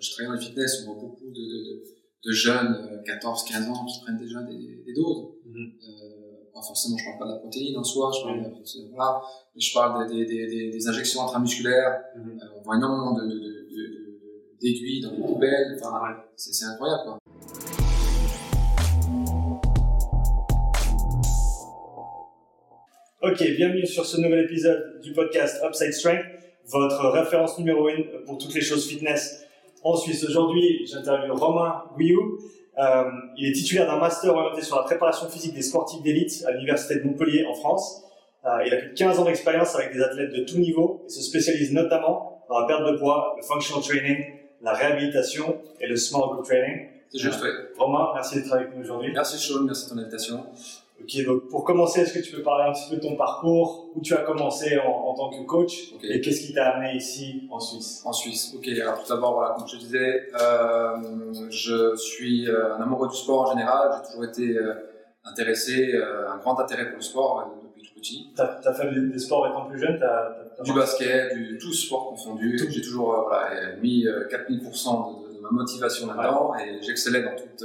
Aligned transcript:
je 0.00 0.10
travaille 0.12 0.28
dans 0.28 0.40
le 0.40 0.46
fitness, 0.46 0.82
on 0.82 0.92
voit 0.92 1.02
beaucoup 1.02 1.30
de, 1.30 1.40
de, 1.40 1.82
de 2.24 2.32
jeunes, 2.32 3.02
14, 3.04 3.44
15 3.44 3.68
ans, 3.68 3.84
qui 3.86 4.00
prennent 4.00 4.18
déjà 4.18 4.42
des, 4.42 4.82
des 4.84 4.94
doses. 4.94 5.32
Mm 5.44 5.66
pas 6.56 6.62
forcément, 6.62 6.96
je 6.96 7.04
parle 7.04 7.18
pas 7.18 7.26
de 7.26 7.32
la 7.32 7.36
protéine 7.36 7.76
en 7.76 7.84
soi, 7.84 8.10
je 8.16 8.22
parle, 8.24 8.40
voilà, 8.94 9.20
mais 9.54 9.60
je 9.60 9.74
parle 9.74 10.08
des, 10.08 10.24
des, 10.24 10.46
des, 10.46 10.70
des 10.70 10.88
injections 10.88 11.22
intramusculaires. 11.22 12.00
Mm 12.16 12.30
-hmm. 12.30 12.48
on 12.56 12.62
voit 12.62 12.76
énormément 12.76 13.12
de, 13.12 13.24
d'aiguilles 14.60 15.02
dans 15.02 15.12
les 15.12 15.22
poubelles. 15.22 15.78
Enfin, 15.78 16.00
ouais. 16.02 16.16
c'est 16.36 16.64
incroyable, 16.64 17.02
quoi. 17.04 17.18
Ok, 23.22 23.40
bienvenue 23.58 23.86
sur 23.86 24.06
ce 24.06 24.16
nouvel 24.22 24.44
épisode 24.44 25.00
du 25.02 25.12
podcast 25.12 25.62
Upside 25.66 25.92
Strength, 25.92 26.26
votre 26.68 27.02
référence 27.10 27.58
numéro 27.58 27.88
une 27.90 28.04
pour 28.24 28.38
toutes 28.38 28.54
les 28.54 28.62
choses 28.62 28.86
fitness 28.88 29.45
en 29.86 29.96
Suisse. 29.96 30.24
Aujourd'hui, 30.24 30.86
j'interviewe 30.86 31.32
Romain 31.34 31.84
Gouillou. 31.94 32.38
Euh, 32.78 33.04
il 33.36 33.48
est 33.48 33.52
titulaire 33.52 33.86
d'un 33.86 33.98
master 33.98 34.34
orienté 34.34 34.62
sur 34.62 34.76
la 34.76 34.82
préparation 34.82 35.28
physique 35.28 35.54
des 35.54 35.62
sportifs 35.62 36.02
d'élite 36.02 36.44
à 36.46 36.52
l'Université 36.52 36.96
de 36.96 37.04
Montpellier 37.04 37.46
en 37.46 37.54
France. 37.54 38.02
Euh, 38.44 38.64
il 38.66 38.74
a 38.74 38.76
plus 38.78 38.90
de 38.90 38.94
15 38.94 39.18
ans 39.18 39.24
d'expérience 39.24 39.74
avec 39.74 39.92
des 39.92 40.02
athlètes 40.02 40.32
de 40.32 40.44
tout 40.44 40.58
niveau 40.58 41.02
et 41.06 41.08
se 41.08 41.22
spécialise 41.22 41.72
notamment 41.72 42.44
dans 42.48 42.60
la 42.60 42.66
perte 42.66 42.84
de 42.84 42.98
poids, 42.98 43.34
le 43.36 43.42
functional 43.42 43.82
training, 43.82 44.24
la 44.62 44.72
réhabilitation 44.72 45.58
et 45.80 45.86
le 45.86 45.96
small 45.96 46.30
group 46.30 46.44
training. 46.44 46.88
C'est 47.08 47.18
juste, 47.18 47.40
oui. 47.42 47.48
Romain, 47.78 48.10
merci 48.14 48.36
d'être 48.36 48.52
avec 48.52 48.74
nous 48.74 48.82
aujourd'hui. 48.82 49.12
Merci 49.12 49.38
Sean, 49.38 49.62
merci 49.62 49.88
de 49.88 49.94
ton 49.94 49.98
invitation. 50.00 50.44
Ok, 50.98 51.24
donc 51.24 51.48
pour 51.48 51.64
commencer, 51.64 52.00
est-ce 52.00 52.14
que 52.14 52.24
tu 52.24 52.32
peux 52.34 52.42
parler 52.42 52.70
un 52.70 52.72
petit 52.72 52.88
peu 52.88 52.96
de 52.96 53.02
ton 53.02 53.16
parcours, 53.16 53.90
où 53.94 54.00
tu 54.00 54.14
as 54.14 54.22
commencé 54.22 54.78
en, 54.78 54.90
en 54.90 55.14
tant 55.14 55.30
que 55.30 55.44
coach 55.44 55.92
okay. 55.94 56.14
et 56.14 56.20
qu'est-ce 56.20 56.46
qui 56.46 56.54
t'a 56.54 56.70
amené 56.70 56.96
ici 56.96 57.46
en 57.50 57.60
Suisse? 57.60 58.02
En 58.04 58.12
Suisse, 58.12 58.54
ok. 58.56 58.66
Alors 58.80 59.02
tout 59.02 59.12
d'abord, 59.12 59.34
voilà, 59.34 59.54
comme 59.54 59.68
je 59.68 59.76
te 59.76 59.80
disais, 59.80 60.28
euh, 60.40 61.50
je 61.50 61.96
suis 61.96 62.48
euh, 62.48 62.76
un 62.76 62.80
amoureux 62.80 63.08
du 63.08 63.16
sport 63.16 63.42
en 63.42 63.50
général. 63.50 63.90
J'ai 63.92 64.08
toujours 64.08 64.24
été 64.24 64.56
euh, 64.56 64.74
intéressé, 65.24 65.92
euh, 65.94 66.30
un 66.30 66.38
grand 66.38 66.58
intérêt 66.58 66.86
pour 66.86 66.96
le 66.96 67.02
sport 67.02 67.52
depuis 67.66 67.86
tout 67.86 68.00
petit. 68.00 68.32
T'as 68.34 68.58
as 68.64 68.72
fait 68.72 68.90
des, 68.90 69.18
sports 69.18 69.46
étant 69.48 69.66
plus 69.66 69.78
jeune 69.78 70.02
as, 70.02 70.60
as 70.60 70.62
Du 70.62 70.72
basket, 70.72 71.36
du 71.36 71.58
tout 71.58 71.74
sport 71.74 72.08
confondu. 72.08 72.58
J'ai 72.70 72.80
toujours 72.80 73.26
voilà, 73.28 73.76
mis 73.82 74.06
4000% 74.06 74.48
de, 74.48 75.28
de, 75.28 75.36
de, 75.36 75.40
ma 75.42 75.50
motivation 75.50 76.06
là-dedans 76.06 76.52
ouais. 76.52 76.78
et 76.78 76.82
j'excellais 76.82 77.22
dans 77.22 77.36
toute 77.36 77.62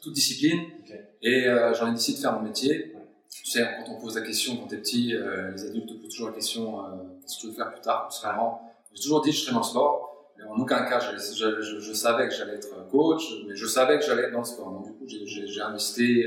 toute 0.00 0.14
discipline. 0.14 0.60
Okay. 0.88 1.00
Et 1.22 1.46
euh, 1.46 1.74
j'en 1.74 1.88
ai 1.88 1.92
décidé 1.92 2.18
de 2.18 2.22
faire 2.22 2.32
mon 2.32 2.42
métier. 2.42 2.94
Tu 3.30 3.44
sais, 3.44 3.62
quand 3.76 3.92
on 3.92 4.00
pose 4.00 4.16
la 4.16 4.22
question 4.22 4.56
quand 4.56 4.66
t'es 4.66 4.78
petit, 4.78 5.14
euh, 5.14 5.50
les 5.50 5.64
adultes 5.66 5.88
te 5.88 5.94
posent 5.94 6.08
toujours 6.08 6.28
la 6.28 6.34
question 6.34 6.80
euh, 6.80 6.88
qu'est-ce 7.20 7.36
que 7.36 7.40
tu 7.42 7.46
veux 7.48 7.52
faire 7.52 7.70
plus 7.70 7.82
tard 7.82 8.08
Vraiment, 8.22 8.62
j'ai 8.94 9.02
toujours 9.02 9.20
dit 9.20 9.32
je 9.32 9.40
serai 9.42 9.52
dans 9.52 9.58
le 9.58 9.64
sport. 9.64 10.32
Mais 10.38 10.44
en 10.44 10.56
aucun 10.56 10.84
cas, 10.84 11.00
je, 11.00 11.16
je, 11.16 11.60
je, 11.60 11.80
je 11.80 11.92
savais 11.92 12.28
que 12.28 12.34
j'allais 12.34 12.54
être 12.54 12.88
coach, 12.90 13.22
mais 13.46 13.56
je 13.56 13.66
savais 13.66 13.98
que 13.98 14.04
j'allais 14.04 14.22
être 14.22 14.32
dans 14.32 14.38
le 14.38 14.44
sport. 14.44 14.70
Donc 14.70 14.86
du 14.86 14.92
coup, 14.92 15.04
j'ai 15.06 15.60
investi 15.60 16.24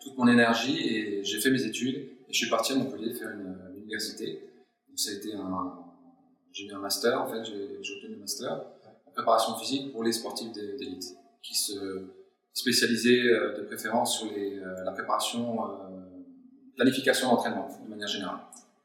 toute 0.00 0.16
mon 0.18 0.28
énergie 0.28 0.78
et 0.86 1.24
j'ai 1.24 1.40
fait 1.40 1.50
mes 1.50 1.64
études. 1.64 1.96
Et 1.96 2.32
je 2.32 2.36
suis 2.36 2.50
parti 2.50 2.72
à 2.72 2.76
Montpellier 2.76 3.14
faire 3.14 3.30
une, 3.30 3.58
une 3.74 3.82
université. 3.82 4.42
Donc 4.88 4.98
ça 4.98 5.10
a 5.10 5.14
été 5.14 5.34
un, 5.34 5.84
j'ai 6.52 6.66
eu 6.66 6.72
un 6.72 6.78
master 6.78 7.20
en 7.20 7.26
fait, 7.26 7.42
j'ai 7.44 7.94
obtenu 7.94 8.14
un 8.14 8.20
master 8.20 8.64
en 9.06 9.10
préparation 9.10 9.56
physique 9.56 9.92
pour 9.92 10.04
les 10.04 10.12
sportifs 10.12 10.52
d'élite 10.52 11.16
qui 11.42 11.54
se 11.54 11.74
spécialisé 12.54 13.20
euh, 13.24 13.58
de 13.58 13.62
préférence 13.62 14.18
sur 14.18 14.32
les, 14.32 14.58
euh, 14.58 14.84
la 14.84 14.92
préparation, 14.92 15.64
euh, 15.64 15.68
planification 16.76 17.28
d'entraînement 17.28 17.68
de 17.84 17.90
manière 17.90 18.08
générale. 18.08 18.38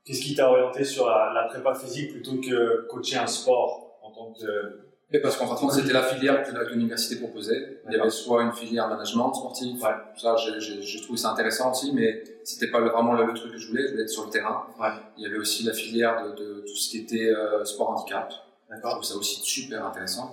Qu'est-ce 0.03 0.21
qui 0.21 0.35
t'a 0.35 0.49
orienté 0.49 0.83
sur 0.83 1.07
la, 1.07 1.31
la, 1.33 1.47
prépa 1.47 1.73
physique 1.75 2.11
plutôt 2.11 2.41
que 2.41 2.87
coacher 2.87 3.17
un 3.17 3.27
sport 3.27 3.99
en 4.01 4.11
tant 4.11 4.33
que 4.33 4.89
et 5.11 5.19
parce 5.19 5.37
qu'en 5.37 5.47
fait, 5.47 5.81
c'était 5.81 5.93
la 5.93 6.03
filière 6.03 6.43
que 6.43 6.71
l'université 6.71 7.15
proposait. 7.15 7.81
Il 7.87 7.97
y 7.97 7.99
avait 7.99 8.11
soit 8.11 8.43
une 8.43 8.53
filière 8.53 8.87
management 8.87 9.33
sportif, 9.33 9.81
ouais. 9.81 9.89
ça 10.15 10.35
j'ai 10.37 11.01
trouvé 11.01 11.17
ça 11.17 11.31
intéressant 11.31 11.71
aussi, 11.71 11.91
mais 11.93 12.23
c'était 12.43 12.69
pas 12.69 12.79
vraiment 12.79 13.13
le, 13.13 13.25
le, 13.25 13.33
truc 13.33 13.53
que 13.53 13.57
je 13.57 13.67
voulais, 13.69 13.87
je 13.87 13.91
voulais 13.91 14.03
être 14.03 14.09
sur 14.09 14.25
le 14.25 14.29
terrain. 14.29 14.67
Ouais. 14.79 14.89
Il 15.17 15.23
y 15.23 15.25
avait 15.25 15.37
aussi 15.39 15.63
la 15.63 15.73
filière 15.73 16.23
de, 16.23 16.35
de 16.35 16.61
tout 16.61 16.75
ce 16.75 16.89
qui 16.91 16.99
était 16.99 17.27
euh, 17.27 17.65
sport 17.65 17.89
handicap. 17.89 18.31
Je 18.69 18.79
trouve 18.87 19.03
ça 19.03 19.15
aussi 19.15 19.41
super 19.41 19.83
intéressant. 19.83 20.31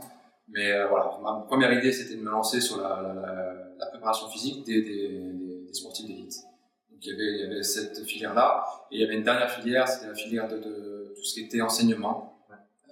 Mais 0.49 0.71
euh, 0.73 0.87
voilà, 0.89 1.19
ma 1.23 1.45
première 1.47 1.73
idée, 1.73 1.93
c'était 1.93 2.15
de 2.15 2.23
me 2.23 2.31
lancer 2.31 2.61
sur 2.61 2.81
la, 2.81 3.01
la, 3.03 3.15
la, 3.15 3.55
la 3.79 3.87
préparation 3.87 4.29
physique 4.29 4.65
des, 4.65 4.83
des, 4.83 5.09
des 5.67 5.75
sportifs 5.75 6.07
d'élite. 6.07 6.35
Donc 6.91 7.05
il 7.05 7.11
y, 7.11 7.15
avait, 7.15 7.33
il 7.33 7.41
y 7.41 7.45
avait 7.45 7.63
cette 7.63 7.99
filière-là, 8.05 8.65
et 8.91 8.97
il 8.97 9.01
y 9.01 9.05
avait 9.05 9.15
une 9.17 9.25
dernière 9.25 9.51
filière, 9.51 9.89
c'était 9.89 10.07
la 10.07 10.15
filière 10.15 10.49
de, 10.49 10.57
de, 10.59 11.13
tout 11.17 11.25
ce 11.25 11.35
qui 11.35 11.41
était 11.41 11.61
enseignement 11.61 12.39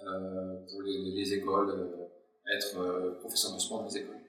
euh, 0.06 0.54
pour 0.68 0.82
les, 0.82 1.12
les 1.12 1.32
écoles, 1.34 1.70
euh, 1.70 2.54
être 2.56 3.18
professeur 3.20 3.54
de 3.54 3.58
sport 3.58 3.78
dans 3.78 3.86
les 3.86 3.98
écoles. 3.98 4.20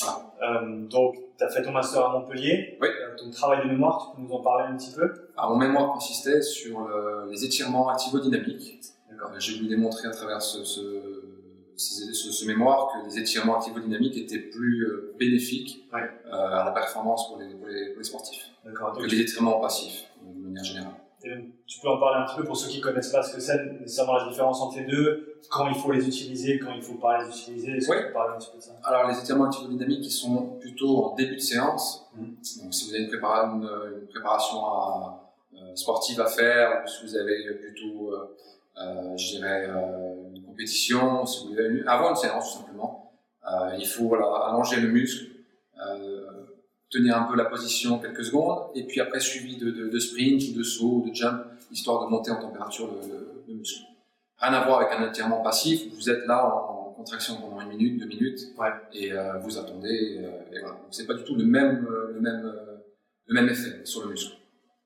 Voilà. 0.00 0.62
Donc, 0.90 1.16
tu 1.38 1.44
as 1.44 1.48
fait 1.48 1.62
ton 1.62 1.72
master 1.72 2.04
à 2.04 2.18
Montpellier. 2.18 2.76
Oui. 2.80 2.88
ton 3.16 3.30
travail 3.30 3.64
de 3.64 3.70
mémoire, 3.70 4.10
tu 4.10 4.16
peux 4.16 4.26
nous 4.26 4.34
en 4.34 4.42
parler 4.42 4.64
un 4.72 4.76
petit 4.76 4.92
peu? 4.92 5.30
Alors, 5.36 5.50
Mon 5.52 5.56
mémoire 5.56 5.92
consistait 5.92 6.42
sur 6.42 6.80
le, 6.80 7.30
les 7.30 7.44
étirements 7.44 7.88
activo-dynamiques. 7.88 8.80
J'ai 9.38 9.56
voulu 9.56 9.68
démontrer 9.68 10.08
à 10.08 10.10
travers 10.10 10.42
ce, 10.42 10.64
ce 10.64 11.15
ce, 11.76 12.12
ce, 12.12 12.46
mémoire 12.46 12.92
que 12.92 13.06
les 13.06 13.18
étirements 13.18 13.56
activo-dynamiques 13.56 14.16
étaient 14.16 14.38
plus 14.38 14.86
euh, 14.86 15.14
bénéfiques 15.18 15.86
ouais. 15.92 16.00
euh, 16.26 16.32
à 16.32 16.64
la 16.64 16.70
performance 16.72 17.28
pour 17.28 17.38
les, 17.38 17.54
pour 17.54 17.66
les, 17.66 17.90
pour 17.90 17.98
les 17.98 18.04
sportifs 18.04 18.50
que 18.64 19.06
les 19.06 19.20
étirements 19.20 19.60
passifs, 19.60 20.06
de 20.22 20.42
manière 20.42 20.64
générale. 20.64 20.94
Et 21.24 21.30
tu 21.66 21.80
peux 21.80 21.88
en 21.88 21.98
parler 21.98 22.22
un 22.22 22.26
petit 22.26 22.36
peu 22.36 22.44
pour 22.44 22.56
ceux 22.56 22.68
qui 22.68 22.80
connaissent 22.80 23.10
pas 23.10 23.22
ce 23.22 23.34
que 23.34 23.40
c'est, 23.40 23.64
nécessairement 23.80 24.16
la 24.16 24.28
différence 24.28 24.60
entre 24.60 24.78
les 24.78 24.86
deux, 24.86 25.40
quand 25.50 25.68
il 25.68 25.74
faut 25.74 25.92
les 25.92 26.06
utiliser, 26.06 26.58
quand 26.58 26.72
il 26.72 26.82
faut 26.82 26.94
pas 26.94 27.22
les 27.22 27.28
utiliser. 27.28 27.72
Est-ce 27.72 27.90
oui. 27.90 27.96
que 27.96 28.12
tu 28.12 28.16
un 28.16 28.38
petit 28.38 28.50
peu 28.50 28.58
de 28.58 28.62
ça? 28.62 28.72
Alors 28.84 29.08
les 29.08 29.18
étirements 29.18 29.46
activo-dynamiques, 29.46 30.06
ils 30.06 30.10
sont 30.10 30.58
plutôt 30.60 31.04
en 31.04 31.14
début 31.14 31.36
de 31.36 31.40
séance. 31.40 32.08
Mmh. 32.14 32.24
Donc 32.62 32.74
si 32.74 32.88
vous 32.88 32.94
avez 32.94 33.04
une, 33.04 33.08
prépara 33.08 33.46
une, 33.46 33.68
une 34.00 34.08
préparation 34.08 34.64
à, 34.66 35.32
euh, 35.54 35.74
sportive 35.74 36.20
à 36.20 36.26
faire, 36.26 36.82
ou 36.84 36.88
si 36.88 37.06
vous 37.06 37.16
avez 37.16 37.54
plutôt 37.54 38.12
euh, 38.78 39.16
je 39.16 39.36
dirais, 39.36 39.68
euh, 39.70 40.15
une 40.36 40.44
compétition, 40.44 41.26
si 41.26 41.44
vous 41.44 41.54
voulez, 41.54 41.82
avant 41.86 42.10
une 42.10 42.16
séance 42.16 42.52
tout 42.52 42.58
simplement. 42.58 43.12
Euh, 43.44 43.76
il 43.78 43.86
faut 43.86 44.08
voilà, 44.08 44.26
allonger 44.48 44.80
le 44.80 44.88
muscle, 44.88 45.26
tenir 46.90 47.16
un 47.16 47.24
peu 47.24 47.36
la 47.36 47.44
position 47.44 47.98
quelques 47.98 48.24
secondes, 48.24 48.70
et 48.74 48.84
puis 48.84 49.00
après 49.00 49.20
suivi 49.20 49.56
de, 49.56 49.70
de, 49.70 49.88
de 49.88 49.98
sprint 49.98 50.42
ou 50.50 50.58
de 50.58 50.62
saut 50.62 51.02
ou 51.04 51.08
de 51.08 51.14
jump, 51.14 51.44
histoire 51.70 52.04
de 52.04 52.10
monter 52.10 52.30
en 52.30 52.40
température 52.40 52.86
le, 52.86 53.08
le, 53.08 53.44
le, 53.48 53.54
muscle. 53.54 53.82
Rien 54.38 54.52
à 54.52 54.64
voir 54.64 54.80
avec 54.80 54.92
un 54.92 55.08
étirement 55.08 55.42
passif, 55.42 55.92
vous 55.94 56.10
êtes 56.10 56.26
là 56.26 56.46
en, 56.46 56.90
en 56.90 56.92
contraction 56.92 57.36
pendant 57.40 57.60
une 57.60 57.68
minute, 57.76 57.98
deux 58.00 58.06
minutes, 58.06 58.40
ouais. 58.58 58.68
et 58.92 59.12
euh, 59.12 59.38
vous 59.38 59.58
attendez, 59.58 59.88
et, 59.88 60.54
et 60.54 60.60
voilà. 60.60 60.76
Donc 60.76 60.88
c'est 60.90 61.06
pas 61.06 61.14
du 61.14 61.24
tout 61.24 61.34
le 61.34 61.44
même, 61.44 61.86
le 62.14 62.20
même, 62.20 62.52
le 63.26 63.34
même 63.34 63.48
effet 63.48 63.84
sur 63.84 64.04
le 64.04 64.10
muscle. 64.10 64.36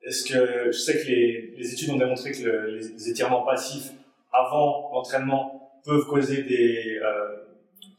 Est-ce 0.03 0.25
que 0.25 0.72
je 0.72 0.78
sais 0.78 0.99
que 1.03 1.06
les, 1.09 1.55
les, 1.59 1.72
études 1.75 1.91
ont 1.91 1.99
démontré 1.99 2.33
que 2.33 2.43
le, 2.43 2.66
les, 2.77 2.89
les, 2.89 3.10
étirements 3.10 3.44
passifs 3.44 3.93
avant 4.33 4.91
l'entraînement 4.93 5.81
peuvent 5.85 6.07
causer 6.07 6.43
des 6.43 6.99
euh, 7.03 7.37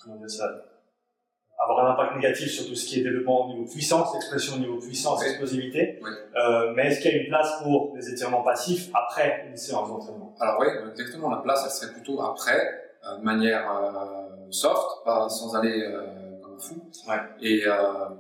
comment 0.03 0.17
dire 0.17 0.29
ça 0.29 0.49
avoir 1.63 1.85
un 1.85 1.91
impact 1.91 2.15
négatif 2.15 2.51
sur 2.51 2.67
tout 2.67 2.75
ce 2.75 2.85
qui 2.85 2.99
est 2.99 3.03
développement 3.03 3.45
au 3.45 3.49
niveau 3.49 3.65
puissance, 3.65 4.15
expression 4.15 4.55
au 4.55 4.59
niveau 4.59 4.79
puissance, 4.79 5.23
explosivité. 5.23 5.99
Oui. 6.01 6.09
Euh, 6.35 6.73
mais 6.75 6.87
est-ce 6.87 7.01
qu'il 7.01 7.11
y 7.11 7.15
a 7.15 7.21
une 7.21 7.29
place 7.29 7.61
pour 7.61 7.93
les 7.95 8.09
étirements 8.09 8.41
passifs 8.41 8.89
après 8.93 9.45
une 9.47 9.57
séance 9.57 9.87
d'entraînement? 9.87 10.33
Alors 10.39 10.59
oui, 10.59 10.67
exactement. 10.89 11.29
La 11.29 11.37
place, 11.37 11.61
elle 11.65 11.71
serait 11.71 11.93
plutôt 11.93 12.21
après, 12.21 12.59
euh, 13.05 13.17
de 13.17 13.23
manière 13.23 13.71
euh, 13.71 14.49
soft, 14.49 15.05
pas 15.05 15.29
sans 15.29 15.55
aller 15.55 15.85
comme 16.41 16.55
un 16.55 16.59
fou, 16.59 16.75
ouais. 17.07 17.19
et 17.41 17.63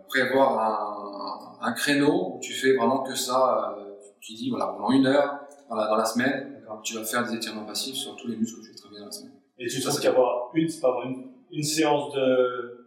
prévoir 0.07 1.57
un, 1.61 1.67
un, 1.67 1.73
créneau 1.73 2.35
où 2.35 2.39
tu 2.39 2.53
fais 2.53 2.75
vraiment 2.75 3.03
que 3.03 3.15
ça. 3.15 3.75
Tu 4.19 4.33
dis 4.33 4.51
voilà 4.51 4.67
pendant 4.67 4.91
une 4.91 5.07
heure 5.07 5.39
dans 5.67 5.75
la, 5.75 5.87
dans 5.87 5.95
la 5.95 6.05
semaine, 6.05 6.60
tu 6.83 6.95
vas 6.95 7.03
faire 7.03 7.23
des 7.27 7.35
étirements 7.35 7.65
passifs 7.65 7.95
sur 7.95 8.15
tous 8.15 8.27
les 8.27 8.35
muscles 8.35 8.59
que 8.61 8.65
tu 8.65 8.71
veux 8.71 8.77
travailler 8.77 8.99
dans 9.01 9.05
la 9.07 9.11
semaine. 9.11 9.33
Et 9.57 9.67
tu 9.67 9.81
trouves 9.81 9.99
qu'avoir 9.99 10.51
une, 10.55 10.67
une, 11.05 11.31
une 11.51 11.63
séance 11.63 12.13
de 12.13 12.81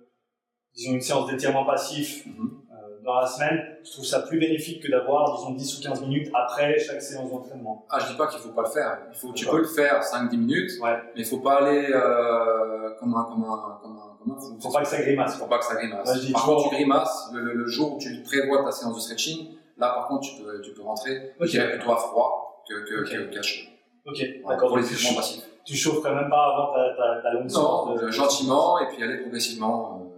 disons 0.75 0.93
une 0.95 1.01
séance 1.01 1.31
d'étirement 1.31 1.65
passif 1.65 2.27
mm 2.27 2.31
-hmm. 2.31 2.51
euh, 2.73 3.05
dans 3.05 3.21
la 3.21 3.27
semaine, 3.27 3.59
je 3.85 3.91
trouve 3.93 4.05
ça 4.05 4.21
plus 4.29 4.39
bénéfique 4.39 4.83
que 4.83 4.91
d'avoir, 4.91 5.21
disons, 5.37 5.53
10 5.53 5.79
ou 5.79 5.83
15 5.83 6.01
minutes 6.07 6.29
après 6.35 6.79
chaque 6.79 7.03
séance 7.03 7.31
d'entraînement. 7.31 7.87
Ah, 7.91 7.99
je 8.01 8.07
dis 8.11 8.17
pas 8.21 8.27
qu'il 8.27 8.41
faut 8.41 8.55
pas 8.59 8.63
le 8.69 8.73
faire. 8.79 8.93
Il 9.13 9.17
faut, 9.21 9.33
tu 9.33 9.47
peux 9.47 9.63
le 9.69 9.73
faire 9.79 9.97
5-10 10.03 10.37
minutes, 10.37 10.73
ouais. 10.83 10.97
mais 11.15 11.21
il 11.25 11.29
faut 11.33 11.43
pas 11.49 11.57
aller 11.63 11.83
euh, 11.91 12.91
comme 12.99 13.15
un, 13.21 13.25
comme 13.31 13.45
un, 13.53 13.57
comme 13.83 13.97
un, 14.03 14.15
faut, 14.41 14.61
faut 14.63 14.73
pas 14.77 14.83
que 14.85 14.89
ça 14.95 15.01
grimace. 15.03 15.33
Faut 15.39 15.53
pas 15.55 15.59
que 15.63 15.69
ça 15.71 15.77
grimace. 15.81 16.09
Par 16.33 16.45
contre, 16.47 16.63
tu 16.69 16.75
grimaces 16.77 17.17
le, 17.35 17.67
jour 17.67 17.87
où 17.95 17.99
tu 18.05 18.11
prévois 18.31 18.65
ta 18.65 18.73
séance 18.79 18.95
de 18.99 19.03
stretching. 19.07 19.41
Là, 19.81 19.87
par 19.97 20.05
contre, 20.09 20.23
tu 20.29 20.33
peux, 20.41 20.61
tu 20.65 20.71
peux 20.75 20.83
rentrer. 20.91 21.15
Okay. 21.17 21.47
Je 21.47 21.51
dirais 21.53 21.71
plutôt 21.73 21.93
à 21.93 21.97
froid 21.97 22.65
que, 22.69 22.75
que, 22.89 22.95
okay. 23.03 23.31
que, 23.35 23.43
chaud. 23.43 23.69
Ok, 24.07 24.17
ouais, 24.19 24.43
d'accord. 24.49 24.69
Pour 24.69 24.79
les 24.79 24.93
étirements 24.93 25.17
passifs. 25.17 25.45
Tu 25.65 25.75
chaufferais 25.75 26.15
même 26.15 26.29
pas 26.29 26.53
avant 26.53 26.75
ta, 26.75 26.95
ta, 26.95 27.23
ta 27.23 27.33
longue 27.33 27.51
Non, 27.51 27.95
de... 27.95 28.11
gentiment, 28.11 28.79
et 28.79 28.87
puis 28.89 29.03
aller 29.03 29.19
progressivement. 29.19 30.01
Euh, 30.01 30.15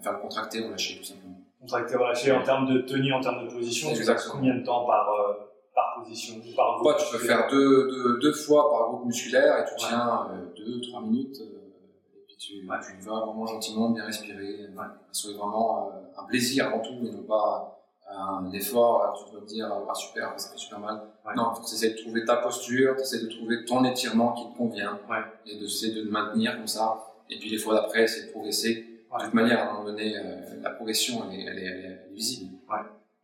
faire 0.00 0.12
le 0.12 0.18
contracter 0.18 0.64
ou 0.64 0.70
lâcher 0.70 0.98
tout 0.98 1.04
simplement. 1.04 1.36
Contracter 1.60 1.96
ou 1.96 2.04
lâcher 2.04 2.32
en 2.32 2.42
termes 2.42 2.66
de 2.72 2.80
tenue, 2.80 3.12
en 3.12 3.20
termes 3.20 3.46
de 3.46 3.52
position, 3.52 3.92
tu 3.92 4.02
fais 4.02 4.14
combien 4.30 4.54
de 4.54 4.64
temps 4.64 4.86
par, 4.86 5.10
euh, 5.12 5.34
par 5.74 6.02
position 6.02 6.36
ou 6.36 6.56
par 6.56 6.76
groupe 6.76 6.86
ouais, 6.86 6.94
Tu 6.98 7.12
peux 7.12 7.22
faire 7.22 7.46
deux, 7.50 7.88
deux, 7.90 8.18
deux 8.20 8.32
fois 8.32 8.70
par 8.70 8.88
groupe 8.88 9.06
musculaire 9.06 9.58
et 9.58 9.64
tu 9.68 9.74
tiens 9.76 10.28
euh, 10.30 10.46
deux, 10.56 10.80
trois 10.80 11.02
minutes 11.02 11.36
euh, 11.40 12.16
et 12.16 12.24
puis 12.26 12.36
tu, 12.38 12.66
vas 12.66 12.80
vraiment 13.20 13.46
gentiment, 13.46 13.90
bien 13.90 14.06
respirer. 14.06 14.68
Ouais. 14.74 14.84
Soit 15.12 15.34
vraiment 15.34 15.90
un 16.16 16.24
plaisir 16.24 16.68
avant 16.68 16.80
tout 16.80 17.06
et 17.06 17.10
non 17.10 17.22
pas 17.24 17.79
un 18.16 18.50
effort, 18.52 19.24
tu 19.24 19.32
dois 19.32 19.42
te 19.42 19.46
dire, 19.46 19.70
ah, 19.70 19.94
super, 19.94 20.32
ça 20.36 20.50
fait 20.50 20.58
super 20.58 20.80
mal. 20.80 21.00
Non, 21.36 21.52
il 21.52 21.56
faut 21.56 21.62
essayer 21.62 21.92
de 21.92 21.98
trouver 21.98 22.24
ta 22.24 22.36
posture, 22.36 22.96
essayer 22.98 23.24
de 23.24 23.30
trouver 23.30 23.64
ton 23.64 23.84
étirement 23.84 24.32
qui 24.32 24.50
te 24.50 24.56
convient 24.56 24.98
et 25.46 25.58
d'essayer 25.58 25.94
de 25.94 26.02
te 26.02 26.08
maintenir 26.08 26.56
comme 26.56 26.66
ça. 26.66 26.98
Et 27.28 27.38
puis 27.38 27.48
les 27.48 27.58
fois 27.58 27.74
d'après, 27.74 28.06
c'est 28.06 28.26
de 28.26 28.30
progresser. 28.32 28.86
De 29.18 29.24
toute 29.24 29.34
manière, 29.34 29.60
à 29.60 29.62
un 29.62 29.72
moment 29.72 29.84
donné, 29.84 30.16
euh, 30.16 30.62
la 30.62 30.70
progression, 30.70 31.24
elle 31.28 31.40
est, 31.40 31.44
elle 31.44 31.58
est, 31.58 31.66
elle 31.66 31.84
est 32.10 32.14
visible. 32.14 32.50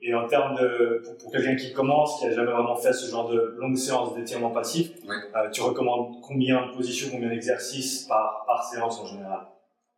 Et 0.03 0.15
en 0.15 0.29
termes 0.29 0.55
de, 0.56 1.03
pour, 1.21 1.33
quelqu'un 1.33 1.56
qui 1.56 1.73
commence, 1.73 2.21
qui 2.21 2.27
a 2.27 2.33
jamais 2.33 2.53
vraiment 2.53 2.77
fait 2.77 2.93
ce 2.93 3.11
genre 3.11 3.29
de 3.29 3.56
longue 3.59 3.77
séance 3.77 4.15
d'étirement 4.15 4.50
passif, 4.50 4.93
euh, 5.09 5.50
tu 5.50 5.62
recommandes 5.62 6.21
combien 6.23 6.67
de 6.67 6.73
positions, 6.73 7.09
combien 7.11 7.29
d'exercices 7.29 8.03
par, 8.03 8.44
par 8.47 8.62
séance 8.65 9.00
en 9.00 9.06
général? 9.06 9.47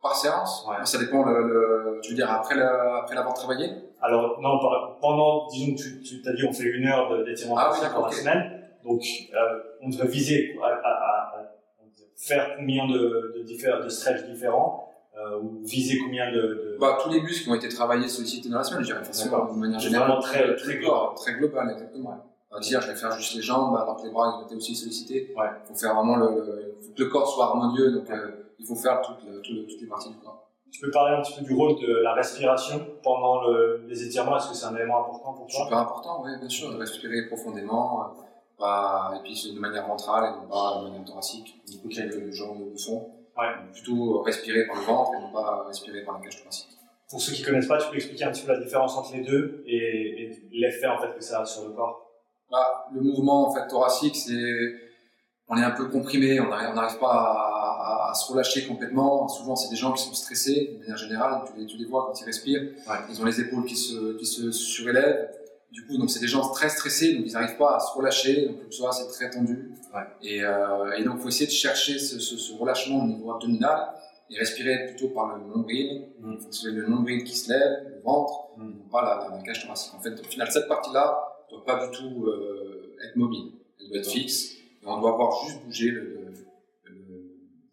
Par 0.01 0.15
séance 0.15 0.65
Ça 0.85 0.97
dépend, 0.97 1.23
le, 1.25 1.99
tu 2.01 2.11
veux 2.11 2.15
dire 2.15 2.31
après 2.31 2.55
l'avoir 2.55 3.03
après 3.03 3.15
travaillé? 3.33 3.69
Alors, 4.01 4.39
non, 4.39 4.57
pendant, 5.01 5.47
disons 5.47 5.75
que 5.75 5.81
tu, 5.81 6.01
tu 6.01 6.21
t'as 6.21 6.33
dit 6.33 6.45
on 6.47 6.53
fait 6.53 6.63
une 6.63 6.87
heure 6.87 7.23
d'étirement 7.25 7.57
ah, 7.57 7.69
passif 7.69 7.93
par 7.93 8.13
semaine, 8.13 8.63
donc 8.83 9.01
euh, 9.33 9.59
on 9.81 9.89
devrait 9.89 10.07
viser 10.07 10.57
à, 10.63 10.67
à, 10.67 10.89
à, 10.89 11.39
faire 12.15 12.55
combien 12.57 12.87
de, 12.87 13.33
de, 13.35 13.83
de 13.83 13.89
stretch 13.89 14.23
différents 14.25 14.89
euh, 15.17 15.39
ou 15.41 15.61
viser 15.63 15.97
combien 15.99 16.31
de, 16.31 16.37
de... 16.37 16.77
Bah, 16.79 16.97
tous 17.01 17.09
les 17.09 17.21
muscles 17.21 17.43
qui 17.43 17.49
ont 17.49 17.55
été 17.55 17.67
travaillés, 17.67 18.07
sollicités 18.07 18.49
dans 18.49 18.59
la 18.59 18.63
semaine, 18.63 18.83
je 18.83 18.93
dirais, 18.93 19.01
de 19.01 19.59
manière 19.59 19.79
générale, 19.79 20.19
très, 20.21 20.55
très, 20.55 20.77
global. 20.77 21.09
très 21.15 21.33
global, 21.33 21.71
exactement. 21.71 22.09
Ouais. 22.09 22.15
Dire, 22.59 22.81
je 22.81 22.91
vais 22.91 22.95
faire 22.95 23.11
juste 23.11 23.35
les 23.35 23.41
jambes, 23.41 23.75
alors 23.75 23.97
que 23.97 24.03
les 24.03 24.11
bras 24.11 24.33
ils 24.33 24.41
ont 24.41 24.45
été 24.45 24.55
aussi 24.55 24.75
sollicités. 24.75 25.33
Ouais. 25.37 25.47
Il 25.63 25.67
faut 25.67 25.79
faire 25.79 25.93
vraiment 25.95 26.15
le, 26.15 26.75
faut 26.81 26.93
que 26.93 27.03
le 27.03 27.09
corps 27.09 27.27
soit 27.27 27.45
harmonieux, 27.45 27.91
donc 27.91 28.09
euh, 28.09 28.31
il 28.57 28.65
faut 28.65 28.75
faire 28.75 29.01
toutes, 29.01 29.41
toutes 29.43 29.81
les 29.81 29.87
parties 29.87 30.09
du 30.09 30.17
corps. 30.17 30.49
Tu 30.71 30.81
peux 30.81 30.91
parler 30.91 31.15
un 31.15 31.21
petit 31.21 31.33
peu 31.33 31.45
du 31.45 31.53
rôle 31.53 31.79
de 31.79 32.01
la 32.03 32.13
respiration 32.13 32.85
pendant 33.03 33.41
le, 33.47 33.85
les 33.87 34.03
étirements? 34.03 34.37
Est-ce 34.37 34.49
que 34.49 34.55
c'est 34.55 34.65
un 34.65 34.75
élément 34.75 35.01
important 35.01 35.33
pour 35.33 35.47
toi? 35.47 35.63
Super 35.63 35.77
important, 35.77 36.23
oui, 36.23 36.31
bien 36.39 36.49
sûr, 36.49 36.71
de 36.71 36.77
respirer 36.77 37.27
profondément, 37.27 38.13
euh, 38.61 39.15
et 39.15 39.21
puis 39.23 39.53
de 39.53 39.59
manière 39.59 39.87
ventrale 39.87 40.33
et 40.33 40.41
non 40.41 40.47
pas 40.47 40.79
de 40.79 40.89
manière 40.89 41.05
thoracique, 41.05 41.55
du 41.67 41.79
coup, 41.79 41.89
le 41.89 42.31
jambes 42.31 42.71
de 42.71 42.77
fond. 42.77 43.11
Ouais. 43.37 43.47
Plutôt 43.71 44.21
respirer 44.21 44.67
par 44.67 44.75
le 44.75 44.81
ventre 44.81 45.11
et 45.13 45.21
non 45.21 45.31
pas 45.31 45.63
respirer 45.67 46.03
par 46.03 46.17
la 46.17 46.25
cage 46.25 46.39
thoracique. 46.39 46.77
Pour 47.09 47.21
ceux 47.21 47.31
qui 47.31 47.41
connaissent 47.41 47.67
pas, 47.67 47.77
tu 47.77 47.89
peux 47.89 47.95
expliquer 47.95 48.25
un 48.25 48.31
petit 48.31 48.45
peu 48.45 48.51
la 48.51 48.59
différence 48.59 48.97
entre 48.97 49.13
les 49.13 49.21
deux 49.21 49.63
et, 49.65 50.37
l'effet 50.51 50.87
en 50.87 50.99
fait 50.99 51.15
que 51.15 51.23
ça 51.23 51.41
a 51.41 51.45
sur 51.45 51.67
le 51.67 51.73
corps? 51.73 52.08
Bah, 52.51 52.87
Le 52.93 53.01
mouvement 53.01 53.49
en 53.49 53.53
fait 53.53 53.67
thoracique, 53.67 54.15
c'est 54.15 54.89
on 55.49 55.57
est 55.57 55.63
un 55.63 55.71
peu 55.71 55.87
comprimé, 55.87 56.39
on 56.39 56.47
n'arrive 56.47 56.99
pas 56.99 57.11
à, 57.11 58.09
à, 58.11 58.13
se 58.13 58.31
relâcher 58.31 58.67
complètement. 58.67 59.27
Souvent, 59.27 59.55
c'est 59.55 59.69
des 59.69 59.75
gens 59.75 59.93
qui 59.93 60.03
sont 60.03 60.13
stressés, 60.13 60.73
de 60.75 60.79
manière 60.79 60.97
générale, 60.97 61.41
tu 61.47 61.59
les, 61.59 61.65
tu 61.65 61.77
les 61.77 61.85
vois 61.85 62.05
quand 62.05 62.21
ils 62.21 62.25
respirent, 62.25 62.61
ouais. 62.61 62.95
ils 63.09 63.19
ont 63.19 63.25
les 63.25 63.41
épaules 63.41 63.65
qui 63.65 63.75
se, 63.75 64.15
qui 64.17 64.27
se 64.27 64.51
surélèvent, 64.51 65.27
du 65.71 65.85
coup, 65.85 65.97
donc 65.97 66.09
c'est 66.09 66.19
des 66.19 66.27
gens 66.27 66.47
très 66.49 66.69
stressés, 66.69 67.15
donc 67.15 67.25
ils 67.27 67.33
n'arrivent 67.33 67.57
pas 67.57 67.75
à 67.75 67.79
se 67.79 67.95
relâcher, 67.95 68.47
donc 68.47 68.69
tout 68.69 68.71
ça 68.71 68.91
c'est 68.91 69.07
très 69.07 69.29
tendu. 69.29 69.71
Ouais. 69.93 70.01
Et, 70.21 70.43
euh, 70.43 70.91
et, 70.97 71.03
donc 71.03 71.15
il 71.17 71.21
faut 71.21 71.27
essayer 71.29 71.47
de 71.47 71.51
chercher 71.51 71.97
ce, 71.97 72.19
ce, 72.19 72.37
ce, 72.37 72.53
relâchement 72.53 73.03
au 73.03 73.07
niveau 73.07 73.31
abdominal 73.31 73.89
et 74.29 74.37
respirer 74.37 74.87
plutôt 74.87 75.09
par 75.09 75.35
le 75.35 75.45
nombril. 75.45 76.09
Mm. 76.19 76.33
Il 76.33 76.39
faut 76.39 76.49
que 76.49 76.69
le 76.69 76.87
nombril 76.87 77.23
qui 77.23 77.35
se 77.35 77.51
lève, 77.51 77.85
le 77.87 78.01
ventre, 78.03 78.49
mm. 78.57 78.89
pas 78.91 79.03
la, 79.03 79.35
la, 79.35 79.43
cage 79.43 79.63
thoracique. 79.63 79.93
En 79.95 79.99
fait, 79.99 80.19
au 80.19 80.23
final, 80.23 80.51
cette 80.51 80.67
partie-là 80.67 81.28
ne 81.51 81.57
doit 81.57 81.65
pas 81.65 81.87
du 81.87 81.97
tout 81.97 82.25
euh, 82.27 82.97
être 83.05 83.15
mobile, 83.15 83.51
elle 83.79 83.89
doit 83.89 83.97
être 83.99 84.09
fixe, 84.09 84.53
et 84.53 84.85
on 84.85 84.99
doit 84.99 85.11
voir 85.11 85.45
juste 85.45 85.63
bouger 85.63 85.91
le, 85.91 86.33
le, 86.85 86.95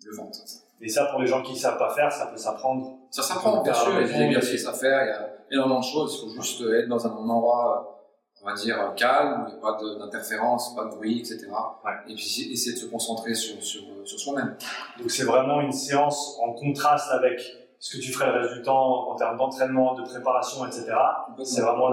le, 0.05 0.17
ventre. 0.17 0.38
Et 0.81 0.88
ça, 0.88 1.06
pour 1.06 1.20
les 1.20 1.26
gens 1.26 1.43
qui 1.43 1.52
ne 1.52 1.58
savent 1.58 1.78
pas 1.78 1.94
faire, 1.94 2.12
ça 2.12 2.26
peut 2.26 2.37
s'apprendre 2.37 2.99
Ça 3.11 3.23
s'apprend, 3.23 3.62
bien 3.62 3.73
sûr, 3.73 3.93
il 4.00 4.06
y 4.06 4.11
a 4.11 4.19
des 4.19 4.23
exercices 4.25 4.67
à 4.67 4.73
faire, 4.73 5.05
il 5.05 5.08
y 5.08 5.11
a 5.11 5.37
énormément 5.52 5.81
de 5.81 5.84
choses. 5.84 6.23
Il 6.23 6.28
faut 6.28 6.43
juste 6.43 6.61
être 6.61 6.88
dans 6.88 7.06
un 7.06 7.11
endroit, 7.11 8.02
on 8.43 8.46
va 8.46 8.55
dire, 8.55 8.93
calme, 8.96 9.44
où 9.44 9.49
il 9.49 9.52
n'y 9.52 9.58
a 9.58 9.62
pas 9.62 9.79
d'interférence, 9.99 10.75
pas 10.75 10.84
de 10.84 10.90
bruit, 10.90 11.20
etc. 11.20 11.46
Et 12.08 12.14
puis 12.14 12.52
essayer 12.52 12.75
de 12.75 12.79
se 12.79 12.87
concentrer 12.87 13.34
sur, 13.34 13.62
sur, 13.62 13.82
sur 14.05 14.19
soi-même. 14.19 14.56
Donc 14.99 15.11
c'est 15.11 15.25
vraiment 15.25 15.61
une 15.61 15.72
séance 15.72 16.38
en 16.43 16.52
contraste 16.52 17.11
avec 17.11 17.40
ce 17.78 17.96
que 17.96 18.02
tu 18.02 18.12
ferais 18.12 18.32
le 18.32 18.40
reste 18.40 18.55
du 18.55 18.62
temps 18.62 19.11
en 19.11 19.14
termes 19.17 19.37
d'entraînement, 19.37 19.94
de 19.94 20.02
préparation, 20.02 20.64
etc. 20.67 20.93
C'est 21.44 21.61
vraiment 21.61 21.90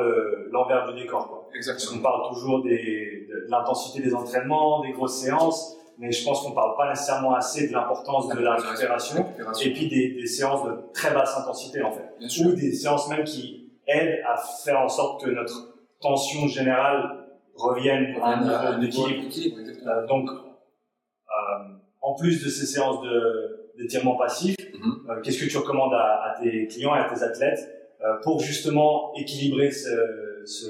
l'envers 0.52 0.92
du 0.92 1.02
décor. 1.02 1.28
Quoi. 1.28 1.50
Exactement. 1.56 2.00
On 2.00 2.02
parle 2.02 2.34
toujours 2.34 2.64
des, 2.64 3.28
de 3.30 3.46
l'intensité 3.50 4.02
des 4.02 4.14
entraînements, 4.14 4.82
des 4.82 4.92
grosses 4.92 5.18
séances, 5.18 5.78
mais 5.98 6.12
je 6.12 6.24
pense 6.26 6.42
qu'on 6.42 6.52
ne 6.52 6.56
parle 6.56 6.76
pas 6.76 6.90
nécessairement 6.90 7.36
assez 7.36 7.68
de 7.68 7.74
l'importance 7.74 8.30
de 8.30 8.40
la 8.40 8.56
récupération, 8.56 9.26
et 9.62 9.74
puis 9.74 9.90
des, 9.90 10.14
des, 10.14 10.26
séances 10.26 10.64
de 10.66 10.72
très 10.94 11.14
basse 11.14 11.38
intensité 11.38 11.84
en 11.84 11.92
fait, 11.92 12.10
ou 12.44 12.54
des 12.54 12.74
séances 12.74 13.10
même 13.10 13.24
qui 13.24 13.72
aident 13.88 14.22
à 14.26 14.38
faire 14.38 14.80
en 14.80 14.90
sorte 14.90 15.24
que 15.24 15.30
notre 15.30 15.76
tension 16.02 16.48
générale 16.48 17.24
revienne 17.56 18.16
à 18.22 18.30
un 18.30 18.80
niveau 18.80 18.80
d'équilibre. 18.80 19.58
Euh, 19.86 20.08
donc, 20.08 20.30
euh, 20.30 21.74
en 22.02 22.16
plus 22.16 22.44
de 22.44 22.50
ces 22.50 22.66
séances 22.66 22.98
d'étirement 23.78 24.16
passif, 24.16 24.56
mm-hmm. 24.84 25.10
euh, 25.10 25.22
qu'est-ce 25.22 25.44
que 25.44 25.50
tu 25.50 25.58
recommandes 25.58 25.94
à, 25.94 26.24
à, 26.24 26.42
tes 26.42 26.68
clients 26.68 26.96
et 26.96 27.00
à 27.00 27.10
tes 27.10 27.24
athlètes 27.24 27.92
euh, 28.04 28.16
pour 28.22 28.40
justement 28.40 29.14
équilibrer 29.16 29.72
ce, 29.72 30.44
ce, 30.46 30.68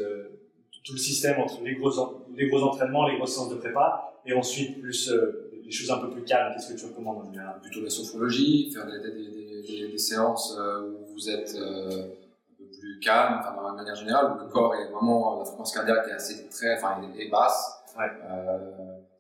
tout 0.83 0.94
le 0.94 1.00
système 1.00 1.39
entre 1.39 1.62
les 1.63 1.75
gros, 1.75 1.92
les 2.36 2.48
gros 2.50 2.63
entraînements, 2.63 3.07
les 3.07 3.18
grosses 3.18 3.36
séances 3.36 3.50
de 3.50 3.56
prépa 3.56 4.13
et 4.25 4.33
ensuite, 4.33 4.80
plus 4.81 5.10
euh, 5.12 5.51
des 5.65 5.71
choses 5.71 5.92
un 5.92 5.98
peu 5.98 6.10
plus 6.10 6.24
calmes, 6.24 6.54
qu'est-ce 6.54 6.74
que 6.74 6.80
tu 6.80 6.86
recommandes? 6.86 7.25
En 7.25 7.31
général 7.31 7.60
Plutôt 7.62 7.81
la 7.81 7.89
sophrologie, 7.89 8.71
faire 8.71 8.86
des, 8.86 9.00
des, 9.00 9.62
des, 9.68 9.92
des 9.92 9.98
séances 9.98 10.57
où 10.57 11.13
vous 11.13 11.30
êtes 11.30 11.56
un 11.56 12.56
peu 12.57 12.66
plus 12.80 13.00
calme, 13.01 13.39
enfin, 13.39 13.56
la 13.63 13.74
manière 13.74 13.95
générale, 13.95 14.33
où 14.33 14.44
le 14.44 14.50
corps 14.50 14.75
est 14.75 14.92
vraiment, 14.92 15.39
la 15.39 15.45
fréquence 15.45 15.74
cardiaque 15.74 16.07
est 16.09 16.13
assez 16.13 16.48
très, 16.50 16.75
enfin, 16.75 17.01
est, 17.18 17.30
basse. 17.30 17.83
Ouais. 17.98 18.06
Euh, 18.30 18.59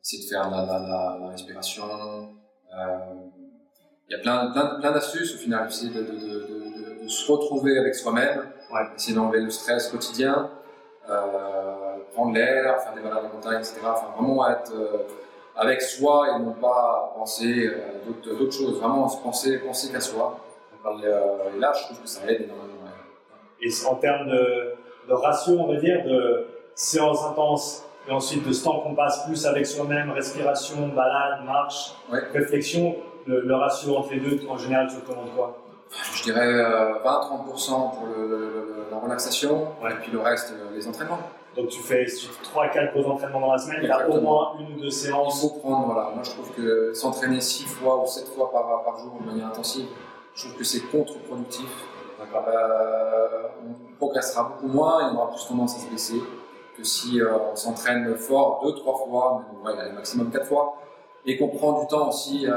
c'est 0.01 0.17
de 0.17 0.23
faire 0.23 0.49
la, 0.49 0.65
la, 0.65 0.79
la, 0.79 1.17
la 1.21 1.27
respiration. 1.29 1.83
Il 4.13 4.17
y 4.17 4.19
a 4.19 4.21
plein, 4.21 4.51
plein, 4.51 4.79
plein 4.79 4.91
d'astuces 4.91 5.33
au 5.33 5.37
final, 5.39 5.71
c'est 5.71 5.87
de, 5.87 6.01
de, 6.01 6.03
de, 6.03 7.03
de, 7.03 7.07
se 7.07 7.31
retrouver 7.31 7.79
avec 7.79 7.95
soi-même, 7.95 8.47
ouais. 8.71 8.81
essayer 8.95 9.15
d'enlever 9.15 9.41
le 9.41 9.49
stress 9.49 9.87
quotidien. 9.87 10.51
Euh, 11.09 11.95
prendre 12.13 12.35
l'air, 12.35 12.79
faire 12.79 12.93
des 12.93 13.01
balades 13.01 13.25
en 13.25 13.35
montagne, 13.35 13.57
etc. 13.59 13.79
Enfin, 13.83 14.13
vraiment 14.15 14.47
être 14.47 14.71
euh, 14.71 14.97
avec 15.55 15.81
soi 15.81 16.27
et 16.29 16.39
non 16.39 16.51
pas 16.51 17.11
penser 17.15 17.67
euh, 17.67 18.37
d'autres 18.37 18.53
choses. 18.53 18.79
Vraiment 18.79 19.07
penser, 19.07 19.57
penser 19.57 19.91
qu'à 19.91 19.99
soi. 19.99 20.39
Et, 20.85 21.05
euh, 21.05 21.55
et, 21.55 21.59
là, 21.59 21.73
je 21.75 21.85
trouve 21.85 22.01
que 22.01 22.07
ça 22.07 22.21
aide 22.27 22.43
énormément. 22.43 22.69
Et 23.61 23.69
en 23.89 23.95
termes 23.95 24.29
de, 24.29 24.75
ratio, 25.09 25.57
on 25.59 25.73
va 25.73 25.79
dire, 25.79 26.05
de 26.05 26.45
séances 26.75 27.25
intenses 27.25 27.83
et 28.07 28.11
ensuite 28.11 28.47
de 28.47 28.53
ce 28.53 28.63
temps 28.63 28.81
qu'on 28.81 28.93
passe 28.93 29.25
plus 29.25 29.43
avec 29.47 29.65
soi-même, 29.65 30.11
respiration, 30.11 30.89
balade, 30.89 31.45
marche, 31.45 31.95
ouais. 32.11 32.19
réflexion, 32.31 32.95
le, 33.25 33.41
le, 33.41 33.55
ratio 33.55 33.97
entre 33.97 34.11
les 34.13 34.19
deux, 34.19 34.39
en 34.49 34.57
général, 34.57 34.87
tu 34.87 34.95
recommandes 34.95 35.33
quoi 35.35 35.57
Je 36.13 36.23
dirais 36.23 36.53
20-30% 37.03 37.91
pour 37.91 38.07
le, 38.15 38.27
le, 38.27 38.85
la 38.91 38.97
relaxation 38.97 39.67
ouais. 39.81 39.91
et 39.91 39.95
puis 39.95 40.11
le 40.11 40.19
reste, 40.19 40.53
les 40.73 40.87
entraînements. 40.87 41.19
Donc 41.55 41.69
tu 41.69 41.81
fais 41.81 42.05
3-4 42.05 42.93
gros 42.93 43.11
entraînements 43.11 43.41
dans 43.41 43.51
la 43.51 43.59
semaine, 43.59 43.79
il 43.83 43.87
y 43.87 43.91
a 43.91 44.09
au 44.09 44.19
moins 44.19 44.55
une 44.59 44.75
ou 44.75 44.81
deux 44.81 44.89
séances. 44.89 45.43
Il 45.43 45.49
faut 45.49 45.59
prendre, 45.59 45.85
voilà. 45.85 46.09
Moi 46.09 46.23
je 46.23 46.31
trouve 46.31 46.51
que 46.51 46.93
s'entraîner 46.93 47.41
6 47.41 47.65
fois 47.65 48.01
ou 48.01 48.07
7 48.07 48.27
fois 48.29 48.51
par, 48.51 48.83
par 48.83 48.99
jour 48.99 49.19
de 49.21 49.25
manière 49.25 49.47
intensive, 49.47 49.85
je 50.33 50.45
trouve 50.45 50.57
que 50.57 50.63
c'est 50.63 50.81
contre-productif. 50.89 51.69
Euh, 52.21 53.47
on 53.63 53.95
progressera 53.97 54.43
beaucoup 54.43 54.67
moins 54.67 55.01
et 55.01 55.11
on 55.11 55.17
aura 55.17 55.29
plus 55.29 55.45
tendance 55.47 55.75
à 55.75 55.79
se 55.79 55.89
blesser 55.89 56.21
que 56.75 56.83
si 56.83 57.21
euh, 57.21 57.37
on 57.51 57.55
s'entraîne 57.55 58.15
fort 58.15 58.63
2-3 58.65 59.05
fois, 59.05 59.43
mais 59.63 59.71
ouais, 59.71 59.91
maximum 59.91 60.31
4 60.31 60.45
fois, 60.45 60.77
et 61.25 61.37
qu'on 61.37 61.47
prend 61.47 61.81
du 61.81 61.87
temps 61.87 62.09
aussi 62.09 62.45
euh, 62.47 62.53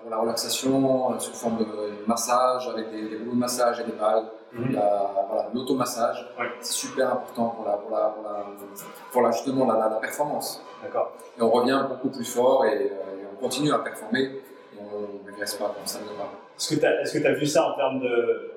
pour 0.00 0.10
la 0.10 0.18
relaxation 0.18 1.18
sous 1.18 1.32
forme 1.32 1.58
de 1.58 2.06
massage 2.06 2.68
avec 2.68 2.90
des, 2.90 3.08
des 3.08 3.16
rouleaux 3.18 3.32
de 3.32 3.38
massage 3.38 3.80
et 3.80 3.84
des 3.84 3.92
balles 3.92 4.24
Mhm. 4.52 4.80
L'automassage, 5.54 6.28
voilà, 6.34 6.50
c'est 6.60 6.72
super 6.72 7.12
important 7.12 7.50
pour, 7.50 7.64
la, 7.64 7.72
pour, 7.76 7.90
la, 7.90 8.08
pour, 8.08 8.24
la, 8.24 8.44
pour 9.12 9.22
la, 9.22 9.30
justement 9.30 9.66
la, 9.66 9.88
performance. 10.00 10.64
D'accord. 10.82 11.12
Et 11.38 11.42
on 11.42 11.50
revient 11.50 11.84
beaucoup 11.88 12.08
plus 12.08 12.24
fort 12.24 12.64
et, 12.64 12.86
et 12.86 12.92
on 13.32 13.40
continue 13.40 13.72
à 13.72 13.78
performer 13.78 14.22
et 14.22 14.78
on 14.80 15.24
ne 15.24 15.30
régresse 15.30 15.54
pas 15.54 15.66
comme 15.66 15.86
ça. 15.86 15.98
Est-ce 15.98 16.74
que 16.74 16.80
tu 16.80 16.86
as, 17.26 17.30
as, 17.30 17.34
vu 17.34 17.46
ça 17.46 17.70
en 17.70 17.76
termes 17.76 18.00
de 18.00 18.50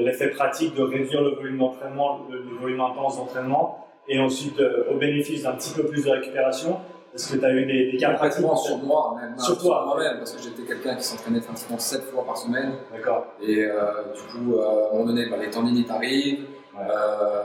l'effet 0.00 0.30
pratique 0.30 0.74
de 0.74 0.82
réduire 0.82 1.22
le 1.22 1.34
volume 1.34 1.58
d'entraînement, 1.58 2.20
le, 2.30 2.38
le, 2.38 2.56
volume 2.56 2.80
intense 2.80 3.16
d'entraînement 3.16 3.86
et 4.08 4.18
ensuite 4.20 4.58
euh, 4.58 4.90
au 4.90 4.96
bénéfice 4.96 5.42
d'un 5.42 5.52
petit 5.52 5.74
peu 5.74 5.84
plus 5.84 6.04
de 6.04 6.10
récupération? 6.10 6.78
Est-ce 7.14 7.32
que 7.32 7.38
tu 7.38 7.44
as 7.44 7.52
eu 7.52 7.66
des, 7.66 7.92
des 7.92 7.98
cas 7.98 8.14
pratiques 8.14 8.44
sur 8.56 8.78
moi, 8.78 9.16
même. 9.20 9.38
Sur 9.38 9.58
toi 9.58 9.84
moi-même, 9.86 10.18
parce 10.18 10.32
que 10.32 10.42
j'étais 10.42 10.62
quelqu'un 10.62 10.94
qui 10.96 11.04
s'entraînait 11.04 11.40
pratiquement 11.40 11.78
7 11.78 12.02
fois 12.04 12.24
par 12.24 12.36
semaine. 12.36 12.72
D'accord. 12.92 13.26
Et 13.40 13.64
euh, 13.64 13.74
du 14.14 14.22
coup, 14.32 14.54
euh, 14.56 14.86
à 14.86 14.88
un 14.88 14.92
moment 14.92 15.04
donné, 15.06 15.28
bah, 15.28 15.36
les 15.40 15.50
tendinites 15.50 15.90
arrivent, 15.90 16.46
ouais. 16.74 16.80
euh, 16.90 17.42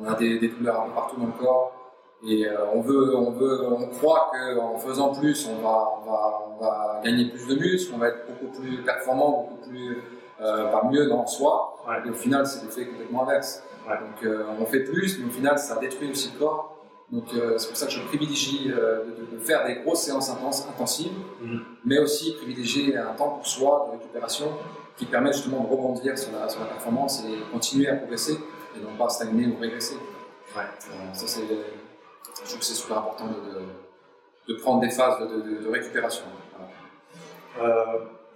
on 0.00 0.06
a 0.06 0.14
des, 0.14 0.38
des, 0.38 0.48
douleurs 0.48 0.82
un 0.82 0.86
peu 0.86 0.94
partout 0.94 1.16
dans 1.18 1.26
le 1.26 1.32
corps. 1.32 1.74
Et 2.26 2.46
on 2.74 2.80
veut, 2.80 3.16
on 3.16 3.30
veut, 3.30 3.60
on 3.70 3.86
croit 3.86 4.32
qu'en 4.32 4.76
faisant 4.76 5.14
plus, 5.14 5.48
on 5.48 5.62
va, 5.62 6.00
on 6.02 6.10
va, 6.10 6.48
on 6.50 6.64
va 6.64 7.00
gagner 7.04 7.26
plus 7.26 7.46
de 7.46 7.54
muscles, 7.54 7.92
on 7.94 7.98
va 7.98 8.08
être 8.08 8.26
beaucoup 8.26 8.60
plus 8.60 8.82
performant, 8.82 9.48
beaucoup 9.52 9.70
plus 9.70 10.02
euh, 10.40 10.82
mieux 10.90 11.08
dans 11.08 11.26
soi. 11.26 11.76
Et 12.04 12.10
au 12.10 12.14
final, 12.14 12.46
c'est 12.46 12.64
l'effet 12.64 12.86
complètement 12.86 13.24
inverse. 13.24 13.62
Donc 13.88 14.24
euh, 14.24 14.44
on 14.60 14.66
fait 14.66 14.84
plus, 14.84 15.18
mais 15.18 15.26
au 15.26 15.30
final, 15.30 15.58
ça 15.58 15.76
détruit 15.76 16.10
aussi 16.10 16.30
le 16.34 16.38
corps. 16.38 16.77
Donc 17.10 17.24
euh, 17.32 17.56
c'est 17.56 17.68
pour 17.68 17.76
ça 17.76 17.86
que 17.86 17.92
je 17.92 18.00
privilégie 18.02 18.70
euh, 18.70 19.04
de, 19.04 19.36
de, 19.36 19.40
faire 19.40 19.66
des 19.66 19.76
grosses 19.76 20.02
séances 20.02 20.28
intenses, 20.28 20.66
intensives, 20.68 21.12
mhm. 21.40 21.62
mais 21.84 21.98
aussi 21.98 22.34
privilégier 22.34 22.96
un 22.98 23.14
temps 23.14 23.30
pour 23.30 23.46
soi 23.46 23.88
de 23.88 23.98
récupération 23.98 24.52
qui 24.96 25.06
permet 25.06 25.32
justement 25.32 25.60
de 25.60 25.68
rebondir 25.68 26.18
sur 26.18 26.32
la, 26.32 26.48
sur 26.48 26.60
la 26.60 26.66
performance 26.66 27.24
et 27.24 27.50
continuer 27.50 27.88
à 27.88 27.96
progresser 27.96 28.34
et 28.76 28.80
non 28.80 28.94
pas 28.98 29.08
stagner 29.08 29.46
ou 29.46 29.58
régresser. 29.58 29.96
Ouais. 30.54 30.64
ça 31.12 31.26
c'est, 31.26 31.42
je 31.42 32.48
trouve 32.48 32.58
que 32.58 32.64
c'est 32.64 32.74
super 32.74 32.98
important 32.98 33.26
de, 33.26 34.52
de, 34.52 34.58
prendre 34.58 34.80
des 34.80 34.90
phases 34.90 35.18
de, 35.20 35.68
récupération. 35.70 36.24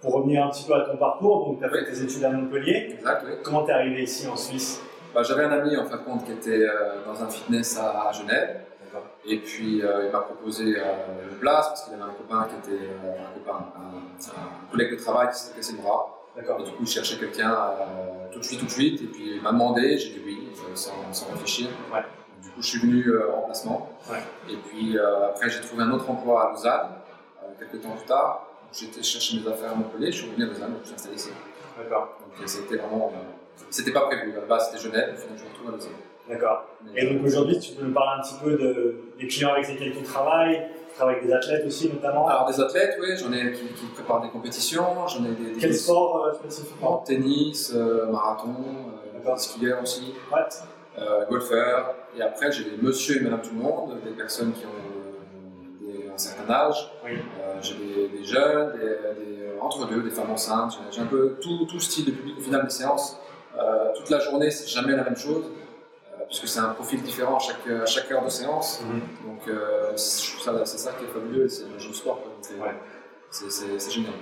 pour 0.01 0.13
revenir 0.13 0.45
un 0.45 0.49
petit 0.49 0.63
peu 0.65 0.73
à 0.73 0.81
ton 0.81 0.97
parcours, 0.97 1.45
donc 1.45 1.59
tu 1.59 1.65
as 1.65 1.69
fait 1.69 1.85
tes 1.85 2.01
études 2.01 2.23
à 2.23 2.31
Montpellier. 2.31 2.95
Exact, 2.97 3.23
oui. 3.25 3.33
Comment 3.43 3.65
tu 3.65 3.69
es 3.69 3.73
arrivé 3.73 4.03
ici 4.03 4.27
en 4.27 4.35
Suisse? 4.35 4.81
Bah, 5.13 5.23
J'avais 5.23 5.43
un 5.43 5.51
ami 5.51 5.77
en 5.77 5.85
fin 5.85 5.97
de 5.97 6.03
compte 6.03 6.25
qui 6.25 6.31
était 6.31 6.65
euh, 6.65 7.05
dans 7.05 7.23
un 7.23 7.27
fitness 7.27 7.77
à, 7.77 8.11
Genève. 8.11 8.61
Et 9.25 9.37
puis 9.39 9.81
euh, 9.81 10.05
il 10.05 10.11
m'a 10.11 10.19
proposé 10.19 10.75
euh, 10.77 10.83
une 11.31 11.37
place 11.37 11.67
parce 11.69 11.83
qu'il 11.85 11.93
avait 11.93 12.03
un 12.03 12.13
copain 12.13 12.47
qui 12.49 12.71
était 12.71 12.85
un, 12.85 13.33
copain, 13.39 13.65
un, 13.77 14.71
collègue 14.71 14.91
de 14.91 15.01
travail 15.01 15.29
qui 15.29 15.39
s'était 15.39 15.57
cassé 15.57 15.73
le 15.73 15.81
bras. 15.81 16.19
Et 16.37 16.41
du 16.41 16.71
coup, 16.71 16.81
il 16.81 16.87
cherchait 16.87 17.17
quelqu'un 17.17 17.55
tout 18.31 18.39
de 18.39 18.43
suite, 18.43 18.59
tout 18.59 18.65
de 18.65 18.71
suite. 18.71 19.01
Et 19.01 19.05
puis 19.05 19.35
il 19.35 19.41
m'a 19.41 19.51
demandé, 19.51 19.97
j'ai 19.97 20.09
dit 20.09 20.21
oui, 20.25 20.49
sans, 20.75 20.91
sans 21.11 21.31
réfléchir. 21.31 21.67
Ouais. 21.93 22.01
Du 22.41 22.49
coup, 22.49 22.61
je 22.61 22.67
suis 22.67 22.79
venu 22.79 23.05
en 23.35 23.41
placement. 23.43 23.89
Ouais. 24.09 24.17
Et 24.51 24.57
puis 24.57 24.97
après, 24.99 25.49
j'ai 25.49 25.61
trouvé 25.61 25.83
un 25.83 25.91
autre 25.91 26.09
emploi 26.09 26.47
à 26.47 26.51
Lausanne, 26.51 26.89
quelques 27.59 27.81
temps 27.81 27.91
plus 27.91 28.05
tard. 28.05 28.47
J'étais 28.73 29.03
chercher 29.03 29.39
mes 29.39 29.47
affaires 29.47 29.71
à 29.71 29.75
Montpellier, 29.75 30.11
je 30.11 30.17
suis 30.17 30.29
revenu 30.29 30.45
à 30.45 30.47
Lausanne, 30.47 30.73
je 30.81 30.87
suis 30.87 30.95
installé 30.95 31.15
ici. 31.15 31.29
D'accord. 31.77 32.17
Donc 32.19 32.47
c'était 32.49 32.77
vraiment 32.77 33.11
c'était 33.69 33.91
pas 33.91 34.01
prévu. 34.07 34.31
Là-bas, 34.33 34.59
c'était 34.59 34.83
Genève, 34.83 35.15
finalement, 35.15 35.37
je 35.37 35.43
me 35.43 35.49
retrouve 35.49 35.69
à 35.69 35.71
Lausanne. 35.71 35.91
D'accord. 36.29 36.65
Et 36.95 37.05
donc 37.05 37.25
aujourd'hui, 37.25 37.59
tu 37.59 37.73
peux 37.73 37.85
me 37.85 37.93
parler 37.93 38.19
un 38.19 38.21
petit 38.21 38.35
peu 38.41 38.51
de, 38.51 38.95
des 39.19 39.27
clients 39.27 39.51
avec 39.51 39.67
lesquels 39.67 39.93
tu 39.93 40.03
travailles 40.03 40.69
Tu 40.89 40.95
travailles 40.95 41.15
avec 41.17 41.27
des 41.27 41.33
athlètes 41.33 41.65
aussi, 41.65 41.89
notamment 41.89 42.27
Alors, 42.27 42.45
des 42.45 42.61
athlètes, 42.61 42.97
oui, 43.01 43.09
j'en 43.17 43.31
ai 43.33 43.51
qui, 43.51 43.65
qui, 43.73 43.85
préparent 43.93 44.21
des 44.21 44.29
compétitions. 44.29 45.07
J'en 45.07 45.25
ai 45.25 45.31
des, 45.31 45.59
Quel 45.59 45.75
sport 45.75 46.25
euh, 46.25 46.33
spécifiquement 46.33 47.03
Tennis, 47.05 47.73
euh, 47.75 48.05
marathon, 48.05 48.55
euh, 49.25 49.35
skieur 49.35 49.81
aussi, 49.81 50.13
euh, 50.97 51.25
golfeur. 51.29 51.93
Et 52.17 52.21
après, 52.21 52.51
j'ai 52.51 52.63
des 52.63 52.77
monsieur 52.81 53.17
et 53.17 53.21
madame 53.21 53.41
tout 53.41 53.55
le 53.55 53.61
monde, 53.61 53.97
des 54.05 54.11
personnes 54.11 54.53
qui 54.53 54.65
ont 54.65 55.85
des, 55.85 56.09
un 56.09 56.17
certain 56.17 56.49
âge. 56.53 56.89
Oui. 57.03 57.17
j'ai 57.61 57.75
des, 57.75 58.23
jeunes, 58.23 58.73
des, 58.79 59.59
entre 59.59 59.87
deux, 59.89 60.03
des 60.03 60.11
femmes 60.11 60.31
enceintes. 60.31 60.79
J'ai 60.91 61.01
un 61.01 61.05
peu 61.05 61.35
tout, 61.41 61.65
tout 61.65 61.79
style 61.81 62.05
de 62.05 62.11
public 62.11 62.35
au 62.37 62.41
final 62.41 62.63
des 62.63 62.69
séances. 62.69 63.17
Euh, 63.57 63.93
toute 63.95 64.09
la 64.09 64.19
journée, 64.19 64.49
c'est 64.49 64.67
jamais 64.67 64.95
la 64.95 65.03
même 65.03 65.15
chose, 65.15 65.45
euh, 65.45 66.23
puisque 66.27 66.47
c'est 66.47 66.59
un 66.59 66.69
profil 66.69 67.01
différent 67.03 67.37
à 67.37 67.39
chaque, 67.39 67.67
à 67.67 67.85
chaque 67.85 68.11
heure 68.11 68.23
de 68.23 68.29
séance. 68.29 68.81
Mhm. 68.81 69.01
Donc, 69.27 69.47
euh, 69.47 69.91
c'est 69.95 70.77
ça 70.77 70.91
qui 70.93 71.05
est 71.05 71.07
fabuleux, 71.07 71.47
c'est 71.47 71.65
le 71.71 71.77
jeu 71.77 71.89
de 71.89 71.95
sport. 71.95 72.19
C'est 73.29 73.91
génial. 73.91 74.13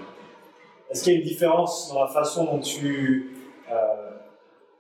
Est-ce 0.90 1.04
qu'il 1.04 1.14
y 1.14 1.16
a 1.16 1.20
une 1.20 1.26
différence 1.26 1.90
dans 1.94 2.02
la 2.02 2.08
façon 2.08 2.46
dont 2.46 2.60
tu 2.60 3.38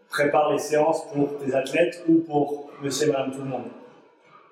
prépares 0.10 0.52
les 0.52 0.60
séances 0.60 1.06
pour 1.14 1.38
tes 1.38 1.56
athlètes 1.56 2.04
ou 2.10 2.16
pour 2.16 2.70
monsieur 2.82 3.08
et 3.08 3.12
madame 3.12 3.32
tout 3.32 3.40
le 3.40 3.46
monde? 3.46 3.68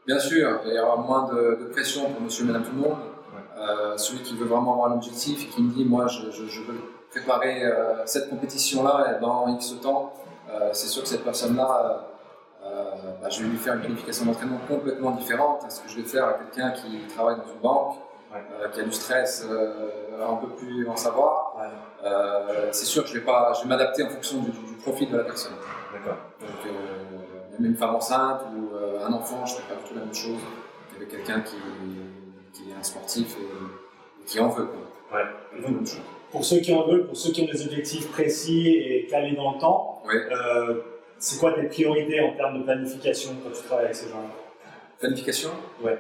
Bien 0.08 0.20
sûr, 0.20 0.62
il 0.66 0.74
y 0.74 0.80
aura 0.80 0.96
moins 0.96 1.34
de, 1.34 1.70
pression 1.74 2.10
pour 2.12 2.22
monsieur 2.22 2.46
et 2.46 2.48
madame 2.48 2.64
tout 2.64 2.76
le 2.76 2.82
monde. 2.82 3.98
celui 3.98 4.22
qui 4.24 4.38
veut 4.38 4.46
vraiment 4.46 4.74
avoir 4.74 4.92
un 4.92 4.96
objectif 4.96 5.44
et 5.44 5.48
qui 5.48 5.62
me 5.62 5.72
dit 5.74 5.84
Moi, 5.84 6.08
je, 6.08 6.32
je, 6.32 6.48
je 6.48 6.62
veux 6.62 6.80
préparer 7.10 7.64
euh, 7.64 8.06
cette 8.06 8.30
compétition-là 8.30 9.18
dans 9.22 9.48
X 9.48 9.76
temps, 9.82 10.14
euh, 10.52 10.70
c'est 10.74 10.88
sûr 10.88 11.04
que 11.04 11.10
cette 11.10 11.24
personne-là, 11.24 12.06
euh, 12.64 12.92
bah, 13.22 13.30
je 13.30 13.44
vais 13.44 13.50
lui 13.50 13.58
faire 13.58 13.76
une 13.76 13.82
planification 13.82 14.26
d'entraînement 14.26 14.60
complètement 14.68 15.12
différente 15.12 15.64
à 15.66 15.70
ce 15.70 15.82
que 15.82 15.90
je 15.90 15.98
vais 15.98 16.04
faire 16.04 16.26
à 16.28 16.34
quelqu'un 16.34 16.72
qui 16.72 17.00
travaille 17.16 17.38
dans 17.38 17.54
une 17.54 17.60
banque, 17.62 17.96
qui 18.74 18.80
a 18.80 18.84
du 18.84 18.92
stress 18.92 19.44
un 20.22 20.36
peu 20.36 20.50
plus 20.50 20.88
en 20.88 20.96
savoir. 20.96 21.56
c'est 22.72 22.86
sûr 22.86 23.04
que 23.04 23.10
je 23.10 23.16
vais, 23.16 23.26
pas, 23.26 23.54
je 23.54 23.64
vais 23.64 23.70
m'adapter 23.70 24.04
en 24.04 24.10
fonction 24.10 24.40
du, 24.40 24.52
profil 24.84 25.10
de 25.10 25.18
la 25.18 25.24
personne. 25.24 25.54
D'accord. 25.92 26.18
Donc, 26.40 26.74
même 27.58 27.72
une 27.72 27.76
femme 27.76 27.96
enceinte 27.96 28.42
ou 28.56 28.70
un 29.04 29.12
enfant, 29.14 29.46
je 29.46 29.56
ne 29.56 29.60
fais 29.60 29.74
pas 29.74 29.82
du 29.82 29.90
tout 29.90 29.96
la 29.96 30.02
même 30.02 30.14
chose 30.14 30.40
qu'avec 30.94 31.10
quelqu'un 31.10 31.42
qui, 31.42 31.58
qui, 32.54 32.70
est 32.70 32.76
un 32.80 32.84
sportif 32.84 33.36
et, 33.38 34.26
qui 34.26 34.40
en 34.40 34.50
veut. 34.50 34.66
Quoi. 34.66 35.20
Ouais 35.20 36.19
pour 36.32 36.46
ceux 36.46 36.60
qui 36.60 36.74
en 36.74 36.86
veulent, 36.86 37.08
pour 37.08 37.18
ceux 37.18 37.32
qui 37.32 37.42
ont 37.42 37.52
des 37.52 37.66
objectifs 37.66 38.10
précis 38.12 38.68
et 38.68 39.08
calés 39.10 39.36
dans 39.36 39.54
le 39.54 39.60
temps, 39.60 40.02
euh, 40.14 40.82
c'est 41.18 41.40
quoi 41.40 41.54
tes 41.54 41.64
priorités 41.64 42.22
en 42.22 42.36
termes 42.36 42.60
de 42.60 42.64
planification 42.64 43.32
quand 43.44 43.50
tu 43.52 43.64
travailles 43.64 43.86
avec 43.86 43.96
ces 43.96 44.10
gens-là 44.10 44.30
Planification 45.00 45.50
Ouais. 45.84 45.98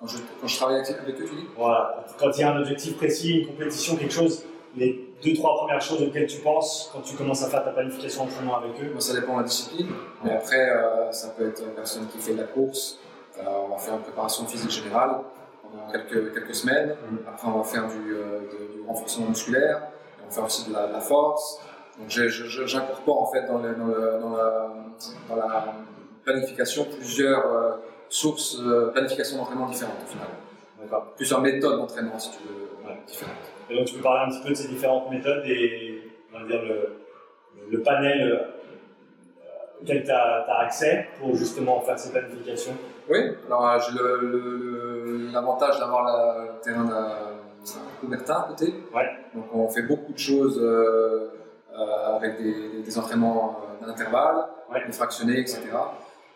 Quand 0.00 0.06
je, 0.06 0.18
quand 0.40 0.46
je, 0.46 0.56
travaille 0.56 0.76
avec, 0.76 0.90
eux, 0.90 1.14
tu 1.16 1.34
dis 1.34 1.46
Voilà. 1.56 2.04
Quand 2.18 2.30
il 2.36 2.40
y 2.40 2.42
a 2.44 2.52
un 2.52 2.60
objectif 2.60 2.96
précis, 2.96 3.40
une 3.40 3.46
compétition, 3.48 3.96
quelque 3.96 4.12
chose, 4.12 4.44
les 4.76 5.08
deux, 5.24 5.34
trois 5.34 5.56
premières 5.56 5.80
choses 5.80 6.02
auxquelles 6.02 6.26
tu 6.26 6.38
penses 6.38 6.90
quand 6.92 7.00
tu 7.00 7.16
commences 7.16 7.42
à 7.42 7.48
faire 7.48 7.64
ta 7.64 7.70
planification 7.70 8.24
d'entraînement 8.24 8.58
avec 8.58 8.70
eux 8.82 8.90
Moi, 8.92 9.00
Ça 9.00 9.14
dépend 9.14 9.34
de 9.34 9.42
la 9.42 9.48
discipline. 9.48 9.88
Mais 10.24 10.32
après, 10.32 10.70
euh, 10.70 11.10
ça 11.12 11.28
peut 11.30 11.48
être 11.48 11.62
une 11.62 11.74
personne 11.74 12.06
qui 12.08 12.18
fait 12.18 12.32
de 12.32 12.38
la 12.38 12.44
course. 12.44 13.00
Euh, 13.38 13.42
on 13.66 13.68
va 13.68 13.78
faire 13.78 13.94
une 13.94 14.02
préparation 14.02 14.46
physique 14.46 14.70
générale 14.70 15.20
pendant 15.70 15.90
quelques, 15.90 16.34
quelques 16.34 16.54
semaines. 16.54 16.94
Après, 17.26 17.48
on 17.48 17.58
va 17.58 17.64
faire 17.64 17.86
du, 17.88 17.96
du 17.96 18.82
renforcement 18.86 19.28
musculaire, 19.28 19.82
on 20.26 20.30
fait 20.30 20.40
aussi 20.40 20.68
de 20.68 20.74
la, 20.74 21.00
force. 21.00 21.60
Donc 21.98 22.08
j'incorpore 22.10 23.22
en 23.22 23.26
fait 23.32 23.46
dans, 23.46 23.58
dans, 23.58 24.20
dans, 24.20 24.36
la, 24.36 24.70
dans, 25.28 25.36
la, 25.36 25.74
planification 26.24 26.84
plusieurs 26.84 27.46
euh, 27.46 27.72
sources, 28.08 28.58
euh, 28.60 28.90
planification 28.92 29.38
d'entraînement 29.38 29.66
différentes 29.66 29.96
au 30.04 30.10
final. 30.10 30.26
D'accord. 30.80 31.06
Plusieurs 31.16 31.40
méthodes 31.40 31.78
d'entraînement 31.78 32.18
si 32.18 32.30
tu 32.32 32.38
veux, 32.46 32.94
différentes. 33.06 33.34
Et 33.70 33.76
donc 33.76 33.86
tu 33.86 33.94
peux 33.94 34.02
parler 34.02 34.26
un 34.26 34.34
petit 34.34 34.42
peu 34.42 34.50
de 34.50 34.54
ces 34.54 34.68
différentes 34.68 35.10
méthodes 35.10 35.44
et 35.46 36.02
on 36.32 36.40
va 36.40 36.46
dire 36.46 36.62
le, 36.62 37.00
le 37.70 37.82
panel 37.82 38.22
euh, 38.22 38.57
auquel 39.80 40.04
tu 40.04 40.10
as, 40.10 40.44
as, 40.48 40.64
accès 40.64 41.08
pour 41.20 41.34
justement 41.34 41.80
faire 41.80 41.98
ces 41.98 42.10
planifications 42.10 42.76
Oui, 43.08 43.18
alors 43.46 43.80
j'ai 43.80 45.32
l'avantage 45.32 45.78
d'avoir 45.78 46.04
le 46.04 46.60
terrain 46.62 46.84
de 46.84 47.38
Coubertin 48.00 48.34
à 48.34 48.48
côté. 48.48 48.74
Donc 49.34 49.44
on 49.54 49.68
fait 49.68 49.82
beaucoup 49.82 50.12
de 50.12 50.18
choses 50.18 50.58
euh, 50.60 51.30
euh, 51.76 52.16
avec 52.16 52.38
des, 52.38 52.82
des, 52.82 52.98
entraînements 52.98 53.60
euh, 53.82 53.86
d'intervalle, 53.86 54.46
des 54.86 54.92
fractionnés, 54.92 55.40
etc. 55.40 55.62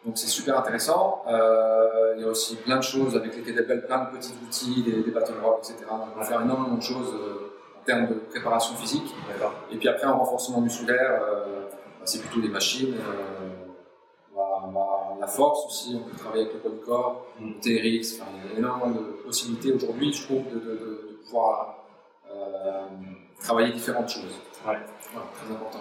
Donc 0.05 0.19
c'est 0.19 0.29
super 0.29 0.59
intéressant. 0.59 1.23
il 1.29 2.23
y 2.23 2.25
a 2.25 2.29
aussi 2.29 2.57
plein 2.57 2.77
de 2.77 2.83
choses 2.83 3.17
avec 3.17 3.37
les 3.37 3.43
kettlebells, 3.43 3.87
plein 3.87 4.05
de 4.05 4.17
petits 4.17 4.35
outils, 4.45 4.83
des, 4.83 5.03
des 5.03 5.11
battle 5.11 5.35
rock, 5.43 5.61
etc. 5.61 5.87
on 5.91 6.19
va 6.19 6.25
faire 6.25 6.41
énormément 6.41 6.77
de 6.77 6.83
choses 6.83 7.15
en 7.81 7.85
termes 7.85 8.09
de 8.09 8.15
préparation 8.15 8.75
physique. 8.75 9.15
Et 9.71 9.77
puis 9.77 9.89
après 9.89 10.07
en 10.07 10.19
renforcement 10.19 10.61
musculaire, 10.61 11.23
c'est 12.05 12.21
plutôt 12.21 12.41
des 12.41 12.49
machines. 12.49 12.95
la 15.21 15.27
force 15.27 15.67
aussi, 15.67 15.97
on 15.97 16.09
peut 16.09 16.17
travailler 16.17 16.47
avec 16.47 16.65
le 16.65 16.71
du 16.71 16.77
corps, 16.79 17.27
mm. 17.39 17.53
TRX, 17.61 18.21
enfin, 18.21 18.31
il 18.45 18.53
y 18.53 18.55
a 18.55 18.59
énormément 18.59 18.91
de 18.91 19.23
possibilités 19.25 19.73
aujourd'hui, 19.73 20.13
je 20.13 20.25
trouve, 20.25 20.45
de, 20.53 20.59
de 20.59 21.21
pouvoir 21.25 21.83
euh, 22.31 22.87
travailler 23.41 23.73
différentes 23.73 24.09
choses. 24.09 24.41
Ouais. 24.67 24.79
très 25.13 25.53
important. 25.53 25.81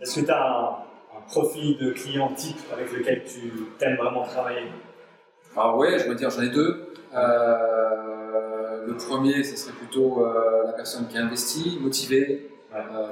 Est-ce 0.00 0.20
que 0.20 0.26
tu 0.26 0.30
as 0.30 0.86
un, 1.16 1.20
profil 1.28 1.76
de 1.78 1.92
client 1.92 2.32
type 2.34 2.58
avec 2.72 2.90
lequel 2.92 3.22
tu 3.24 3.52
aimes 3.80 3.96
vraiment 3.96 4.24
travailler? 4.24 4.66
Ah 5.56 5.76
ouais, 5.76 5.98
je 5.98 6.08
veux 6.08 6.14
dire, 6.14 6.30
j'en 6.30 6.42
ai 6.42 6.48
deux. 6.48 6.92
Euh, 7.14 8.86
le 8.86 8.96
premier, 8.96 9.44
ce 9.44 9.56
serait 9.56 9.76
plutôt 9.76 10.24
euh, 10.24 10.64
la 10.64 10.72
personne 10.72 11.06
qui 11.08 11.18
investit, 11.18 11.78
motivée, 11.80 12.50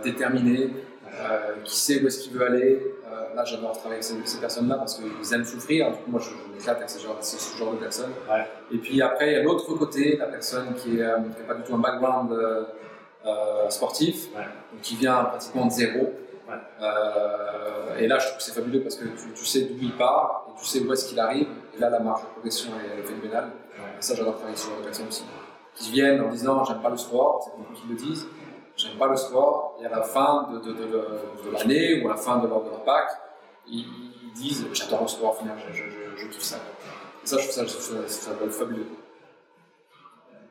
déterminée, 0.02 0.70
qui 1.64 1.76
sait 1.76 2.02
où 2.02 2.06
est-ce 2.06 2.20
qu'il 2.20 2.32
veut 2.32 2.46
aller. 2.46 2.94
là, 3.34 3.44
j'adore 3.44 3.72
travailler 3.72 4.02
avec 4.04 4.26
ces, 4.26 4.38
personnes-là 4.38 4.76
parce 4.76 4.94
qu'ils 4.94 5.34
aiment 5.34 5.44
souffrir. 5.44 5.90
Du 5.90 5.98
coup, 5.98 6.10
moi, 6.10 6.20
je, 6.20 6.30
je 6.30 6.54
m'éclate 6.54 6.76
avec 6.78 6.90
ce 6.90 6.98
genre, 6.98 7.16
ce 7.20 7.56
genre 7.56 7.72
de 7.72 7.78
personnes. 7.78 8.12
Et 8.72 8.78
puis 8.78 9.00
après, 9.02 9.28
il 9.28 9.32
y 9.32 9.36
a 9.36 9.42
l'autre 9.42 9.72
côté, 9.74 10.16
la 10.16 10.26
personne 10.26 10.74
qui 10.74 10.96
n'a 10.96 11.18
pas 11.46 11.54
du 11.54 11.62
tout 11.62 11.74
un 11.74 11.78
background 11.78 12.32
euh, 13.26 13.68
sportif, 13.68 14.28
qui 14.80 14.96
vient 14.96 15.24
pratiquement 15.24 15.66
de 15.66 15.72
zéro. 15.72 16.14
Euh, 16.80 17.98
et 17.98 18.06
là, 18.06 18.18
je 18.18 18.26
trouve 18.26 18.38
que 18.38 18.42
c'est 18.42 18.54
fabuleux 18.54 18.80
parce 18.80 18.94
que 18.94 19.04
tu, 19.04 19.44
sais 19.44 19.62
d'où 19.62 19.76
il 19.82 19.92
part 19.92 20.46
et 20.48 20.58
tu 20.58 20.64
sais 20.64 20.80
où 20.80 20.92
est-ce 20.92 21.08
qu'il 21.08 21.20
arrive. 21.20 21.48
Et 21.76 21.80
là, 21.80 21.90
la 21.90 21.98
marge 21.98 22.22
de 22.22 22.26
progression 22.28 22.70
est, 22.78 23.02
phénoménale. 23.02 23.50
Et 23.76 24.02
ça, 24.02 24.14
j'adore 24.14 24.36
travailler 24.36 24.56
sur 24.56 24.70
les 24.78 24.84
personnes 24.84 25.08
aussi. 25.08 25.24
Qui 25.74 25.90
viennent 25.90 26.20
en 26.20 26.28
disant 26.28 26.64
J'aime 26.64 26.80
pas 26.80 26.88
le 26.90 26.96
sport, 26.96 27.42
c'est 27.44 27.58
beaucoup 27.58 27.74
qui 27.74 27.88
le 27.88 27.96
disent. 27.96 28.26
J'aime 28.78 28.96
pas 28.96 29.08
le 29.08 29.16
sport. 29.16 29.76
Et 29.82 29.86
à 29.86 29.88
la 29.88 30.02
fin 30.02 30.48
de, 30.52 30.58
de, 30.60 30.72
de, 30.72 31.50
l'année 31.52 32.00
ou 32.00 32.06
à 32.06 32.12
la 32.12 32.16
fin 32.16 32.38
de 32.38 32.46
leur, 32.46 32.62
de 32.62 32.70
leur 32.70 32.84
pack, 32.84 33.10
ils, 33.66 33.84
disent 34.34 34.68
J'adore 34.72 35.02
le 35.02 35.08
sport, 35.08 35.36
finalement, 35.36 35.60
je, 35.72 35.82
je, 35.82 36.16
je, 36.16 36.26
kiffe 36.28 36.42
ça. 36.42 36.58
ça, 37.24 37.38
je 37.38 37.42
trouve 37.42 37.54
ça, 37.54 37.66
ça, 37.66 38.08
ça, 38.08 38.30
va 38.34 38.46
être 38.46 38.52
fabuleux. 38.52 38.86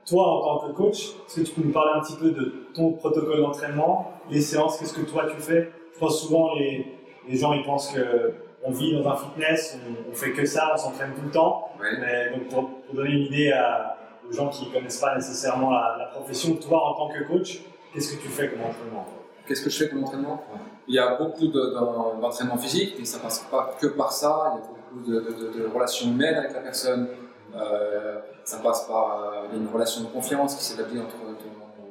Toi, 0.05 0.23
en 0.23 0.59
tant 0.59 0.67
que 0.67 0.73
coach, 0.73 0.97
est-ce 1.25 1.39
que 1.39 1.45
tu 1.45 1.53
peux 1.53 1.67
nous 1.67 1.71
parler 1.71 1.91
un 1.95 2.01
petit 2.01 2.17
peu 2.17 2.31
de 2.31 2.67
ton 2.73 2.91
protocole 2.93 3.41
d'entraînement, 3.41 4.11
les 4.29 4.41
séances, 4.41 4.77
qu'est-ce 4.77 4.93
que 4.93 5.09
toi 5.09 5.25
tu 5.29 5.41
fais? 5.41 5.71
Je 5.93 5.99
pense 5.99 6.21
souvent 6.21 6.53
les, 6.55 6.85
les 7.29 7.37
gens 7.37 7.53
ils 7.53 7.63
pensent 7.63 7.93
que 7.93 8.33
on 8.63 8.71
vit 8.71 8.93
dans 9.01 9.09
un 9.09 9.15
fitness, 9.15 9.79
on, 9.87 10.11
on 10.11 10.13
fait 10.13 10.31
que 10.31 10.45
ça, 10.45 10.71
on 10.73 10.77
s'entraîne 10.77 11.13
tout 11.13 11.23
le 11.23 11.31
temps. 11.31 11.69
Mais 11.79 12.31
donc 12.31 12.49
pour, 12.49 12.81
pour 12.81 12.95
donner 12.95 13.11
une 13.11 13.25
idée 13.27 13.51
à, 13.51 13.97
aux 14.27 14.33
gens 14.33 14.49
qui 14.49 14.67
ne 14.67 14.73
connaissent 14.73 14.99
pas 14.99 15.15
nécessairement 15.15 15.71
la, 15.71 15.95
la, 15.97 16.05
profession, 16.07 16.55
toi 16.55 16.83
en 16.89 16.93
tant 16.95 17.09
que 17.09 17.23
coach, 17.23 17.61
qu'est-ce 17.97 18.15
que 18.15 18.21
tu 18.21 18.29
fais 18.29 18.49
comme 18.49 18.61
entraînement 18.61 19.07
Qu'est-ce 19.47 19.63
que 19.63 19.69
je 19.69 19.77
fais 19.77 19.89
comme 19.89 20.03
entraînement? 20.03 20.43
Il 20.87 20.93
y 20.93 20.99
a 20.99 21.15
beaucoup 21.15 21.47
d'entraînement 21.47 22.57
physique, 22.57 22.95
mais 22.99 23.05
ça 23.05 23.17
passe 23.19 23.39
pas 23.49 23.75
que 23.79 23.87
par 23.87 24.11
ça. 24.11 24.53
Il 24.53 25.13
y 25.13 25.17
a 25.17 25.21
beaucoup 25.21 25.57
de, 25.57 25.67
relations 25.73 26.11
humaines 26.11 26.35
avec 26.35 26.53
la 26.53 26.59
personne. 26.59 27.07
Euh, 27.55 28.19
ça 28.43 28.59
passe 28.59 28.85
par 28.87 29.23
euh, 29.51 29.57
une 29.57 29.67
relation 29.67 30.01
de 30.01 30.07
confiance 30.07 30.55
qui 30.55 30.63
s'établit 30.63 30.99
entre 30.99 31.15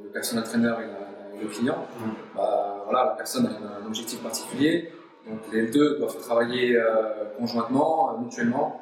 le 0.05 0.11
personnel 0.11 0.45
trainer 0.45 0.75
et, 0.79 0.87
la, 0.87 1.41
et 1.41 1.43
le 1.43 1.49
client. 1.49 1.79
Mm. 1.99 2.11
Bah, 2.37 2.83
voilà, 2.85 3.05
la 3.07 3.11
personne 3.13 3.47
a 3.47 3.83
un, 3.83 3.87
objectif 3.87 4.23
particulier, 4.23 4.93
donc 5.27 5.41
les 5.53 5.69
deux 5.69 5.99
doivent 5.99 6.19
travailler 6.19 6.77
euh, 6.77 7.35
conjointement, 7.39 8.17
mutuellement, 8.19 8.81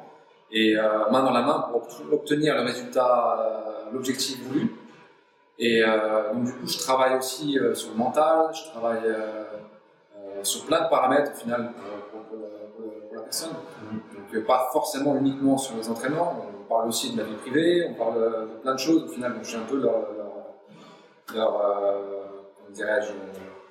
et 0.51 0.75
main 1.11 1.23
dans 1.23 1.31
la 1.31 1.41
main 1.41 1.65
pour 1.71 1.87
obtenir 2.13 2.55
le 2.55 2.61
résultat, 2.61 3.89
l'objectif 3.91 4.41
voulu. 4.43 4.69
Et 5.57 5.81
euh, 5.83 6.33
donc 6.33 6.43
du 6.45 6.53
coup, 6.53 6.67
je 6.67 6.77
travaille 6.79 7.17
aussi 7.17 7.57
euh, 7.57 7.73
sur 7.73 7.91
le 7.91 7.97
mental, 7.97 8.47
je 8.53 8.69
travaille 8.71 9.05
euh, 9.05 9.43
sur 10.43 10.65
plein 10.65 10.83
de 10.83 10.89
paramètres 10.89 11.31
au 11.33 11.35
final 11.37 11.71
pour, 12.11 12.21
pour, 12.23 12.39
pour, 12.75 13.07
pour 13.07 13.15
la 13.15 13.21
personne. 13.21 13.51
Donc 13.91 14.33
euh, 14.35 14.45
pas 14.45 14.69
forcément 14.73 15.15
uniquement 15.15 15.57
sur 15.57 15.77
les 15.77 15.89
entraînements, 15.89 16.35
on 16.59 16.67
parle 16.67 16.89
aussi 16.89 17.13
de 17.13 17.17
la 17.19 17.23
vie 17.23 17.35
privée, 17.35 17.87
on 17.89 17.93
parle 17.93 18.15
de, 18.15 18.47
plein 18.61 18.73
de 18.73 18.79
choses 18.79 19.03
au 19.03 19.07
final. 19.07 19.33
Donc 19.33 19.43
je 19.43 19.49
suis 19.49 19.57
un 19.57 19.63
peu 19.65 19.77
leur, 19.77 19.93
leur, 21.33 21.53
leur 21.57 22.01
dirais-je, 22.71 23.13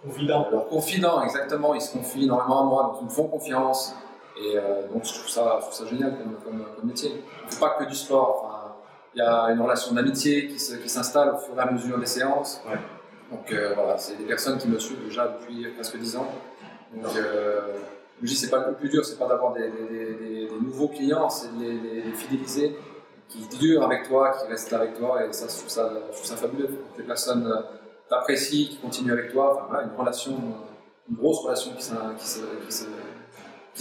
Confident. 0.02 0.48
leur 0.50 0.68
confident 0.68 1.22
exactement. 1.22 1.74
Ils 1.74 1.80
se 1.82 1.92
confient 1.96 2.24
énormément 2.24 2.60
à 2.60 2.64
moi, 2.64 2.82
donc 2.84 2.96
ils 3.02 3.04
me 3.04 3.10
font 3.10 3.26
confiance. 3.28 3.94
Et 4.42 4.56
donc 4.92 5.04
je 5.04 5.12
trouve 5.14 5.28
ça, 5.28 5.56
je 5.60 5.62
trouve 5.66 5.74
ça 5.74 5.86
génial 5.86 6.16
comme, 6.18 6.36
comme, 6.44 6.66
comme 6.76 6.86
métier. 6.86 7.22
Pas 7.60 7.70
que 7.78 7.84
du 7.84 7.94
sport. 7.94 8.43
Il 9.14 9.18
y 9.18 9.22
a 9.22 9.44
une 9.44 9.60
relation 9.60 9.94
d'amitié 9.94 10.48
qui, 10.48 10.58
s'installe 10.58 11.34
au 11.34 11.38
fur 11.38 11.54
et 11.56 11.60
à 11.60 11.70
mesure 11.70 11.98
des 11.98 12.06
séances. 12.06 12.60
Ouais. 12.68 12.78
Donc 13.30 13.52
euh, 13.52 13.72
voilà, 13.74 13.96
c'est 13.96 14.16
des 14.16 14.24
personnes 14.24 14.58
qui 14.58 14.68
me 14.68 14.78
suivent 14.78 15.04
déjà 15.04 15.28
depuis 15.28 15.66
presque 15.74 15.96
10 15.96 16.16
ans. 16.16 16.28
Donc 16.94 17.16
euh, 17.16 17.60
je 18.22 18.28
dis 18.28 18.36
c'est 18.36 18.50
pas 18.50 18.66
le 18.66 18.74
plus 18.74 18.88
dur, 18.88 19.04
c'est 19.04 19.18
pas 19.18 19.26
d'avoir 19.26 19.52
des, 19.52 19.70
des, 19.70 19.88
des, 19.88 20.14
des, 20.14 20.48
nouveaux 20.60 20.88
clients, 20.88 21.28
c'est 21.28 21.54
de 21.56 21.60
les, 21.60 21.78
les, 21.78 22.02
les, 22.02 22.12
fidéliser, 22.12 22.76
qui 23.28 23.46
durent 23.58 23.84
avec 23.84 24.08
toi, 24.08 24.32
qui 24.32 24.46
restent 24.48 24.72
avec 24.72 24.94
toi, 24.94 25.24
et 25.24 25.32
ça 25.32 25.46
je 25.48 25.56
trouve 25.58 25.68
ça, 25.68 25.92
je 26.10 26.12
trouve 26.12 26.26
ça 26.26 26.36
fabuleux. 26.36 26.70
Des 26.96 27.04
personnes 27.04 27.46
euh, 27.46 27.60
t'apprécient, 28.08 28.68
qui 28.68 28.78
continuent 28.78 29.12
avec 29.12 29.32
toi, 29.32 29.54
enfin 29.54 29.66
voilà, 29.68 29.86
une 29.86 29.94
relation, 29.96 30.36
une 31.08 31.16
grosse 31.16 31.38
relation 31.40 31.70
qui 31.72 31.82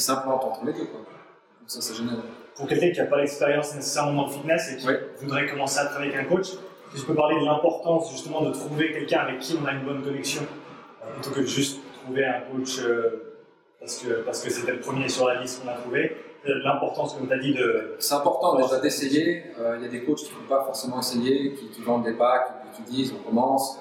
s'implante 0.01 0.43
entre 0.43 0.65
les 0.65 0.73
deux. 0.73 0.85
Quoi. 0.85 0.99
Donc 0.99 1.67
ça 1.67 1.81
c'est 1.81 1.95
génial 1.95 2.17
pour 2.55 2.67
quelqu'un 2.67 2.91
qui 2.91 2.99
n'a 2.99 3.05
pas 3.05 3.17
l'expérience 3.17 3.75
nécessairement 3.75 4.23
dans 4.23 4.27
le 4.27 4.33
fitness 4.33 4.71
et 4.71 4.77
qui 4.77 4.87
voudrait 5.21 5.47
commencer 5.47 5.79
à 5.79 5.85
travailler 5.85 6.13
avec 6.13 6.25
un 6.25 6.29
coach, 6.29 6.47
je 6.95 7.03
peux 7.03 7.15
parler 7.15 7.39
de 7.39 7.45
l'importance 7.45 8.11
justement 8.11 8.41
de 8.41 8.51
trouver 8.51 8.91
quelqu'un 8.91 9.21
avec 9.21 9.39
qui 9.39 9.57
on 9.61 9.65
a 9.65 9.71
une 9.71 9.83
bonne 9.83 10.03
connexion, 10.03 10.43
euh, 10.43 11.13
plutôt 11.13 11.31
que 11.31 11.41
de 11.41 11.45
juste 11.45 11.81
trouver 12.03 12.25
un 12.25 12.41
coach 12.41 12.79
euh, 12.79 13.37
parce 13.79 13.97
que 13.97 14.13
parce 14.21 14.43
que 14.43 14.49
c'était 14.51 14.73
le 14.73 14.79
premier 14.79 15.09
sur 15.09 15.27
la 15.27 15.41
liste 15.41 15.63
qu'on 15.63 15.69
a 15.69 15.73
trouvé. 15.73 16.15
Euh, 16.45 16.61
l'importance, 16.63 17.15
comme 17.15 17.27
tu 17.27 17.33
as 17.33 17.37
dit, 17.37 17.53
de. 17.53 17.95
C'est 17.99 18.13
important 18.13 18.61
déjà 18.61 18.79
d'essayer. 18.79 19.43
Il 19.77 19.81
y 19.81 19.85
a 19.85 19.89
des 19.89 20.03
coachs 20.03 20.17
qui 20.17 20.29
ne 20.29 20.35
font 20.35 20.47
pas 20.47 20.63
forcément 20.63 20.99
essayer, 20.99 21.53
qui, 21.53 21.69
qui 21.69 21.81
vendent 21.81 22.03
des 22.03 22.13
packs, 22.13 22.51
qui, 22.75 22.83
qui, 22.83 22.91
disent 22.91 23.13
on 23.17 23.29
commence. 23.29 23.79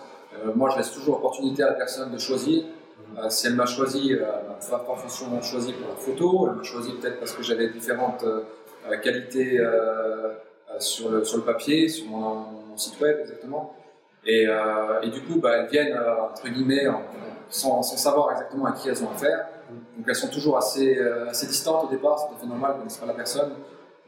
moi, 0.55 0.71
je 0.71 0.79
laisse 0.79 0.93
toujours 0.93 1.17
l'opportunité 1.17 1.65
à 1.65 1.71
la 1.71 1.75
personne 1.75 2.13
de 2.13 2.19
choisir. 2.19 2.65
Euh, 3.19 3.29
si 3.29 3.47
elle 3.47 3.55
m'a 3.55 3.67
choisi, 3.67 4.15
euh, 4.15 4.25
elle 4.41 4.71
m'a 4.71 4.79
pas 4.79 4.95
forcément 4.97 5.43
choisi 5.43 5.73
pour 5.73 5.89
la 5.89 5.97
photo, 5.97 6.49
elle 6.49 6.57
m'a 6.57 6.63
choisi 6.63 6.93
peut-être 6.93 7.19
parce 7.19 7.33
que 7.33 7.43
j'avais 7.43 7.69
différentes 7.69 8.23
euh, 8.25 8.43
qualités 9.03 9.61
sur, 10.79 11.11
le, 11.11 11.25
sur 11.25 11.39
le 11.39 11.45
papier, 11.45 11.89
sur 11.89 12.07
mon, 12.07 12.35
mon 12.71 12.77
site 12.77 13.01
web 13.01 13.19
exactement. 13.21 13.77
Et, 14.25 14.47
et 15.03 15.11
du 15.11 15.21
coup, 15.23 15.41
bah, 15.41 15.59
elles 15.59 15.69
viennent, 15.69 15.99
entre 15.99 16.49
guillemets, 16.49 16.87
sans, 17.49 17.83
sans, 17.83 17.97
savoir 17.97 18.33
exactement 18.33 18.67
à 18.67 18.73
qui 18.73 18.89
elles 18.89 19.03
ont 19.03 19.11
affaire. 19.11 19.49
Donc 19.97 20.07
elles 20.09 20.15
sont 20.15 20.29
toujours 20.29 20.57
assez, 20.57 20.99
assez 21.29 21.47
distantes 21.47 21.85
au 21.85 21.89
départ, 21.89 22.19
c'est 22.19 22.29
tout 22.29 22.35
à 22.37 22.41
fait 22.41 22.47
normal, 22.47 22.71
elles 22.71 22.77
ne 22.77 22.83
connaissent 22.83 22.99
pas 22.99 23.07
la 23.07 23.15
personne. 23.15 23.53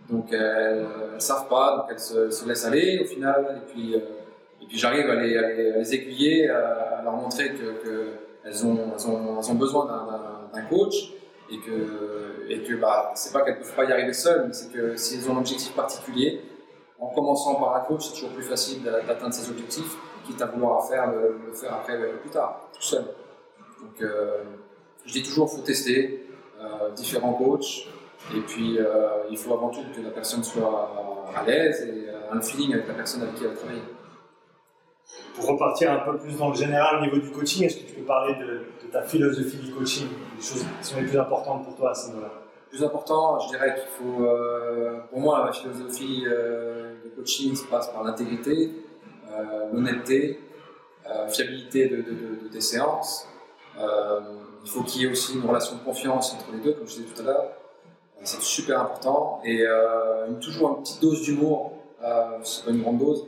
Donc 0.08 0.32
elles 0.32 0.86
ne 1.14 1.18
savent 1.18 1.48
pas, 1.48 1.78
donc 1.78 1.86
elles 1.90 1.98
se, 1.98 2.30
se, 2.30 2.48
laissent 2.48 2.64
aller 2.64 3.00
au 3.02 3.06
final. 3.06 3.62
Et 3.62 3.72
puis, 3.72 3.94
et 3.94 4.66
puis 4.66 4.78
j'arrive 4.78 5.10
à 5.10 5.16
les, 5.16 5.36
à, 5.36 5.78
à 5.78 5.92
aiguiller, 5.92 6.48
à 6.48 7.00
leur 7.02 7.14
montrer 7.14 7.50
que, 7.50 7.82
que 7.82 8.14
ont, 8.64 8.78
elles 8.94 9.08
ont, 9.08 9.38
elles 9.38 9.50
ont 9.50 9.54
besoin 9.54 9.86
d'un 10.52 10.62
coach 10.62 11.12
et 11.50 11.58
que, 11.58 11.70
et 12.48 12.62
que 12.62 12.74
bah, 12.74 13.12
c'est 13.14 13.32
pas 13.32 13.42
qu'elles 13.42 13.58
peuvent 13.58 13.74
pas 13.74 13.84
y 13.84 13.92
arriver 13.92 14.12
seules, 14.12 14.44
mais 14.46 14.52
c'est 14.52 14.72
que 14.72 14.96
si 14.96 15.16
elles 15.16 15.30
ont 15.30 15.34
un 15.34 15.38
objectif 15.38 15.74
particulier, 15.74 16.42
en 16.98 17.08
commençant 17.08 17.56
par 17.56 17.76
un 17.76 17.80
coach, 17.80 18.06
c'est 18.06 18.14
toujours 18.14 18.30
plus 18.30 18.44
facile 18.44 18.82
d'atteindre 18.82 19.34
ces 19.34 19.50
objectifs, 19.50 19.96
quitte 20.26 20.40
à 20.40 20.46
vouloir 20.46 20.86
faire 20.88 21.10
le, 21.10 21.52
faire 21.52 21.74
après 21.74 21.96
plus 22.22 22.30
tard, 22.30 22.68
tout 22.72 22.82
seul. 22.82 23.04
Donc, 23.80 24.00
euh, 24.00 24.42
je 25.04 25.12
dis 25.12 25.22
toujours, 25.22 25.50
faut 25.50 25.62
tester 25.62 26.26
euh, 26.60 26.90
différents 26.90 27.34
coachs, 27.34 27.88
et 28.34 28.40
puis 28.40 28.78
euh, 28.78 29.24
il 29.30 29.36
faut 29.36 29.52
avant 29.52 29.68
tout 29.68 29.82
que 29.94 30.00
la 30.00 30.10
personne 30.10 30.42
soit 30.42 30.90
à 31.36 31.44
l'aise 31.44 31.82
et 31.82 32.08
un 32.32 32.40
feeling 32.40 32.72
avec 32.74 32.88
la 32.88 32.94
personne 32.94 33.22
avec 33.22 33.34
qui 33.34 33.44
elle 33.44 33.50
va 33.50 33.56
travailler 33.56 33.82
pour 35.34 35.46
repartir 35.46 35.92
un 35.92 35.98
peu 35.98 36.18
plus 36.18 36.36
dans 36.36 36.50
le 36.50 36.56
général 36.56 36.98
au 36.98 37.04
niveau 37.04 37.18
du 37.18 37.30
coaching, 37.30 37.64
est-ce 37.64 37.76
que 37.78 37.88
tu 37.88 37.94
peux 37.94 38.04
parler 38.04 38.34
de, 38.34 38.66
ta 38.90 39.02
philosophie 39.02 39.56
du 39.56 39.72
coaching, 39.72 40.06
les 40.36 40.42
choses 40.42 40.64
qui 40.80 40.88
sont 40.88 41.00
les 41.00 41.06
plus 41.06 41.18
importantes 41.18 41.64
pour 41.64 41.74
toi 41.74 41.90
à 41.90 41.94
ce 41.94 42.08
niveau-là? 42.08 42.30
Plus 42.70 42.84
important, 42.84 43.38
je 43.40 43.48
dirais 43.48 43.74
qu'il 43.74 43.88
faut, 43.88 44.24
euh, 44.24 45.00
pour 45.10 45.20
moi, 45.20 45.44
ma 45.44 45.52
philosophie 45.52 46.24
euh, 46.26 46.94
de 47.04 47.08
coaching 47.10 47.54
se 47.54 47.66
passe 47.66 47.88
par 47.88 48.04
l'intégrité, 48.04 48.70
euh, 49.32 49.72
l'honnêteté, 49.72 50.38
euh, 51.10 51.28
fiabilité 51.28 51.88
de, 51.88 52.48
tes 52.52 52.60
séances. 52.60 53.26
Euh, 53.78 54.20
il 54.64 54.70
faut 54.70 54.82
qu'il 54.82 55.02
y 55.02 55.04
ait 55.04 55.10
aussi 55.10 55.34
une 55.34 55.44
relation 55.44 55.76
de 55.76 55.82
confiance 55.82 56.34
entre 56.34 56.52
les 56.52 56.60
deux, 56.60 56.72
comme 56.72 56.86
je 56.86 56.94
disais 56.94 57.14
tout 57.14 57.20
à 57.22 57.24
l'heure. 57.24 57.50
C'est 58.22 58.40
super 58.40 58.80
important. 58.80 59.42
Et 59.44 59.62
toujours 60.40 60.70
une 60.70 60.82
petite 60.82 61.02
dose 61.02 61.20
d'humour, 61.22 61.72
c'est 62.42 62.64
pas 62.64 62.70
une 62.70 62.80
grande 62.80 62.98
dose, 62.98 63.26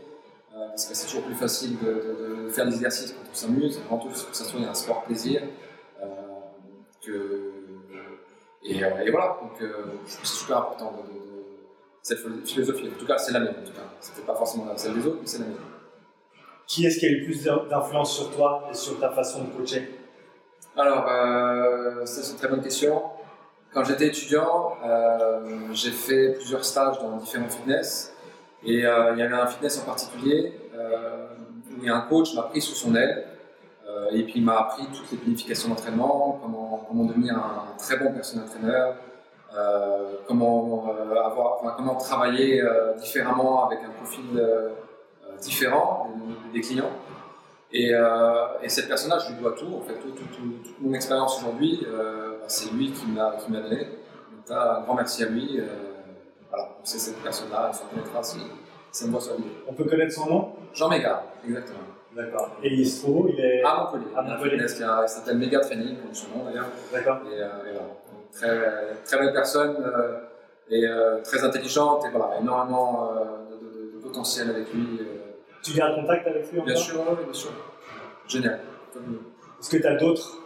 parce 0.68 0.86
que 0.86 0.94
c'est 0.94 1.06
toujours 1.06 1.24
plus 1.24 1.34
facile 1.34 1.78
de, 1.78 1.86
de, 1.86 2.44
de, 2.44 2.48
faire 2.50 2.66
des 2.66 2.74
exercices 2.74 3.12
quand 3.12 3.28
on 3.30 3.34
s'amuse, 3.34 3.80
avant 3.86 3.98
tout 3.98 4.08
que 4.08 4.36
ça 4.36 4.44
soit 4.44 4.60
un 4.60 4.74
sport 4.74 5.04
plaisir. 5.04 5.42
Euh, 6.02 6.06
que, 7.04 7.52
et, 8.62 8.82
euh, 8.82 9.04
et, 9.04 9.10
voilà, 9.10 9.38
donc 9.40 9.60
euh, 9.62 9.84
c'est 10.06 10.26
super 10.26 10.58
important 10.58 10.92
de, 10.92 11.16
cette 12.02 12.18
philosophie. 12.46 12.88
En 12.94 12.98
tout 12.98 13.06
cas, 13.06 13.18
c'est 13.18 13.32
la 13.32 13.40
mienne. 13.40 13.56
En 13.60 13.66
tout 13.66 13.72
cas, 13.72 13.88
c'était 14.00 14.22
pas 14.22 14.34
forcément 14.34 14.66
celle 14.76 14.94
des 14.94 15.06
autres, 15.06 15.18
mais 15.20 15.26
c'est 15.26 15.38
la 15.38 15.46
mienne. 15.46 15.56
Qui 16.66 16.86
est-ce 16.86 16.98
qui 16.98 17.06
a 17.06 17.08
eu 17.08 17.20
le 17.20 17.24
plus 17.24 17.44
d'influence 17.44 18.14
sur 18.14 18.30
toi 18.34 18.68
et 18.70 18.74
sur 18.74 18.98
ta 19.00 19.10
façon 19.10 19.44
de 19.44 19.50
coacher? 19.50 19.88
Alors, 20.76 21.06
euh, 21.08 22.04
c'est 22.04 22.30
une 22.30 22.38
très 22.38 22.48
bonne 22.48 22.62
question. 22.62 23.02
Quand 23.72 23.84
j'étais 23.84 24.08
étudiant, 24.08 24.76
j'ai 25.72 25.90
fait 25.90 26.34
plusieurs 26.34 26.64
stages 26.64 26.98
dans 27.00 27.16
différents 27.16 27.48
fitness. 27.48 28.15
Et 28.66 28.84
euh, 28.84 29.12
il 29.12 29.20
y 29.20 29.22
avait 29.22 29.34
un 29.34 29.46
fitness 29.46 29.80
en 29.80 29.84
particulier 29.86 30.52
euh, 30.74 31.26
où 31.80 31.88
un 31.88 32.00
coach 32.00 32.34
m'a 32.34 32.42
pris 32.42 32.60
sous 32.60 32.74
son 32.74 32.96
aile 32.96 33.24
euh, 33.88 34.08
et 34.10 34.24
puis 34.24 34.34
il 34.36 34.44
m'a 34.44 34.58
appris 34.58 34.84
toutes 34.92 35.10
les 35.12 35.18
planifications 35.18 35.68
d'entraînement, 35.68 36.40
comment, 36.42 36.84
comment 36.88 37.04
devenir 37.04 37.36
un 37.36 37.76
très 37.78 37.96
bon 37.96 38.12
personnel 38.12 38.48
trainer, 38.48 38.90
comment, 40.26 40.92
comment 41.76 41.94
travailler 41.94 42.62
différemment 42.98 43.66
avec 43.66 43.78
un 43.84 43.90
profil 43.90 44.24
différent 45.40 46.10
des, 46.52 46.60
clients. 46.60 46.90
Et, 47.72 47.92
et 48.62 48.68
cette 48.68 48.88
personne-là, 48.88 49.18
je 49.18 49.32
lui 49.32 49.40
dois 49.40 49.52
tout, 49.52 49.72
en 49.76 49.80
fait, 49.80 49.94
tout, 49.94 50.10
tout, 50.10 50.26
tout, 50.34 50.52
toute 50.62 50.80
mon 50.80 50.92
expérience 50.92 51.38
aujourd'hui, 51.38 51.86
c'est 52.48 52.70
lui 52.72 52.90
qui 52.90 53.06
m'a 53.06 53.36
donné. 53.48 53.78
Donc, 53.78 54.50
un 54.50 54.80
grand 54.82 54.94
merci 54.94 55.22
à 55.22 55.28
lui. 55.28 55.58
C'est 56.86 57.00
cette 57.00 57.20
personne-là, 57.20 57.68
elle 57.68 57.74
s'en 57.74 57.86
connaîtra 57.86 58.22
si 58.22 58.38
ça 58.92 59.06
me 59.06 59.10
voit 59.10 59.20
sur 59.20 59.32
la 59.32 59.38
vidéo. 59.38 59.50
On 59.66 59.72
peut 59.72 59.82
connaître 59.84 60.12
son 60.12 60.30
nom? 60.30 60.52
Jean 60.72 60.88
Méga, 60.88 61.24
exactement. 61.44 61.80
D'accord. 62.14 62.50
Et 62.62 62.72
il 62.72 62.86
se 62.86 63.02
trouve, 63.02 63.28
il 63.30 63.40
est 63.40 63.60
à 63.64 63.74
Montpellier. 63.74 64.14
À 64.14 64.22
Montpellier. 64.22 64.62
Il 64.62 65.08
s'appelle 65.08 65.36
Méga 65.36 65.58
Training, 65.58 65.96
comme 66.00 66.14
son 66.14 66.28
nom 66.28 66.44
d'ailleurs. 66.44 66.68
D'accord. 66.92 67.18
Et, 67.26 67.42
euh, 67.42 67.46
et, 67.68 67.72
voilà. 67.72 67.88
Très, 68.32 68.94
très 69.04 69.18
belle 69.18 69.32
personne 69.32 69.76
euh, 69.80 70.18
et 70.70 70.86
euh, 70.86 71.20
très 71.24 71.42
intelligente 71.42 72.04
et 72.06 72.10
voilà, 72.10 72.38
énormément 72.40 73.10
de, 73.50 73.56
de, 73.56 73.96
de, 73.96 73.98
potentiel 73.98 74.50
avec 74.50 74.72
lui. 74.72 75.00
Tu 75.64 75.72
gardes 75.72 75.96
contact 75.96 76.24
avec 76.28 76.52
lui 76.52 76.60
encore? 76.60 76.66
Bien 76.66 76.76
sûr, 76.76 77.00
oui, 77.00 77.24
bien 77.24 77.32
sûr. 77.32 77.50
Génial. 78.28 78.60
Est-ce 78.94 79.70
que 79.70 79.78
tu 79.78 79.86
as 79.86 79.96
d'autres 79.96 80.38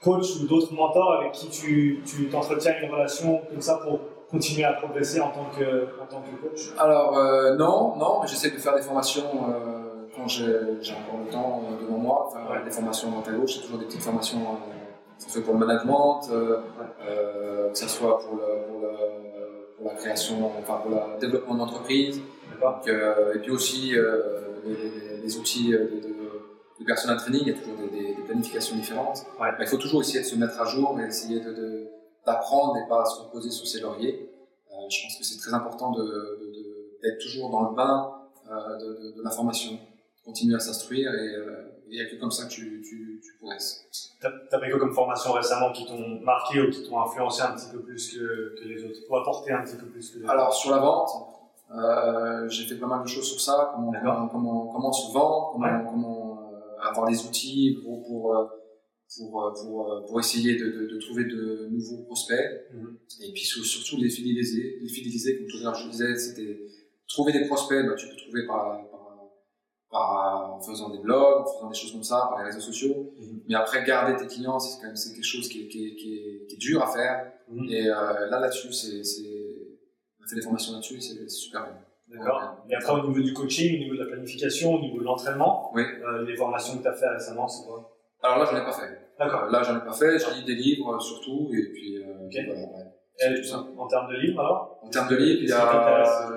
coachs 0.00 0.36
ou 0.40 0.46
d'autres 0.46 0.72
mentors 0.72 1.14
avec 1.14 1.32
qui 1.32 1.48
tu 1.48 2.28
t'entretiens 2.30 2.74
une 2.80 2.92
relation 2.92 3.40
comme 3.50 3.60
ça 3.60 3.80
pour 3.82 3.98
continuer 4.30 4.64
à 4.64 4.74
progresser 4.74 5.20
en 5.20 5.30
tant 5.30 5.46
que, 5.56 5.88
en 6.00 6.06
tant 6.06 6.22
que 6.22 6.40
coach 6.40 6.72
Alors, 6.78 7.16
euh, 7.18 7.56
non, 7.56 7.96
non, 7.96 8.22
j'essaie 8.26 8.50
de 8.50 8.56
faire 8.56 8.76
des 8.76 8.82
formations 8.82 9.24
euh, 9.24 10.06
quand 10.14 10.28
j'ai 10.28 10.44
encore 10.92 11.20
le 11.24 11.30
temps 11.30 11.62
euh, 11.64 11.84
devant 11.84 11.98
moi, 11.98 12.28
enfin, 12.28 12.40
des 12.64 12.70
formations 12.70 13.08
ta 13.22 13.32
gauche, 13.32 13.54
c'est 13.54 13.62
toujours 13.62 13.78
des 13.78 13.86
petites 13.86 14.02
formations, 14.02 14.40
ça 15.18 15.28
fait 15.28 15.40
pour 15.40 15.54
le 15.54 15.60
management, 15.66 16.20
que 16.28 17.78
ce 17.78 17.88
soit 17.88 18.18
pour, 18.20 18.36
le, 18.36 18.66
pour, 18.66 18.80
le, 18.80 19.76
pour, 19.76 19.86
la 19.86 19.94
création, 19.94 20.50
enfin 20.58 20.80
pour 20.82 20.90
le 20.90 21.20
développement 21.20 21.56
d'entreprise, 21.56 22.20
et 22.52 23.38
puis 23.40 23.50
aussi 23.50 23.94
les, 25.22 25.38
outils 25.38 25.72
de, 25.72 25.78
de, 25.78 26.84
personal 26.86 27.18
training, 27.18 27.42
il 27.42 27.48
y 27.48 27.50
a 27.50 27.54
toujours 27.54 27.76
des, 27.92 28.16
planifications 28.24 28.76
différentes. 28.76 29.26
Il 29.60 29.66
faut 29.66 29.76
toujours 29.76 30.00
essayer 30.00 30.20
de 30.20 30.26
se 30.26 30.36
mettre 30.36 30.60
à 30.60 30.64
jour 30.64 30.98
et 31.00 31.06
essayer 31.06 31.40
de 31.40 31.90
d'apprendre 32.26 32.76
et 32.76 32.88
pas 32.88 33.04
se 33.04 33.20
reposer 33.20 33.50
sur 33.50 33.66
ses 33.66 33.80
lauriers. 33.80 34.30
Euh, 34.70 34.74
je 34.88 35.02
pense 35.02 35.18
que 35.18 35.24
c'est 35.24 35.38
très 35.38 35.54
important 35.54 35.90
d'être 35.92 36.04
de, 36.04 37.00
de, 37.02 37.22
toujours 37.22 37.50
dans 37.50 37.70
le 37.70 37.74
bain 37.74 38.14
euh, 38.50 38.78
de, 38.78 39.16
de, 39.16 39.22
l'information, 39.22 39.78
continuer 40.24 40.54
à 40.56 40.60
s'instruire 40.60 41.12
et 41.14 41.34
il 41.90 41.96
n'y 41.96 42.00
a 42.00 42.08
que 42.08 42.16
comme 42.16 42.30
ça 42.30 42.44
que 42.44 42.50
tu, 42.50 42.82
tu, 42.82 43.20
tu 43.22 43.36
progresses. 43.38 43.84
Tu 44.20 44.26
as, 44.26 44.58
pris 44.58 44.70
quoi 44.70 44.78
comme 44.78 44.92
formation 44.92 45.32
récemment 45.32 45.72
qui 45.72 45.84
t'ont 45.86 46.20
marqué 46.20 46.60
ou 46.60 46.70
qui 46.70 46.88
t'ont 46.88 47.00
influencé 47.00 47.42
un 47.42 47.52
petit 47.52 47.68
peu 47.72 47.80
plus 47.80 48.12
que, 48.12 48.54
que, 48.60 48.68
les 48.68 48.84
autres, 48.84 49.00
ou 49.08 49.16
apporté 49.16 49.52
un 49.52 49.62
petit 49.62 49.76
peu 49.76 49.86
plus 49.86 50.10
que 50.10 50.18
les 50.18 50.24
autres? 50.24 50.32
Alors 50.32 50.54
sur 50.54 50.70
la 50.70 50.78
vente, 50.78 51.10
euh, 51.74 52.48
j'ai 52.48 52.66
fait 52.66 52.76
pas 52.76 52.86
mal 52.86 53.02
de 53.02 53.08
choses 53.08 53.28
sur 53.28 53.40
ça, 53.40 53.72
comment, 53.74 53.92
comment, 54.30 54.66
comment, 54.68 54.92
se 54.92 55.12
vendre, 55.12 55.50
comment, 55.52 55.84
comment 55.84 56.38
euh, 56.52 56.88
avoir 56.88 57.08
des 57.08 57.24
outils 57.26 57.80
pour, 57.82 58.04
pour 58.04 58.50
pour, 59.16 59.44
euh, 59.44 59.50
pour, 59.52 59.92
euh, 59.92 60.00
pour 60.06 60.20
essayer 60.20 60.56
de, 60.56 60.66
de, 60.66 60.86
de, 60.86 60.98
trouver 60.98 61.24
de 61.24 61.68
nouveaux 61.70 62.04
prospects 62.04 62.66
mhm. 62.72 62.96
et 63.22 63.32
puis 63.32 63.42
surtout 63.42 63.96
les 63.96 64.08
fidéliser. 64.08 64.78
Les 64.80 64.88
fidéliser, 64.88 65.38
comme 65.38 65.46
tout 65.48 65.58
à 65.58 65.62
l'heure 65.64 65.74
je 65.74 65.88
disais, 65.88 66.16
c'était 66.16 66.60
trouver 67.08 67.32
des 67.32 67.46
prospects, 67.46 67.84
bah, 67.86 67.94
tu 67.96 68.08
peux 68.08 68.16
trouver 68.16 68.46
par, 68.46 68.88
par, 68.90 69.30
par, 69.90 70.54
en 70.54 70.60
faisant 70.60 70.90
des 70.90 70.98
blogs, 70.98 71.42
en 71.42 71.44
faisant 71.44 71.68
des 71.68 71.78
choses 71.78 71.92
comme 71.92 72.04
ça, 72.04 72.28
par 72.30 72.38
les 72.38 72.44
réseaux 72.44 72.60
sociaux. 72.60 73.12
Mhm. 73.18 73.42
Mais 73.48 73.54
après, 73.56 73.84
garder 73.84 74.16
tes 74.16 74.28
clients, 74.28 74.58
c'est 74.58 74.80
quand 74.80 74.86
même 74.86 74.96
c'est 74.96 75.12
quelque 75.12 75.24
chose 75.24 75.48
qui 75.48 75.62
est, 75.62 75.68
qui 75.68 75.88
est, 75.88 75.94
qui 75.96 76.14
est, 76.14 76.46
qui 76.46 76.54
est 76.54 76.58
dur 76.58 76.82
à 76.82 76.86
faire. 76.86 77.32
Mhm. 77.48 77.68
Et 77.68 77.88
euh, 77.88 78.26
là, 78.28 78.38
là-dessus, 78.38 78.72
c'est, 78.72 79.02
on 80.20 80.24
a 80.24 80.28
fait 80.28 80.36
des 80.36 80.42
formations 80.42 80.72
là-dessus 80.72 81.00
c'est 81.00 81.28
super 81.28 81.64
bien. 81.64 81.76
D'accord. 82.08 82.64
Et 82.68 82.74
après, 82.74 82.92
au 82.92 83.08
niveau 83.08 83.20
du 83.20 83.32
coaching, 83.32 83.76
au 83.76 83.78
niveau 83.78 83.94
de 83.94 84.00
la 84.00 84.06
planification, 84.06 84.74
au 84.74 84.80
niveau 84.80 84.98
de 84.98 85.04
l'entraînement, 85.04 85.70
oui. 85.74 85.82
euh, 85.82 86.24
les 86.24 86.36
formations 86.36 86.78
que 86.78 86.82
tu 86.82 86.88
as 86.88 86.94
fait 86.94 87.08
récemment, 87.08 87.46
c'est 87.46 87.64
quoi? 87.64 87.99
Alors 88.22 88.38
là, 88.38 88.44
j'en 88.50 88.56
ai 88.56 88.64
pas 88.64 88.72
fait. 88.72 88.98
D'accord. 89.18 89.46
Là, 89.50 89.62
j'en 89.62 89.76
ai 89.76 89.84
pas 89.84 89.92
fait. 89.92 90.18
Je 90.18 90.34
lis 90.34 90.44
des 90.44 90.54
livres 90.54 91.00
surtout, 91.00 91.50
et 91.52 91.72
puis 91.72 91.98
euh, 91.98 92.28
voilà. 92.46 92.60
Ouais. 92.60 93.40
tout 93.40 93.44
ça. 93.44 93.64
En 93.78 93.86
termes 93.86 94.08
de 94.08 94.16
livres, 94.16 94.40
alors? 94.40 94.78
En 94.82 94.88
termes 94.88 95.08
de 95.08 95.16
livres, 95.16 95.40
il 95.42 95.48
y 95.48 95.52
a. 95.52 96.36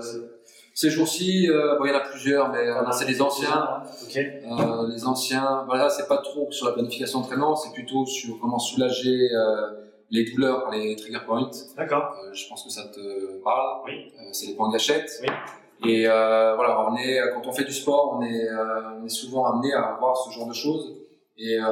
Ces 0.76 0.90
jours-ci, 0.90 1.48
euh, 1.52 1.78
bon, 1.78 1.86
il 1.86 1.92
y 1.92 1.94
en 1.94 1.98
a 1.98 2.00
plusieurs, 2.00 2.50
mais 2.50 2.68
euh, 2.68 2.90
c'est 2.92 3.06
les 3.06 3.22
anciens. 3.22 3.84
Okay. 4.06 4.42
Euh, 4.44 4.88
les 4.90 5.06
anciens, 5.06 5.64
voilà, 5.68 5.88
c'est 5.88 6.08
pas 6.08 6.18
trop 6.18 6.52
sur 6.52 6.66
la 6.66 6.74
planification 6.74 7.20
d'entraînement, 7.20 7.56
c'est 7.56 7.72
plutôt 7.74 8.08
sur 8.08 8.40
comment 8.42 8.58
soulager 8.58 9.30
euh, 9.36 9.70
les 10.10 10.24
douleurs 10.32 10.64
par 10.64 10.72
les 10.72 10.96
trigger 10.96 11.20
points. 11.28 11.48
D'accord. 11.78 12.16
Euh, 12.26 12.34
je 12.34 12.50
pense 12.50 12.64
que 12.64 12.72
ça 12.72 12.86
te 12.86 13.44
parle. 13.44 13.82
Oui. 13.86 14.12
c'est 14.32 14.48
les 14.48 14.56
points 14.56 14.72
gâchettes. 14.72 15.22
Oui. 15.22 15.92
Et 15.92 16.06
voilà, 16.08 16.88
on 16.90 16.96
est, 16.98 17.20
quand 17.34 17.46
on 17.46 17.52
fait 17.52 17.66
du 17.66 17.74
sport, 17.74 18.18
on 18.18 18.24
est, 18.24 18.48
on 19.00 19.06
est 19.06 19.10
souvent 19.10 19.46
amené 19.46 19.74
à 19.74 19.96
voir 20.00 20.18
ce 20.18 20.32
genre 20.32 20.48
de 20.48 20.54
choses. 20.54 21.03
Et, 21.38 21.60
euh, 21.60 21.68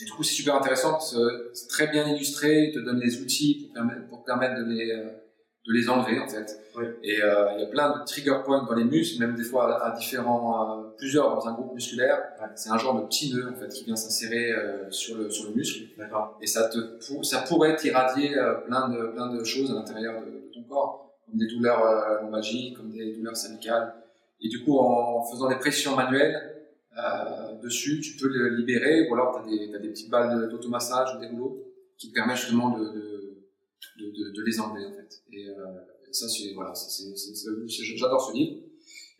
et 0.00 0.04
du 0.04 0.12
coup, 0.12 0.22
c'est 0.22 0.34
super 0.34 0.56
intéressant 0.56 0.98
c'est 1.00 1.68
très 1.68 1.88
bien 1.88 2.08
illustré, 2.08 2.68
il 2.68 2.74
te 2.74 2.78
donne 2.78 3.00
les 3.00 3.20
outils 3.20 3.64
pour 3.64 3.74
permettre, 3.74 4.08
pour 4.08 4.24
permettre 4.24 4.56
de 4.56 4.64
les, 4.64 4.90
euh, 4.90 5.04
de 5.66 5.72
les 5.72 5.88
enlever 5.88 6.18
en 6.18 6.28
fait. 6.28 6.58
Oui. 6.76 6.84
Et 7.02 7.22
euh, 7.22 7.52
il 7.54 7.60
y 7.60 7.64
a 7.64 7.66
plein 7.66 7.98
de 7.98 8.04
trigger 8.04 8.36
points 8.44 8.64
dans 8.64 8.74
les 8.74 8.84
muscles, 8.84 9.20
même 9.20 9.34
des 9.34 9.44
fois 9.44 9.84
à, 9.84 9.96
différents, 9.96 10.92
plusieurs 10.96 11.34
dans 11.34 11.46
un 11.46 11.52
groupe 11.52 11.74
musculaire. 11.74 12.18
C'est 12.54 12.70
un 12.70 12.78
genre 12.78 13.00
de 13.00 13.06
petit 13.06 13.34
nœud 13.34 13.50
en 13.50 13.54
fait 13.54 13.68
qui 13.68 13.84
vient 13.84 13.96
s'insérer 13.96 14.52
euh, 14.52 14.90
sur 14.90 15.18
le 15.18 15.30
sur 15.30 15.50
le 15.50 15.54
muscle. 15.54 15.84
Et 16.40 16.46
ça 16.46 16.68
te 16.68 16.78
ça 17.22 17.42
pourrait 17.42 17.76
t'irradier 17.76 18.34
plein 18.66 18.88
de 18.88 19.08
plein 19.08 19.32
de 19.34 19.44
choses 19.44 19.70
à 19.70 19.74
l'intérieur 19.74 20.22
de, 20.22 20.30
de, 20.30 20.50
ton 20.52 20.62
corps, 20.62 21.14
comme 21.26 21.38
des 21.38 21.46
douleurs 21.46 22.22
lombalgiques, 22.22 22.76
comme 22.76 22.90
des 22.90 23.14
douleurs 23.14 23.36
cervicales. 23.36 23.94
Et 24.40 24.48
du 24.48 24.64
coup, 24.64 24.78
en 24.78 25.22
faisant 25.24 25.48
des 25.48 25.56
pressions 25.56 25.94
manuelles, 25.94 26.53
euh, 26.96 27.60
dessus, 27.62 28.00
tu 28.00 28.16
peux 28.16 28.28
le 28.28 28.56
libérer, 28.56 29.08
ou 29.08 29.14
alors 29.14 29.34
tu 29.34 29.40
as 29.40 29.56
des, 29.56 29.74
as 29.74 29.78
des 29.78 29.88
petites 29.88 30.10
balles 30.10 30.48
d'automassage 30.48 31.16
ou 31.16 31.20
des 31.20 31.26
rouleaux 31.26 31.64
qui 31.98 32.10
te 32.10 32.14
permettent 32.14 32.36
justement 32.36 32.78
de, 32.78 32.84
de, 32.84 33.44
de, 33.98 34.30
de, 34.32 34.42
les 34.42 34.60
enlever 34.60 34.86
en 34.86 34.92
fait. 34.92 35.22
Et, 35.32 35.48
euh, 35.48 35.54
ça, 36.12 36.28
c'est 36.28 36.52
voilà, 36.54 36.72
j'adore 37.96 38.20
ce 38.20 38.32
livre. 38.34 38.62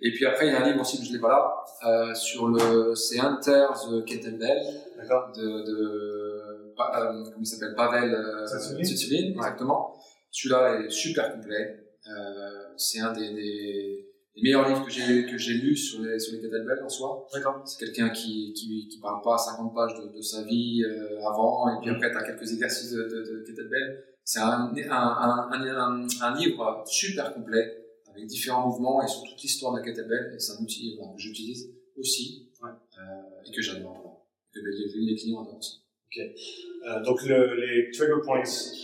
Et 0.00 0.12
puis 0.12 0.26
après, 0.26 0.46
il 0.46 0.52
y 0.52 0.56
a 0.56 0.62
un 0.62 0.66
livre 0.66 0.80
aussi 0.80 0.98
que 0.98 1.04
je 1.04 1.12
l'ai 1.12 1.18
pas 1.18 1.28
là, 1.28 1.64
euh, 1.86 2.14
sur 2.14 2.48
le, 2.48 2.94
c'est 2.94 3.18
Hunter 3.18 3.66
the 3.74 4.04
Kettlebell, 4.04 4.62
de, 4.98 5.66
de 5.66 6.34
euh, 6.78 7.24
comment 7.24 7.36
il 7.40 7.46
s'appelle, 7.46 7.74
Pavel 7.74 8.14
euh, 8.14 8.46
exactement. 8.78 9.96
Celui-là 10.30 10.80
est 10.80 10.90
super 10.90 11.32
complet. 11.32 11.80
Euh, 12.06 12.50
c'est 12.76 13.00
un 13.00 13.12
des, 13.12 13.32
des 13.32 14.13
les 14.36 14.42
meilleurs 14.42 14.68
livres 14.68 14.84
que 14.84 14.90
j'ai 14.90 15.26
que 15.26 15.38
j'ai 15.38 15.54
lus 15.54 15.76
sur 15.76 16.02
les 16.02 16.18
sur 16.18 16.34
les 16.34 16.40
kettlebells 16.40 16.82
en 16.82 16.88
soi. 16.88 17.26
D'accord. 17.32 17.62
C'est 17.64 17.78
quelqu'un 17.84 18.10
qui, 18.10 18.52
qui 18.52 18.88
qui 18.88 18.98
parle 19.00 19.22
pas 19.22 19.38
50 19.38 19.74
pages 19.74 19.94
de, 19.94 20.16
de 20.16 20.22
sa 20.22 20.42
vie 20.42 20.82
euh, 20.84 21.24
avant 21.26 21.68
et 21.68 21.80
puis 21.80 21.90
après 21.90 22.10
tu 22.10 22.16
as 22.16 22.24
quelques 22.24 22.52
exercices 22.52 22.92
de, 22.92 23.02
de, 23.02 23.38
de 23.38 23.44
kettlebell. 23.46 24.04
C'est 24.24 24.40
un 24.40 24.72
un, 24.72 24.90
un, 24.90 25.50
un, 25.52 26.06
un, 26.22 26.36
livre 26.36 26.82
super 26.86 27.34
complet 27.34 27.86
avec 28.08 28.26
différents 28.26 28.66
mouvements 28.68 29.02
et 29.02 29.08
sur 29.08 29.22
toute 29.22 29.40
l'histoire 29.42 29.72
de 29.74 29.78
la 29.78 29.84
kettlebell 29.84 30.32
et 30.34 30.38
c'est 30.38 30.52
un 30.52 30.62
outil 30.62 30.96
que 30.96 31.20
j'utilise 31.20 31.70
aussi 31.96 32.50
ouais. 32.62 32.70
euh, 32.98 33.46
et 33.46 33.54
que 33.54 33.62
j'adore 33.62 34.26
que 34.52 34.60
les, 34.60 35.12
les 35.12 35.16
clients 35.16 35.42
adorent 35.42 35.58
aussi. 35.58 35.83
Euh, 36.16 37.02
donc 37.02 37.24
le, 37.24 37.54
les 37.54 37.90
trigger 37.90 38.20
points, 38.22 38.42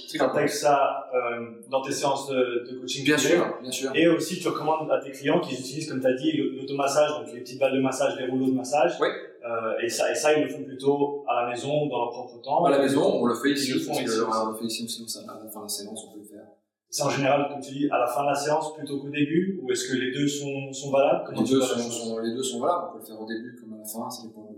tu 0.09 0.21
intègres 0.21 0.49
ça 0.49 1.07
euh, 1.15 1.51
dans 1.69 1.83
tes 1.83 1.93
séances 1.93 2.29
de, 2.29 2.67
de 2.71 2.81
coaching 2.81 3.05
Bien 3.05 3.19
sûr, 3.19 3.59
bien 3.61 3.71
sûr. 3.71 3.91
Et 3.95 4.09
aussi 4.09 4.41
tu 4.41 4.49
recommandes 4.49 4.91
à 4.91 4.99
tes 5.01 5.11
clients 5.11 5.41
qu'ils 5.41 5.59
utilisent, 5.61 5.91
comme 5.91 6.01
tu 6.01 6.07
as 6.07 6.15
dit, 6.15 6.33
l'automassage, 6.33 7.11
donc 7.11 7.33
les 7.33 7.41
petites 7.41 7.61
balles 7.61 7.75
de 7.75 7.81
massage, 7.81 8.19
les 8.19 8.27
rouleaux 8.27 8.47
de 8.47 8.57
massage. 8.57 8.93
Oui. 9.01 9.09
Euh, 9.47 9.73
et, 9.83 9.89
ça, 9.89 10.11
et 10.11 10.15
ça, 10.15 10.35
ils 10.35 10.45
le 10.45 10.49
font 10.49 10.65
plutôt 10.65 11.25
à 11.29 11.43
la 11.43 11.51
maison, 11.51 11.87
dans 11.87 11.99
leur 11.99 12.11
propre 12.11 12.41
temps. 12.43 12.65
À 12.65 12.71
la 12.71 12.79
maison, 12.79 13.03
on 13.03 13.25
le 13.25 13.35
fait 13.35 13.53
ici. 13.53 13.71
Ils 13.71 13.75
le 13.75 13.81
font 13.81 13.93
ici. 13.93 14.19
On 14.21 14.51
le 14.51 14.57
fait 14.57 14.65
ici 14.67 14.85
aussi, 14.85 15.19
à 15.19 15.45
la 15.45 15.51
fin 15.51 15.61
de 15.61 15.65
la 15.65 15.69
séance, 15.69 16.05
on 16.09 16.13
peut 16.13 16.21
le 16.21 16.27
faire. 16.27 16.47
C'est 16.93 17.05
en 17.05 17.11
général, 17.11 17.49
comme 17.49 17.61
tu 17.61 17.73
dis, 17.73 17.89
à 17.91 17.99
la 17.99 18.07
fin 18.07 18.23
de 18.23 18.29
la 18.29 18.35
séance 18.35 18.75
plutôt 18.75 18.99
qu'au 18.99 19.11
début, 19.11 19.61
ou 19.63 19.71
est-ce 19.71 19.89
que 19.89 19.97
les 19.97 20.11
deux 20.11 20.27
sont, 20.27 20.73
sont 20.73 20.91
valables? 20.91 21.33
Les 21.37 21.45
deux 21.45 21.61
sont, 21.61 21.79
sont, 21.79 22.19
les 22.19 22.35
deux 22.35 22.43
sont 22.43 22.61
valables. 22.61 22.89
On 22.89 22.93
peut 22.95 22.99
le 22.99 23.05
faire 23.05 23.21
au 23.21 23.27
début 23.27 23.57
comme 23.61 23.75
à 23.75 23.79
la 23.79 23.85
fin, 23.85 24.11
ça 24.11 24.27
dépend 24.27 24.50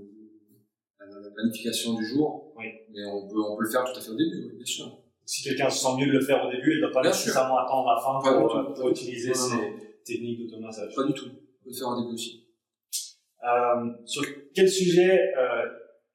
la 1.21 1.31
planification 1.31 1.95
du 1.95 2.05
jour. 2.05 2.53
Oui. 2.57 2.67
Mais 2.93 3.05
on 3.05 3.29
peut, 3.29 3.41
on 3.41 3.57
peut 3.57 3.65
le 3.65 3.71
faire 3.71 3.85
tout 3.85 3.99
à 3.99 4.01
fait 4.01 4.11
au 4.11 4.17
début, 4.17 4.49
oui, 4.51 4.57
bien 4.57 4.67
sûr. 4.67 4.99
Si 5.25 5.43
quelqu'un 5.43 5.71
se 5.71 5.79
sent 5.79 5.97
mieux 5.99 6.07
de 6.07 6.13
le 6.13 6.21
faire 6.21 6.45
au 6.45 6.51
début, 6.51 6.73
il 6.73 6.77
ne 6.77 6.87
doit 6.87 7.03
pas 7.03 7.09
nécessairement 7.09 7.59
attendre 7.59 7.89
la 7.95 8.01
fin 8.01 8.39
pour, 8.39 8.75
pour, 8.75 8.89
utiliser 8.91 9.33
ces 9.33 9.57
techniques 10.05 10.41
d'automassage. 10.41 10.95
Pas 10.95 11.05
du 11.05 11.15
tout. 11.15 11.27
On 11.27 11.65
peut 11.65 11.71
le 11.71 11.75
faire 11.75 11.89
au 11.89 12.01
début 12.01 12.15
aussi. 12.15 12.49
Euh, 13.45 13.91
sur 14.05 14.23
quel 14.55 14.69
sujet 14.69 15.33
euh, 15.37 15.67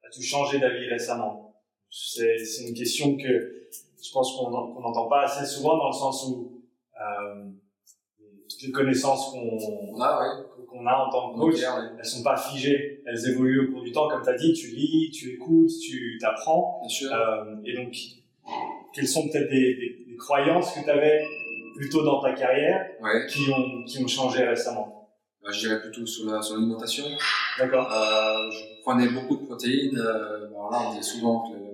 as-tu 0.05 0.21
changé 0.21 0.60
d'avis 0.60 0.88
récemment? 0.88 1.55
C'est 1.89 2.67
une 2.67 2.73
question 2.73 3.17
que 3.17 3.67
je 4.01 4.12
pense 4.12 4.38
qu'on 4.38 4.49
n'entend 4.51 5.07
pas 5.07 5.23
assez 5.23 5.45
souvent 5.45 5.77
dans 5.77 5.88
le 5.88 5.93
sens 5.93 6.27
où 6.27 6.63
euh, 6.99 7.49
toutes 8.49 8.62
les 8.62 8.71
connaissances 8.71 9.31
qu'on 9.31 9.99
a, 10.01 10.21
ouais 10.21 10.43
qu'on 10.77 10.85
a 10.85 10.95
en 10.95 11.09
tant 11.09 11.33
que 11.33 11.39
coach, 11.39 11.59
elles 11.97 12.05
sont 12.05 12.23
pas 12.23 12.37
figées, 12.37 13.01
elles 13.05 13.29
évoluent 13.29 13.67
au 13.67 13.71
cours 13.71 13.83
du 13.83 13.91
temps, 13.91 14.07
comme 14.07 14.23
tu 14.23 14.29
as 14.29 14.37
dit, 14.37 14.53
tu 14.53 14.67
lis, 14.67 15.11
tu 15.11 15.33
écoutes, 15.33 15.71
tu 15.81 16.17
t'apprends. 16.19 16.81
Euh, 17.03 17.55
et 17.65 17.73
donc, 17.75 17.95
quelles 18.93 19.07
sont 19.07 19.27
peut-être 19.27 19.49
des, 19.49 19.75
des, 19.75 20.05
des, 20.07 20.17
croyances 20.17 20.73
que 20.73 20.83
tu 20.83 20.89
avais 20.89 21.23
plutôt 21.75 22.03
dans 22.03 22.21
ta 22.21 22.33
carrière 22.33 22.87
ouais. 23.01 23.25
qui, 23.27 23.49
ont, 23.51 23.83
qui 23.83 24.03
ont 24.03 24.07
changé 24.07 24.43
récemment? 24.43 25.09
Bah, 25.43 25.49
Je 25.51 25.59
dirais 25.59 25.81
plutôt 25.81 26.05
sur 26.05 26.25
l'alimentation. 26.25 27.05
Sur 27.05 27.65
D'accord. 27.65 27.91
Euh, 27.91 28.51
je 28.51 28.81
prenais 28.83 29.07
beaucoup 29.09 29.37
de 29.37 29.45
protéines. 29.45 29.97
Euh, 29.97 30.47
bon, 30.49 30.69
là, 30.69 30.89
on 30.89 30.97
dit 30.97 31.03
souvent 31.03 31.49
que 31.49 31.66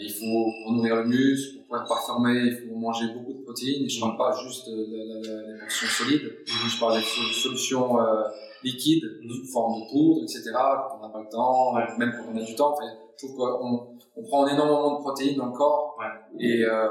il 0.00 0.12
faut 0.12 0.72
nourrir 0.72 0.96
le 0.96 1.04
muscle, 1.04 1.58
pour 1.58 1.64
pouvoir 1.64 1.86
performer, 1.86 2.40
il 2.46 2.68
faut 2.68 2.74
manger 2.76 3.06
beaucoup 3.14 3.32
de 3.32 3.44
protéines. 3.44 3.88
Je 3.88 4.00
parle 4.00 4.16
pas 4.16 4.32
juste 4.42 4.68
des 4.68 5.60
portions 5.60 6.04
solides, 6.04 6.32
je 6.46 6.80
parle 6.80 6.98
des 6.98 7.04
solutions 7.32 8.00
euh, 8.00 8.24
liquides, 8.62 9.04
sous 9.28 9.52
forme 9.52 9.80
de 9.80 9.90
poudre, 9.90 10.22
etc. 10.22 10.52
Quand 10.54 10.98
on 10.98 11.06
n'a 11.06 11.12
pas 11.12 11.20
le 11.20 11.28
temps, 11.28 11.74
même 11.98 12.12
quand 12.12 12.32
on 12.32 12.36
a 12.36 12.42
du 12.42 12.54
temps. 12.54 12.72
Enfin, 12.72 12.86
je 13.16 13.26
trouve 13.26 13.36
qu'on 13.36 13.94
on 14.16 14.22
prend 14.22 14.46
énormément 14.46 14.98
de 14.98 15.00
protéines 15.00 15.36
dans 15.36 15.46
le 15.46 15.52
corps 15.52 15.96
ouais. 15.98 16.06
et 16.38 16.64
euh, 16.64 16.88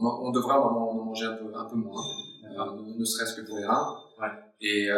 on, 0.00 0.06
on, 0.06 0.30
devrait 0.30 0.54
en, 0.54 0.94
manger 0.94 1.24
un 1.24 1.34
peu, 1.34 1.50
un 1.54 1.64
peu 1.64 1.76
moins, 1.76 2.02
euh, 2.44 2.98
ne 2.98 3.04
serait-ce 3.04 3.40
que 3.40 3.46
pour 3.46 3.58
les 3.58 3.64
reins. 3.64 3.96
Et 4.60 4.88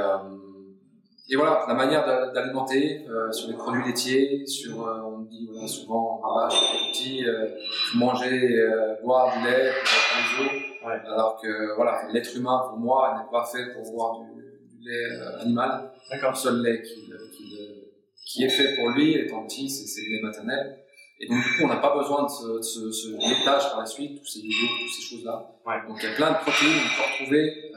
et 1.32 1.36
voilà, 1.36 1.64
la 1.68 1.74
manière 1.74 2.04
d'alimenter 2.32 3.06
euh, 3.08 3.30
sur 3.30 3.50
les 3.50 3.54
produits 3.54 3.84
laitiers, 3.84 4.44
sur, 4.48 4.84
euh, 4.84 5.00
on 5.04 5.20
dit 5.20 5.48
voilà, 5.48 5.68
souvent, 5.68 6.20
les 6.50 6.90
petits, 6.90 7.24
euh, 7.24 7.46
manger, 7.94 8.58
euh, 8.58 8.96
boire 9.00 9.38
du 9.38 9.44
lait, 9.44 9.70
pour 9.70 10.42
les 10.42 10.46
os. 10.46 11.02
Alors 11.06 11.40
que 11.40 11.76
voilà, 11.76 12.02
l'être 12.12 12.36
humain 12.36 12.64
pour 12.68 12.78
moi 12.78 13.16
n'est 13.16 13.30
pas 13.30 13.44
fait 13.44 13.72
pour 13.74 13.92
boire 13.92 14.18
du, 14.22 14.40
lait 14.82 15.20
animal. 15.40 15.92
Le 16.10 16.34
seul 16.34 16.62
lait 16.62 16.82
qui, 16.82 17.12
qui, 18.26 18.44
est 18.44 18.48
fait 18.48 18.74
pour 18.74 18.88
lui 18.88 19.14
étant 19.14 19.44
petit, 19.44 19.70
c'est 19.70 20.02
le 20.02 20.16
lait 20.16 20.22
maternel. 20.22 20.78
Et 21.20 21.28
donc, 21.28 21.36
du 21.44 21.50
coup, 21.50 21.64
on 21.64 21.68
n'a 21.68 21.76
pas 21.76 21.94
besoin 21.96 22.24
de 22.24 22.28
ce, 22.28 22.62
ce, 22.62 22.90
ce, 22.90 23.08
laitage 23.12 23.70
par 23.70 23.80
la 23.80 23.86
suite, 23.86 24.18
tous 24.18 24.26
ces 24.26 24.40
vidéos, 24.40 24.68
toutes 24.80 24.90
ces 24.90 25.02
choses-là. 25.02 25.52
Donc, 25.86 25.98
il 26.02 26.08
y 26.08 26.12
a 26.12 26.16
plein 26.16 26.30
de 26.32 26.38
protéines 26.38 26.72
qu'on 26.72 27.02
peut 27.02 27.12
retrouver, 27.12 27.72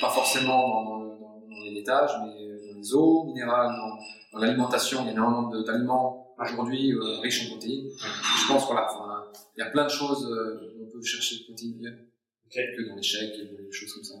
pas 0.00 0.08
forcément 0.08 0.68
dans, 0.68 0.84
dans, 0.84 1.00
dans, 1.10 1.64
les 1.64 1.74
laitages, 1.74 2.12
mais 2.24 2.53
les 2.84 2.94
eaux 2.94 3.24
minérales, 3.24 3.74
dans, 3.76 3.98
dans 4.32 4.44
l'alimentation. 4.44 5.00
Il 5.02 5.06
y 5.06 5.08
a 5.08 5.12
énormément 5.12 5.48
d'aliments 5.62 6.34
aujourd'hui 6.38 6.92
euh, 6.92 7.20
riches 7.20 7.46
en 7.46 7.50
protéines. 7.50 7.88
je 7.90 8.48
pense, 8.48 8.66
voilà, 8.66 8.86
enfin, 8.90 9.24
il 9.56 9.60
y 9.60 9.62
a 9.62 9.70
plein 9.70 9.84
de 9.84 9.90
choses 9.90 10.26
euh, 10.30 10.76
on 10.82 10.90
peut 10.90 11.02
chercher 11.02 11.38
des 11.38 11.44
protéines 11.44 11.78
bien, 11.78 11.92
que 12.50 12.88
dans 12.88 12.96
les 12.96 13.02
chèques 13.02 13.38
et 13.38 13.62
des 13.62 13.72
choses 13.72 13.92
comme 13.94 14.04
ça, 14.04 14.14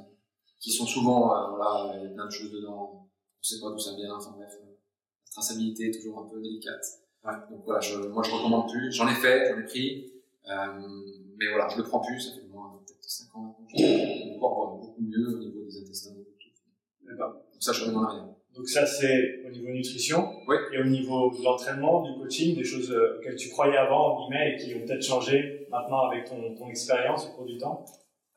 qui 0.60 0.70
sont 0.70 0.86
souvent, 0.86 1.34
euh, 1.34 1.56
voilà, 1.56 1.96
il 1.96 2.04
y 2.04 2.06
a 2.06 2.14
plein 2.14 2.26
de 2.26 2.30
choses 2.30 2.50
dedans. 2.50 3.00
On 3.00 3.04
ne 3.04 3.42
sait 3.42 3.60
pas 3.60 3.70
d'où 3.70 3.78
ça 3.78 3.94
vient, 3.94 4.14
enfin 4.16 4.32
bref, 4.36 4.52
la 4.62 5.30
traçabilité 5.30 5.88
est 5.88 5.92
toujours 5.92 6.20
un 6.20 6.28
peu 6.28 6.40
délicate. 6.40 6.84
Ouais. 7.24 7.34
Donc 7.50 7.64
voilà, 7.64 7.80
je, 7.80 7.98
moi 8.08 8.22
je 8.22 8.30
recommande 8.30 8.70
plus. 8.70 8.92
J'en 8.92 9.08
ai 9.08 9.14
fait, 9.14 9.50
j'en 9.50 9.60
ai 9.60 9.64
pris, 9.64 10.12
euh, 10.48 10.80
mais 11.36 11.48
voilà, 11.48 11.68
je 11.68 11.76
le 11.78 11.84
prends 11.84 12.00
plus. 12.00 12.20
Ça 12.20 12.34
fait 12.34 12.46
moins 12.46 12.80
peut-être 12.86 13.02
5 13.02 13.36
ans 13.36 13.56
maintenant. 13.58 14.26
Mon 14.26 14.38
corps 14.38 14.80
va 14.80 14.86
beaucoup 14.86 15.02
mieux 15.02 15.36
au 15.36 15.38
niveau 15.38 15.64
des 15.64 15.78
intestins. 15.78 16.14
D'accord. 17.02 17.34
Donc 17.52 17.62
ça, 17.62 17.72
je 17.72 17.84
recommande 17.84 18.10
rien. 18.10 18.34
Donc 18.54 18.68
ça, 18.68 18.86
c'est 18.86 19.42
au 19.46 19.50
niveau 19.50 19.68
nutrition. 19.68 20.32
Oui. 20.46 20.56
Et 20.72 20.78
au 20.78 20.84
niveau 20.84 21.30
de 21.30 21.42
l'entraînement, 21.42 22.02
du 22.02 22.18
coaching, 22.18 22.56
des 22.56 22.64
choses 22.64 22.90
euh, 22.90 23.18
auxquelles 23.18 23.36
tu 23.36 23.50
croyais 23.50 23.76
avant, 23.76 24.14
en 24.14 24.20
guillemets, 24.20 24.54
et 24.54 24.56
qui 24.56 24.74
ont 24.74 24.86
peut-être 24.86 25.02
changé 25.02 25.66
maintenant 25.70 26.08
avec 26.08 26.24
ton, 26.24 26.54
ton 26.54 26.68
expérience 26.68 27.26
au 27.26 27.36
cours 27.36 27.46
du 27.46 27.58
temps? 27.58 27.84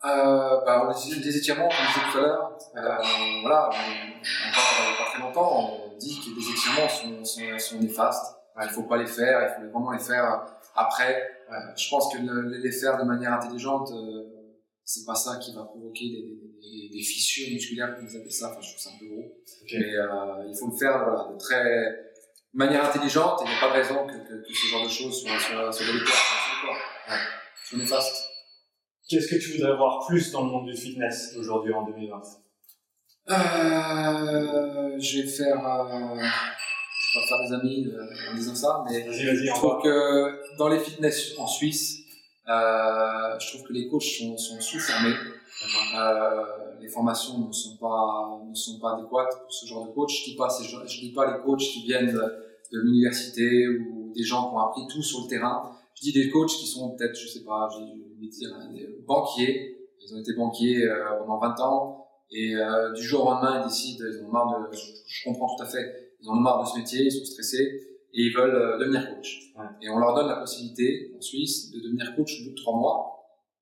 Euh, 0.05 0.61
bah, 0.65 0.91
des 1.23 1.37
étirements, 1.37 1.69
comme 1.69 1.77
je 1.77 1.99
disais 1.99 2.11
tout 2.11 2.17
à 2.17 2.21
l'heure. 2.21 2.57
Euh, 2.75 3.41
voilà, 3.41 3.69
on, 3.69 4.53
parle 4.53 4.97
pas 4.97 5.11
très 5.11 5.21
longtemps, 5.21 5.89
on 5.93 5.97
dit 5.97 6.19
que 6.19 6.39
les 6.39 6.51
étirements 6.51 6.89
sont, 6.89 7.25
sont, 7.25 7.59
sont 7.59 7.79
néfastes 7.79 8.37
il 8.63 8.69
faut 8.69 8.83
pas 8.83 8.97
les 8.97 9.05
faire, 9.05 9.41
il 9.41 9.63
faut 9.63 9.71
vraiment 9.71 9.91
les 9.91 9.99
faire 9.99 10.45
après. 10.75 11.29
je 11.75 11.89
pense 11.89 12.13
que 12.13 12.19
les 12.19 12.71
faire 12.71 12.97
de 12.97 13.03
manière 13.03 13.33
intelligente, 13.33 13.91
euh, 13.91 14.53
c'est 14.83 15.05
pas 15.05 15.15
ça 15.15 15.37
qui 15.37 15.53
va 15.53 15.63
provoquer 15.63 16.09
des, 16.09 16.46
des, 16.61 17.01
fissures 17.01 17.49
musculaires, 17.51 17.95
comme 17.95 18.07
ils 18.07 18.17
appellent 18.17 18.31
ça. 18.31 18.51
Enfin, 18.51 18.61
je 18.61 18.69
trouve 18.69 18.81
ça 18.81 18.89
un 18.95 18.99
peu 18.99 19.07
gros. 19.07 19.37
Mais 19.73 19.95
euh, 19.95 20.49
il 20.49 20.57
faut 20.57 20.71
le 20.71 20.77
faire 20.77 21.03
voilà, 21.03 21.29
de 21.31 21.37
très 21.37 22.07
manière 22.53 22.85
intelligente 22.85 23.41
et 23.41 23.45
il 23.45 23.49
n'y 23.49 23.55
a 23.55 23.59
pas 23.59 23.67
de 23.67 23.73
raison 23.73 24.07
que, 24.07 24.13
que, 24.13 24.53
ce 24.53 24.67
genre 24.67 24.83
de 24.83 24.89
choses 24.89 25.21
soient, 25.21 25.31
délétères 25.31 25.71
sur 25.71 25.93
le 25.93 25.99
Soient 27.63 27.77
néfastes. 27.77 28.27
Qu'est-ce 29.07 29.27
que 29.27 29.35
tu 29.35 29.53
voudrais 29.53 29.75
voir 29.75 30.05
plus 30.07 30.31
dans 30.31 30.43
le 30.43 30.51
monde 30.51 30.67
du 30.67 30.75
fitness 30.75 31.35
aujourd'hui 31.37 31.73
en 31.73 31.85
2020 31.85 32.21
euh, 33.29 34.97
Je 34.99 35.21
vais 35.21 35.27
faire. 35.27 35.65
Euh, 35.65 36.19
je 36.19 37.19
vais 37.19 37.23
pas 37.23 37.27
faire 37.27 37.47
des 37.47 37.53
amis 37.53 37.87
euh, 37.87 38.31
en 38.31 38.35
disant 38.35 38.55
ça, 38.55 38.83
mais 38.89 39.05
je 39.11 39.53
trouve 39.53 39.81
que 39.81 40.57
dans 40.57 40.67
les 40.67 40.79
fitness 40.79 41.37
en 41.37 41.47
Suisse, 41.47 41.99
euh, 42.49 43.39
je 43.39 43.47
trouve 43.47 43.67
que 43.67 43.73
les 43.73 43.87
coachs 43.87 44.03
sont, 44.03 44.37
sont 44.37 44.59
sous-formés. 44.59 45.13
Euh, 45.63 46.43
les 46.79 46.87
formations 46.87 47.47
ne 47.47 47.51
sont 47.51 47.77
pas 47.77 48.41
ne 48.47 48.53
sont 48.53 48.79
pas 48.79 48.93
adéquates 48.93 49.41
pour 49.41 49.51
ce 49.51 49.65
genre 49.65 49.87
de 49.87 49.91
coach. 49.91 50.25
Je 50.25 50.31
dis 50.31 50.35
pas 50.35 50.47
je 50.85 50.99
dis 50.99 51.11
pas 51.11 51.35
les 51.35 51.43
coachs 51.43 51.59
qui 51.59 51.83
viennent 51.83 52.13
de, 52.13 52.79
l'université 52.79 53.67
ou 53.67 54.11
des 54.15 54.23
gens 54.23 54.49
qui 54.49 54.55
ont 54.55 54.59
appris 54.59 54.87
tout 54.87 55.01
sur 55.01 55.23
le 55.23 55.27
terrain. 55.27 55.71
Je 55.95 56.01
dis 56.01 56.13
des 56.13 56.29
coachs 56.29 56.49
qui 56.49 56.67
sont 56.67 56.95
peut-être 56.95 57.15
je 57.15 57.27
sais 57.27 57.43
pas, 57.43 57.67
je 57.73 57.79
vais 57.79 58.27
dire 58.27 58.49
des 58.71 59.03
banquiers. 59.07 59.89
Ils 59.99 60.15
ont 60.15 60.19
été 60.19 60.33
banquiers 60.33 60.83
euh, 60.83 61.17
pendant 61.19 61.39
20 61.39 61.59
ans 61.61 62.07
et 62.31 62.55
euh, 62.55 62.93
du 62.93 63.01
jour 63.01 63.25
au 63.25 63.31
lendemain 63.31 63.61
ils 63.61 63.67
décident 63.67 64.05
ils 64.05 64.23
ont 64.25 64.31
marre 64.31 64.69
de 64.69 64.75
je, 64.75 64.91
je 65.05 65.23
comprends 65.23 65.55
tout 65.55 65.63
à 65.63 65.65
fait 65.65 66.07
ils 66.21 66.29
ont 66.29 66.35
marre 66.35 66.63
de 66.63 66.69
ce 66.69 66.77
métier, 66.77 67.05
ils 67.05 67.11
sont 67.11 67.25
stressés 67.25 67.81
et 68.13 68.21
ils 68.21 68.33
veulent 68.33 68.55
euh, 68.55 68.77
devenir 68.79 69.13
coach. 69.13 69.53
Et 69.81 69.89
on 69.89 69.97
leur 69.97 70.15
donne 70.15 70.27
la 70.27 70.37
possibilité 70.37 71.13
en 71.15 71.21
Suisse 71.21 71.71
de 71.71 71.79
devenir 71.79 72.15
coach 72.15 72.41
au 72.41 72.45
bout 72.45 72.49
de 72.51 72.55
trois 72.55 72.75
mois. 72.75 73.16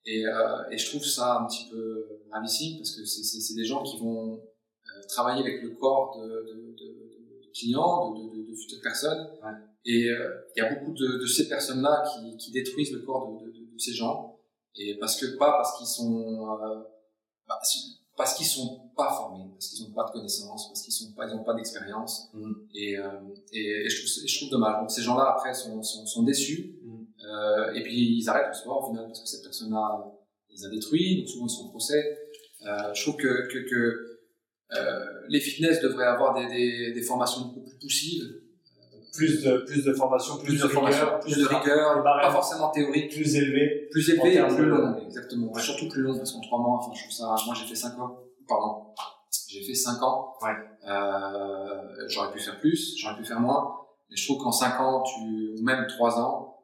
Et, 0.05 0.25
euh, 0.25 0.69
et 0.71 0.77
je 0.77 0.89
trouve 0.89 1.03
ça 1.03 1.39
un 1.39 1.45
petit 1.47 1.67
peu 1.69 2.21
gravissime 2.29 2.77
parce 2.77 2.91
que 2.91 3.05
c'est 3.05 3.55
des 3.55 3.65
gens 3.65 3.81
qui 3.83 3.97
vont 3.97 4.35
euh, 4.35 5.07
travailler 5.07 5.41
avec 5.41 5.63
le 5.63 5.71
corps 5.71 6.17
de, 6.19 6.27
de, 6.27 6.53
de, 6.71 7.47
de 7.47 7.51
clients, 7.53 8.13
de, 8.13 8.49
de, 8.49 8.55
futures 8.55 8.81
personnes. 8.81 9.27
Et 9.85 10.09
euh, 10.09 10.29
il 10.55 10.63
y 10.63 10.65
a 10.65 10.73
beaucoup 10.73 10.93
de, 10.93 11.25
ces 11.25 11.47
personnes-là 11.47 12.03
qui, 12.13 12.37
qui, 12.37 12.51
détruisent 12.51 12.91
le 12.91 12.99
corps 12.99 13.39
de, 13.41 13.51
ces 13.77 13.93
gens. 13.93 14.39
Et 14.75 14.97
parce 14.99 15.19
que 15.19 15.37
pas 15.37 15.51
parce 15.51 15.77
qu'ils 15.77 15.87
sont 15.87 16.47
euh, 16.61 16.83
bah, 17.47 17.59
parce 18.15 18.33
qu'ils 18.35 18.45
sont 18.45 18.89
pas 18.95 19.11
formés, 19.11 19.45
parce 19.51 19.67
qu'ils 19.67 19.85
n'ont 19.85 19.93
pas 19.93 20.05
de 20.05 20.11
connaissances, 20.11 20.69
parce 20.69 20.81
qu'ils 20.81 20.93
sont 20.93 21.11
pas, 21.13 21.27
ils 21.27 21.35
n'ont 21.35 21.43
pas 21.43 21.53
d'expérience. 21.53 22.29
Mm. 22.33 22.53
Et, 22.73 22.97
euh, 22.97 23.11
et, 23.51 23.89
je, 23.89 23.97
trouve, 23.97 24.27
je 24.27 24.37
trouve 24.37 24.49
dommage. 24.49 24.79
Donc 24.79 24.91
ces 24.91 25.01
gens-là 25.01 25.35
après 25.35 25.53
sont, 25.53 25.81
sont, 25.83 26.05
sont 26.05 26.23
déçus. 26.23 26.74
Euh, 27.25 27.73
et 27.73 27.83
puis 27.83 28.17
ils 28.19 28.29
arrêtent 28.29 28.47
le 28.49 28.53
sport 28.53 28.83
au 28.83 28.87
final 28.87 29.05
parce 29.07 29.21
que 29.21 29.27
cette 29.27 29.43
personne-là 29.43 30.05
les 30.51 30.65
a 30.65 30.69
détruits. 30.69 31.17
Donc 31.19 31.29
souvent 31.29 31.47
ils 31.47 31.49
sont 31.49 31.65
en 31.65 31.69
procès. 31.69 32.17
Euh, 32.65 32.93
je 32.93 33.01
trouve 33.03 33.17
que, 33.17 33.47
que, 33.51 33.69
que 33.69 34.19
euh, 34.73 35.05
les 35.29 35.39
fitness 35.39 35.81
devraient 35.81 36.07
avoir 36.07 36.33
des, 36.33 36.47
des, 36.47 36.93
des 36.93 37.01
formations 37.01 37.41
beaucoup 37.41 37.61
plus 37.61 37.77
poussives 37.77 38.41
plus 39.15 39.43
de 39.43 39.57
plus 39.59 39.83
de 39.83 39.93
formation, 39.93 40.37
plus, 40.37 40.59
de, 40.59 40.65
rigueur, 40.65 41.19
plus 41.19 41.37
de 41.37 41.45
rigueur, 41.45 42.03
pas 42.03 42.31
forcément 42.31 42.69
théorique, 42.69 43.11
plus 43.11 43.35
élevé, 43.35 43.87
plus 43.91 44.09
élevé, 44.09 44.45
plus 44.55 44.65
long, 44.65 44.97
exactement. 45.05 45.53
Surtout 45.57 45.87
plus 45.89 46.01
long 46.01 46.17
parce 46.17 46.31
qu'en 46.33 46.41
trois 46.41 46.59
mois, 46.59 46.79
enfin 46.79 46.91
je 46.93 47.03
trouve 47.03 47.13
ça. 47.13 47.35
Moi 47.45 47.55
j'ai 47.57 47.65
fait 47.65 47.75
cinq 47.75 47.97
ans, 47.99 48.19
pardon, 48.47 48.87
j'ai 49.47 49.63
fait 49.63 49.73
cinq 49.73 50.01
ans. 50.01 50.33
Ouais. 50.41 50.49
Euh, 50.87 52.07
j'aurais 52.07 52.31
pu 52.31 52.39
faire 52.39 52.59
plus, 52.59 52.95
j'aurais 52.97 53.15
pu 53.15 53.25
faire 53.25 53.39
moins, 53.39 53.75
mais 54.09 54.15
je 54.15 54.25
trouve 54.25 54.43
qu'en 54.43 54.51
cinq 54.51 54.79
ans, 54.79 55.03
tu 55.03 55.55
ou 55.57 55.63
même 55.63 55.87
trois 55.87 56.19
ans, 56.19 56.35
euh, 56.41 56.54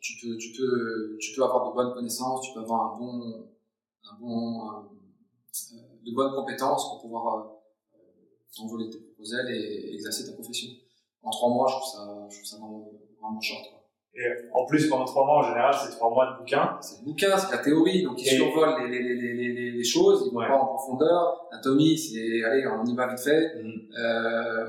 tu 0.00 0.14
peux 0.20 0.36
tu 0.36 0.52
peux 0.52 1.16
tu 1.20 1.34
peux 1.34 1.44
avoir 1.44 1.70
de 1.70 1.74
bonnes 1.74 1.94
connaissances, 1.94 2.46
tu 2.46 2.52
peux 2.54 2.60
avoir 2.60 2.94
un 2.94 2.98
bon 2.98 3.46
un 4.04 4.20
bon 4.20 4.68
euh, 4.68 4.82
de 6.04 6.14
bonnes 6.14 6.34
compétences 6.34 6.88
pour 6.90 7.00
pouvoir 7.00 7.36
euh, 7.36 7.98
t'envoler 8.56 8.90
tes 8.90 8.98
proposals 8.98 9.50
et 9.50 9.94
exercer 9.94 10.26
ta 10.26 10.32
profession 10.32 10.70
en 11.24 11.30
trois 11.30 11.48
mois, 11.48 11.66
je 11.68 11.74
trouve 11.74 11.90
ça, 11.90 12.26
je 12.28 12.34
trouve 12.36 12.46
ça 12.46 12.56
vraiment, 12.58 12.90
vraiment 13.20 13.40
short. 13.40 13.62
Quoi. 13.70 13.80
Et 14.16 14.26
en 14.52 14.64
plus, 14.66 14.88
pendant 14.88 15.04
trois 15.04 15.24
mois, 15.26 15.38
en 15.38 15.42
général, 15.42 15.74
c'est 15.74 15.90
trois 15.96 16.10
mois 16.10 16.32
de 16.32 16.38
bouquin. 16.38 16.76
C'est 16.80 17.00
le 17.00 17.04
bouquin, 17.04 17.36
c'est 17.36 17.50
la 17.50 17.62
théorie, 17.62 18.04
donc 18.04 18.20
ils 18.20 18.26
survolent 18.26 18.88
les, 18.88 19.02
les, 19.02 19.14
les, 19.14 19.52
les, 19.52 19.70
les, 19.72 19.84
choses, 19.84 20.24
ils 20.26 20.34
vont 20.34 20.40
pas 20.40 20.56
en 20.56 20.66
profondeur. 20.66 21.48
L'anatomie, 21.50 21.98
c'est, 21.98 22.44
allez, 22.44 22.64
on 22.66 22.84
y 22.84 22.94
va 22.94 23.08
vite 23.08 23.20
fait. 23.20 23.60
Mm. 23.60 23.72
Euh, 23.98 24.64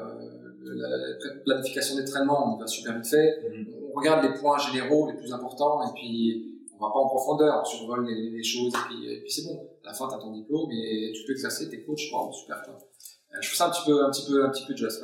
la 0.64 1.34
planification 1.46 1.96
des 1.98 2.06
traitements, 2.06 2.54
on 2.54 2.58
y 2.58 2.60
va 2.60 2.66
super 2.66 2.96
vite 2.96 3.08
fait. 3.08 3.44
Mm. 3.52 3.66
On 3.96 4.00
regarde 4.00 4.26
les 4.26 4.38
points 4.38 4.58
généraux 4.58 5.10
les 5.10 5.18
plus 5.18 5.32
importants, 5.32 5.82
et 5.88 5.94
puis 5.96 6.52
on 6.78 6.86
va 6.86 6.92
pas 6.92 7.00
en 7.00 7.08
profondeur, 7.08 7.62
on 7.62 7.66
survole 7.66 8.06
les, 8.06 8.30
les 8.30 8.44
choses, 8.44 8.74
et 8.74 8.88
puis, 8.88 9.14
et 9.14 9.22
puis 9.22 9.32
c'est 9.32 9.46
bon. 9.46 9.70
À 9.86 9.88
la 9.88 9.94
fin, 9.94 10.10
tu 10.10 10.16
as 10.16 10.18
ton 10.18 10.32
diplôme, 10.32 10.70
et 10.72 11.14
tu 11.16 11.26
peux 11.26 11.32
exercer 11.32 11.70
tes 11.70 11.84
coachs, 11.84 12.12
wow, 12.12 12.32
super. 12.34 12.62
Quoi. 12.64 12.74
Euh, 12.74 13.38
je 13.42 13.48
trouve 13.48 13.58
ça 13.58 13.68
un 13.68 13.70
petit 13.70 13.86
peu, 13.86 14.04
un 14.04 14.12
petit 14.12 14.26
peu, 14.30 14.46
un 14.46 14.50
petit 14.50 14.66
peu 14.66 14.76
just 14.76 15.02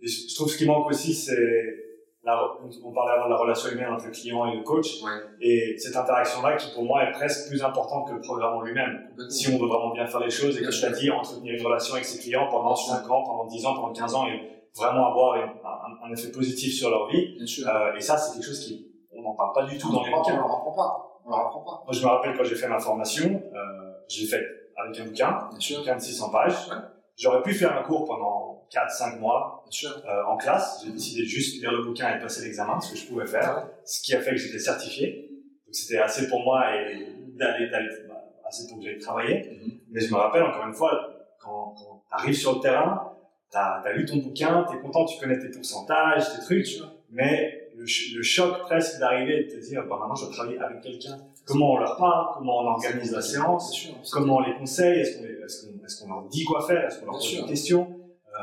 je 0.00 0.34
trouve 0.36 0.48
ce 0.48 0.56
qui 0.58 0.66
manque 0.66 0.88
aussi, 0.90 1.12
c'est 1.12 1.88
on 2.84 2.92
parlait 2.92 3.12
avant 3.12 3.24
de 3.24 3.30
la 3.30 3.38
relation 3.38 3.70
humaine 3.70 3.90
entre 3.90 4.06
le 4.06 4.10
client 4.10 4.44
et 4.52 4.56
le 4.56 4.62
coach, 4.62 5.02
et 5.40 5.76
cette 5.78 5.96
interaction-là 5.96 6.56
qui 6.56 6.72
pour 6.74 6.84
moi 6.84 7.08
est 7.08 7.12
presque 7.12 7.48
plus 7.48 7.62
importante 7.62 8.08
que 8.08 8.14
le 8.14 8.20
programme 8.20 8.56
en 8.56 8.62
lui-même. 8.62 9.08
Si 9.30 9.48
on 9.48 9.58
veut 9.58 9.66
vraiment 9.66 9.92
bien 9.94 10.06
faire 10.06 10.20
les 10.20 10.30
choses 10.30 10.58
et 10.58 10.62
que 10.62 10.70
je 10.70 10.80
t'ai 10.86 10.92
dit, 10.92 11.10
entretenir 11.10 11.54
une 11.54 11.64
relation 11.64 11.94
avec 11.94 12.04
ses 12.04 12.18
clients 12.18 12.48
pendant 12.50 12.76
5 12.76 13.10
ans, 13.10 13.22
pendant 13.22 13.46
10 13.46 13.66
ans, 13.66 13.74
pendant 13.74 13.92
15 13.92 14.14
ans, 14.14 14.26
et 14.26 14.57
vraiment 14.78 15.08
avoir 15.08 15.36
un, 15.36 16.12
effet 16.12 16.30
positif 16.30 16.74
sur 16.74 16.90
leur 16.90 17.08
vie. 17.08 17.38
Euh, 17.40 17.94
et 17.94 18.00
ça, 18.00 18.16
c'est 18.16 18.34
quelque 18.34 18.46
chose 18.46 18.64
qui, 18.64 18.86
on 19.12 19.22
n'en 19.22 19.34
parle 19.34 19.52
pas 19.52 19.64
du 19.64 19.78
tout 19.78 19.92
dans 19.92 20.02
les 20.04 20.10
bouquins. 20.10 20.34
On 20.34 20.48
n'en 20.48 20.56
apprend 20.56 20.72
pas. 20.72 21.20
On 21.24 21.32
apprend 21.32 21.60
pas. 21.60 21.82
Moi, 21.84 21.92
je 21.92 22.02
me 22.02 22.06
rappelle 22.08 22.36
quand 22.36 22.44
j'ai 22.44 22.54
fait 22.54 22.68
ma 22.68 22.78
formation, 22.78 23.42
euh, 23.54 23.92
j'ai 24.08 24.26
fait 24.26 24.42
avec 24.76 24.98
un 24.98 25.04
bouquin, 25.04 25.28
un 25.28 25.76
bouquin 25.78 25.96
de 25.96 26.00
600 26.00 26.30
pages. 26.30 26.70
J'aurais 27.16 27.42
pu 27.42 27.52
faire 27.52 27.76
un 27.76 27.82
cours 27.82 28.04
pendant 28.06 28.66
4-5 28.72 29.18
mois 29.18 29.64
euh, 29.84 30.24
en 30.26 30.36
classe. 30.36 30.82
J'ai 30.84 30.92
décidé 30.92 31.22
de 31.22 31.26
juste 31.26 31.60
lire 31.60 31.72
le 31.72 31.82
bouquin 31.82 32.16
et 32.16 32.20
passer 32.20 32.44
l'examen, 32.44 32.80
ce 32.80 32.92
que 32.92 32.98
je 32.98 33.06
pouvais 33.06 33.26
faire, 33.26 33.66
ce 33.84 34.02
qui 34.02 34.14
a 34.14 34.20
fait 34.20 34.30
que 34.30 34.36
j'étais 34.36 34.58
certifié. 34.58 35.28
Donc 35.66 35.74
c'était 35.74 35.98
assez 35.98 36.28
pour 36.28 36.40
moi 36.40 36.74
et 36.74 37.06
d'aller, 37.36 37.68
bah, 37.70 38.14
assez 38.46 38.68
pour 38.68 38.78
que 38.78 38.84
j'aille 38.84 38.98
travailler. 38.98 39.34
Mm-hmm. 39.34 39.80
Mais 39.90 40.00
je 40.00 40.12
me 40.12 40.18
rappelle 40.18 40.44
encore 40.44 40.66
une 40.66 40.74
fois, 40.74 40.92
quand, 41.40 41.74
quand 41.76 42.02
tu 42.08 42.22
arrives 42.22 42.36
sur 42.36 42.54
le 42.54 42.60
terrain, 42.60 43.17
tu 43.50 43.56
as, 43.56 43.92
lu 43.94 44.04
ton 44.04 44.16
bouquin, 44.16 44.66
tu 44.70 44.76
es 44.76 44.80
content, 44.80 45.04
tu 45.04 45.18
connais 45.18 45.38
tes 45.38 45.50
pourcentages, 45.50 46.34
tes 46.34 46.40
trucs, 46.40 46.80
mais 47.10 47.70
le, 47.76 47.84
le 47.84 48.22
choc 48.22 48.58
presque 48.60 48.98
d'arriver 48.98 49.40
et 49.40 49.44
de 49.44 49.50
te 49.50 49.64
dire, 49.64 49.84
bah, 49.88 49.96
maintenant 49.98 50.14
je 50.14 50.24
dois 50.26 50.34
travailler 50.34 50.58
avec 50.58 50.80
quelqu'un. 50.82 51.18
Comment 51.46 51.72
on 51.72 51.78
leur 51.78 51.96
parle, 51.96 52.34
comment 52.34 52.58
on 52.58 52.66
organise 52.66 53.12
la 53.12 53.22
séance, 53.22 53.88
comment 54.12 54.36
on 54.36 54.40
les 54.40 54.54
conseille, 54.56 55.00
est-ce 55.00 55.18
qu'on 55.18 55.24
est-ce 55.88 56.02
qu'on 56.02 56.08
leur 56.08 56.28
dit 56.28 56.44
quoi 56.44 56.66
faire, 56.66 56.84
est-ce 56.84 57.00
qu'on 57.00 57.06
leur 57.06 57.14
pose 57.14 57.40
des 57.40 57.46
questions. 57.46 57.86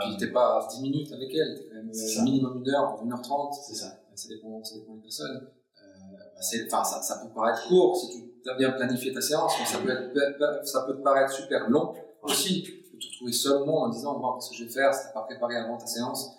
Puis 0.02 0.14
euh, 0.14 0.18
t'es 0.18 0.32
pas 0.32 0.68
10 0.70 0.82
minutes 0.82 1.12
avec 1.14 1.34
elle, 1.34 1.56
t'es 1.56 1.66
quand 1.70 1.76
même 1.76 1.92
minimum 2.24 2.58
une 2.58 2.70
heure, 2.70 3.00
une 3.04 3.14
heure 3.14 3.22
trente. 3.22 3.54
C'est 3.54 3.76
ça. 3.76 4.00
Ça 4.16 4.30
dépend, 4.30 4.64
ça 4.64 4.76
dépend 4.76 4.96
des 4.96 5.02
personnes. 5.02 5.36
Euh, 5.38 6.18
bah, 6.18 6.42
enfin, 6.68 6.84
ça, 6.84 7.02
ça, 7.02 7.22
peut 7.22 7.34
paraître 7.34 7.68
court 7.68 7.96
si 7.96 8.10
tu 8.44 8.50
as 8.50 8.56
bien 8.56 8.72
planifié 8.72 9.14
ta 9.14 9.22
séance, 9.22 9.54
mais 9.60 9.66
ça 9.66 9.78
peut, 9.78 9.90
être, 9.92 10.66
ça 10.66 10.84
peut 10.84 10.96
te 10.96 11.02
paraître 11.02 11.32
super 11.32 11.70
long 11.70 11.94
aussi. 12.24 12.85
Peux 12.96 13.00
te 13.00 13.12
retrouver 13.12 13.34
seul 13.34 13.64
au 13.64 13.66
monde 13.66 13.88
en 13.88 13.90
disant, 13.90 14.18
bon, 14.18 14.36
qu'est-ce 14.36 14.52
que 14.52 14.56
je 14.56 14.64
vais 14.64 14.72
faire 14.72 14.94
si 14.94 15.08
tu 15.08 15.14
pas 15.14 15.24
préparé 15.24 15.58
avant 15.58 15.78
ta 15.78 15.86
séance? 15.86 16.32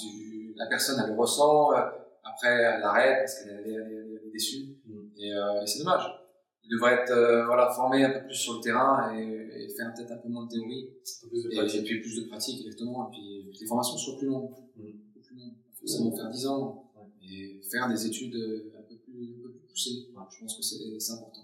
Tu, 0.00 0.54
la 0.56 0.66
personne, 0.66 1.00
elle 1.02 1.12
le 1.12 1.18
ressent, 1.20 1.72
euh, 1.72 1.80
après, 2.22 2.48
elle 2.48 2.82
arrête 2.82 3.18
parce 3.18 3.42
qu'elle 3.42 3.66
est, 3.66 4.30
déçue. 4.32 4.78
Mm. 4.86 4.92
Euh, 4.94 5.62
et, 5.62 5.66
c'est 5.66 5.80
dommage. 5.80 6.10
Il 6.64 6.70
devrait 6.70 6.94
être 6.94 7.10
euh, 7.10 7.44
voilà, 7.44 7.70
formé 7.70 8.04
un 8.04 8.10
peu 8.10 8.24
plus 8.24 8.34
sur 8.34 8.54
le 8.54 8.60
terrain 8.60 9.14
et, 9.14 9.68
faire 9.76 9.92
peut-être 9.94 10.12
un 10.12 10.16
peu 10.18 10.28
moins 10.28 10.46
de 10.46 10.50
théorie. 10.50 10.90
et, 11.32 11.82
puis 11.82 12.00
plus 12.00 12.16
de 12.16 12.28
pratique, 12.28 12.64
exactement. 12.64 13.08
Et 13.08 13.10
puis 13.10 13.58
les 13.60 13.66
formations 13.66 13.96
soient 13.96 14.16
plus 14.16 14.28
longues. 14.28 14.50
Mm. 14.76 14.82
Plus 15.22 15.36
longues. 15.36 15.54
Ça 15.84 16.02
va 16.02 16.16
faire 16.16 16.30
10 16.30 16.46
ans. 16.46 16.80
Et 17.22 17.60
faire 17.70 17.88
des 17.88 18.06
études 18.06 18.36
un 18.78 18.82
peu 18.82 18.96
plus, 18.96 19.40
un 19.40 19.48
peu 19.48 19.52
plus 19.52 19.66
poussées. 19.68 20.06
Je 20.30 20.40
pense 20.40 20.56
que 20.56 20.62
c'est 20.62 21.12
important. 21.12 21.43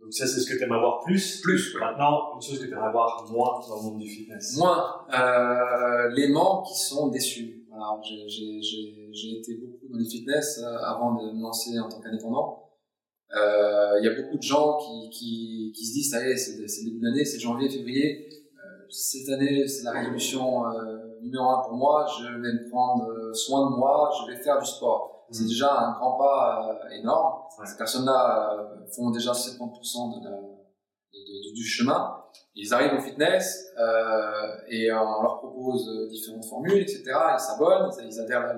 Donc 0.00 0.12
ça, 0.12 0.26
c'est 0.26 0.40
ce 0.40 0.50
que 0.50 0.56
tu 0.56 0.64
aimerais 0.64 0.80
voir 0.80 1.02
plus. 1.04 1.40
Plus, 1.40 1.74
Maintenant, 1.78 2.34
une 2.34 2.42
chose 2.42 2.60
que 2.60 2.66
tu 2.66 2.72
aimerais 2.72 2.92
voir 2.92 3.26
moins 3.30 3.60
dans 3.68 3.76
le 3.76 3.82
monde 3.82 3.98
du 3.98 4.08
fitness. 4.08 4.56
Moins. 4.56 4.84
Euh, 5.12 6.08
les 6.14 6.28
membres 6.28 6.66
qui 6.66 6.78
sont 6.78 7.08
déçus. 7.08 7.66
Alors, 7.74 8.02
j'ai 8.02 9.38
été 9.38 9.54
beaucoup 9.56 9.86
dans 9.90 9.98
les 9.98 10.08
fitness 10.08 10.60
euh, 10.62 10.76
avant 10.84 11.14
de 11.14 11.32
me 11.32 11.42
lancer 11.42 11.78
en 11.78 11.88
tant 11.88 12.00
qu'indépendant. 12.00 12.64
Euh, 13.36 13.98
il 14.00 14.06
y 14.06 14.08
a 14.08 14.22
beaucoup 14.22 14.38
de 14.38 14.42
gens 14.42 14.78
qui, 14.78 15.10
qui, 15.10 15.72
qui 15.76 15.86
se 15.86 15.92
disent, 15.92 16.10
ça 16.10 16.26
y 16.26 16.30
est, 16.30 16.36
c'est 16.36 16.56
le 16.56 16.90
début 16.90 17.00
d'année, 17.00 17.24
c'est 17.24 17.38
janvier, 17.38 17.68
février. 17.68 18.28
Euh, 18.30 18.86
cette 18.88 19.28
année, 19.28 19.66
c'est 19.66 19.84
la 19.84 19.92
résolution 19.92 20.66
euh, 20.66 21.20
numéro 21.20 21.44
un 21.50 21.62
pour 21.62 21.76
moi. 21.76 22.06
Je 22.18 22.24
vais 22.24 22.52
me 22.52 22.70
prendre 22.70 23.34
soin 23.34 23.70
de 23.70 23.76
moi, 23.76 24.10
je 24.18 24.32
vais 24.32 24.42
faire 24.42 24.58
du 24.58 24.66
sport 24.66 25.17
c'est 25.30 25.46
déjà 25.46 25.72
un 25.72 25.92
grand 25.92 26.16
pas 26.16 26.68
euh, 26.70 26.90
énorme. 26.90 27.42
Ces 27.64 27.76
personnes-là 27.76 28.52
euh, 28.52 28.86
font 28.94 29.10
déjà 29.10 29.32
70% 29.32 30.22
de, 30.22 30.30
de, 30.30 31.54
du 31.54 31.64
chemin. 31.64 32.22
Ils 32.54 32.72
arrivent 32.72 32.94
au 32.94 33.00
fitness 33.00 33.66
euh, 33.78 34.56
et 34.68 34.90
on 34.92 35.22
leur 35.22 35.38
propose 35.38 36.08
différentes 36.10 36.44
formules, 36.46 36.78
etc. 36.78 37.02
Ils 37.06 37.40
s'abonnent, 37.40 37.90
ils, 38.02 38.20
adhèrent, 38.20 38.56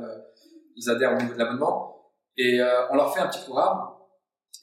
ils 0.77 0.91
adhèrent 0.91 1.17
au 1.17 1.21
niveau 1.21 1.35
de 1.35 1.39
l'abonnement 1.39 1.97
et 2.37 2.61
on 2.91 2.95
leur 2.95 3.13
fait 3.13 3.21
un 3.21 3.29
petit 3.29 3.41
programme. 3.41 3.91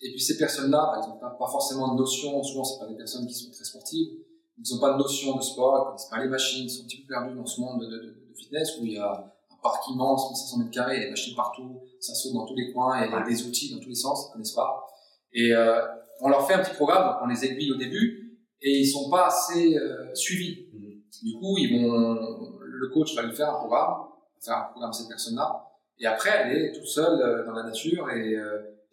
Et 0.01 0.11
puis 0.11 0.19
ces 0.19 0.37
personnes-là, 0.37 0.99
ils 1.01 1.09
n'ont 1.09 1.17
pas, 1.17 1.31
pas, 1.31 1.47
forcément 1.47 1.93
de 1.93 1.99
notion. 1.99 2.41
Souvent, 2.43 2.63
c'est 2.63 2.79
pas 2.79 2.87
des 2.87 2.97
personnes 2.97 3.25
qui 3.27 3.33
sont 3.33 3.51
très 3.51 3.63
sportives. 3.63 4.19
Ils 4.57 4.73
n'ont 4.73 4.79
pas 4.79 4.93
de 4.93 4.97
notion 4.97 5.35
de 5.35 5.41
sport, 5.41 5.77
ils 5.77 5.85
connaissent 5.85 6.09
pas 6.09 6.19
les 6.19 6.29
machines, 6.29 6.65
ils 6.65 6.69
sont 6.69 6.83
un 6.83 6.87
petit 6.87 7.01
peu 7.03 7.13
perdus 7.13 7.35
dans 7.35 7.45
ce 7.45 7.61
monde 7.61 7.81
de, 7.81 7.87
de 7.87 8.33
fitness 8.35 8.77
où 8.79 8.85
il 8.85 8.93
y 8.93 8.97
a 8.97 9.36
parc 9.67 9.87
immense, 9.89 10.29
1500 10.29 10.57
mètres 10.59 10.71
carrés, 10.71 10.95
il 10.95 10.99
y 10.99 11.01
a 11.01 11.05
des 11.05 11.11
machines 11.11 11.35
partout, 11.35 11.81
ça 11.99 12.13
saute 12.13 12.33
dans 12.33 12.45
tous 12.45 12.55
les 12.55 12.71
coins, 12.71 13.03
il 13.03 13.11
y 13.11 13.13
a 13.13 13.21
des 13.21 13.45
outils 13.45 13.73
dans 13.73 13.81
tous 13.81 13.89
les 13.89 13.95
sens, 13.95 14.29
connaissent 14.31 14.53
pas? 14.53 14.85
Et 15.33 15.53
euh, 15.53 15.81
on 16.21 16.29
leur 16.29 16.47
fait 16.47 16.53
un 16.53 16.63
petit 16.63 16.73
programme, 16.73 17.07
donc 17.07 17.17
on 17.23 17.27
les 17.27 17.45
aiguille 17.45 17.71
au 17.71 17.75
début, 17.75 18.39
et 18.61 18.79
ils 18.79 18.87
sont 18.87 19.09
pas 19.09 19.27
assez 19.27 19.77
euh, 19.77 20.13
suivis. 20.15 20.69
Mm-hmm. 20.73 21.23
Du 21.23 21.33
coup, 21.39 21.57
ils 21.57 21.81
vont, 21.81 22.15
le 22.59 22.89
coach 22.93 23.15
va 23.15 23.23
lui 23.23 23.35
faire 23.35 23.49
un 23.49 23.59
programme, 23.59 24.07
faire 24.43 24.57
un 24.57 24.71
programme 24.71 24.93
cette 24.93 25.09
personne-là, 25.09 25.65
et 25.99 26.05
après 26.05 26.29
elle 26.29 26.57
est 26.57 26.71
toute 26.73 26.87
seule 26.87 27.19
euh, 27.21 27.45
dans 27.45 27.53
la 27.53 27.63
nature, 27.63 28.09
et, 28.09 28.33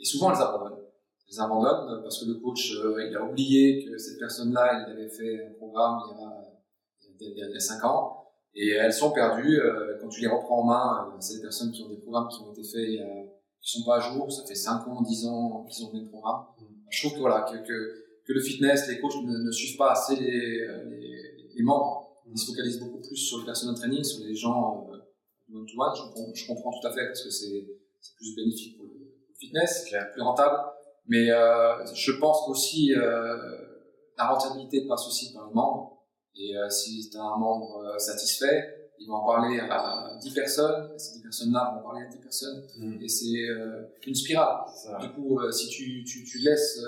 et 0.01 0.05
souvent 0.05 0.31
elle 0.31 0.37
les 0.37 0.43
abandonne. 0.43 0.79
Elle 0.79 1.33
les 1.33 1.41
abandonne 1.41 2.03
parce 2.03 2.21
que 2.21 2.29
le 2.29 2.35
coach, 2.35 2.73
il 2.73 3.17
a 3.17 3.23
oublié 3.23 3.85
que 3.85 3.97
cette 3.97 4.19
personne-là, 4.19 4.85
il 4.87 4.93
avait 4.93 5.09
fait 5.09 5.47
un 5.47 5.55
programme 5.57 6.01
il 7.21 7.27
y 7.27 7.27
a, 7.27 7.31
il 7.31 7.39
y 7.39 7.43
a, 7.43 7.47
il 7.49 7.53
y 7.53 7.57
a 7.57 7.61
cinq 7.61 7.85
ans, 7.85 8.24
et 8.55 8.71
elles 8.71 8.93
sont 8.93 9.11
perdues 9.11 9.61
euh, 9.61 9.99
quand 10.01 10.09
tu 10.09 10.21
les 10.21 10.29
reprends 10.29 10.61
en 10.61 10.65
main. 10.65 11.09
Euh, 11.09 11.17
c'est 11.21 11.37
des 11.37 11.43
personnes 11.43 11.73
qui 11.73 11.83
ont 11.83 11.89
des 11.89 11.97
programmes 11.97 12.29
qui 12.29 12.41
ont 12.43 12.53
été 12.53 12.63
faits, 12.63 13.01
euh, 13.01 13.25
qui 13.61 13.79
sont 13.79 13.85
pas 13.85 13.97
à 13.97 14.01
jour. 14.01 14.31
Ça 14.31 14.45
fait 14.47 14.55
5 14.55 14.87
ans, 14.89 15.03
10 15.03 15.27
ans 15.27 15.67
qu'ils 15.69 15.87
ont 15.87 15.91
fait 15.91 15.99
le 15.99 16.09
programme. 16.09 16.47
Mm. 16.59 16.65
Je 16.91 17.01
trouve 17.01 17.15
que 17.15 17.21
voilà 17.21 17.43
que, 17.43 17.57
que, 17.57 18.05
que, 18.25 18.33
le 18.33 18.41
fitness, 18.41 18.89
les 18.89 19.01
coachs 19.01 19.17
ne, 19.25 19.39
ne 19.39 19.51
suivent 19.51 19.77
pas 19.77 19.93
assez 19.93 20.17
les, 20.17 20.67
les, 20.87 21.51
les, 21.55 21.63
membres. 21.63 22.13
Ils 22.31 22.39
se 22.39 22.47
focalisent 22.47 22.79
beaucoup 22.79 23.01
plus 23.01 23.17
sur 23.17 23.39
le 23.39 23.45
personnel 23.45 23.75
training, 23.75 24.03
sur 24.03 24.25
les 24.25 24.35
gens 24.35 24.87
euh, 24.93 25.57
one 25.57 25.67
to 25.67 25.81
one. 25.81 25.93
Je, 25.97 26.41
je, 26.41 26.47
comprends 26.47 26.71
tout 26.71 26.87
à 26.87 26.93
fait 26.93 27.07
parce 27.07 27.23
que 27.23 27.31
c'est 27.31 27.67
plus 28.17 28.37
bénéfique 28.37 28.77
pour 28.77 28.87
le, 28.87 28.95
fitness, 29.39 29.87
c'est 29.91 30.13
plus 30.13 30.23
rentable. 30.23 30.57
Mais 31.07 31.31
euh, 31.31 31.85
je 31.95 32.13
pense 32.13 32.47
qu'aussi 32.47 32.95
euh, 32.95 33.37
la 34.17 34.29
rentabilité 34.29 34.87
passe 34.87 35.07
aussi 35.07 35.33
par 35.33 35.49
les 35.49 35.55
membres. 35.55 36.04
Et 36.37 36.57
euh, 36.57 36.69
si 36.69 37.09
tu 37.11 37.17
as 37.17 37.23
un 37.23 37.39
membre 37.39 37.85
euh, 37.85 37.99
satisfait, 37.99 38.91
il 38.99 39.09
va 39.09 39.15
en 39.15 39.27
parler 39.27 39.61
à 39.61 40.17
10 40.21 40.35
personnes, 40.35 40.99
ces 40.99 41.19
10 41.19 41.23
personnes-là 41.23 41.73
vont 41.73 41.81
en 41.81 41.91
parler 41.91 42.07
à 42.07 42.09
10 42.09 42.19
personnes, 42.19 42.65
mm. 42.79 43.03
et 43.03 43.09
c'est 43.09 43.49
euh, 43.51 43.83
une 44.07 44.15
spirale. 44.15 44.65
Du 45.01 45.11
coup, 45.11 45.39
si 45.51 45.69
tu, 45.69 46.05
tu, 46.05 46.25
tu 46.25 46.39
laisses 46.39 46.81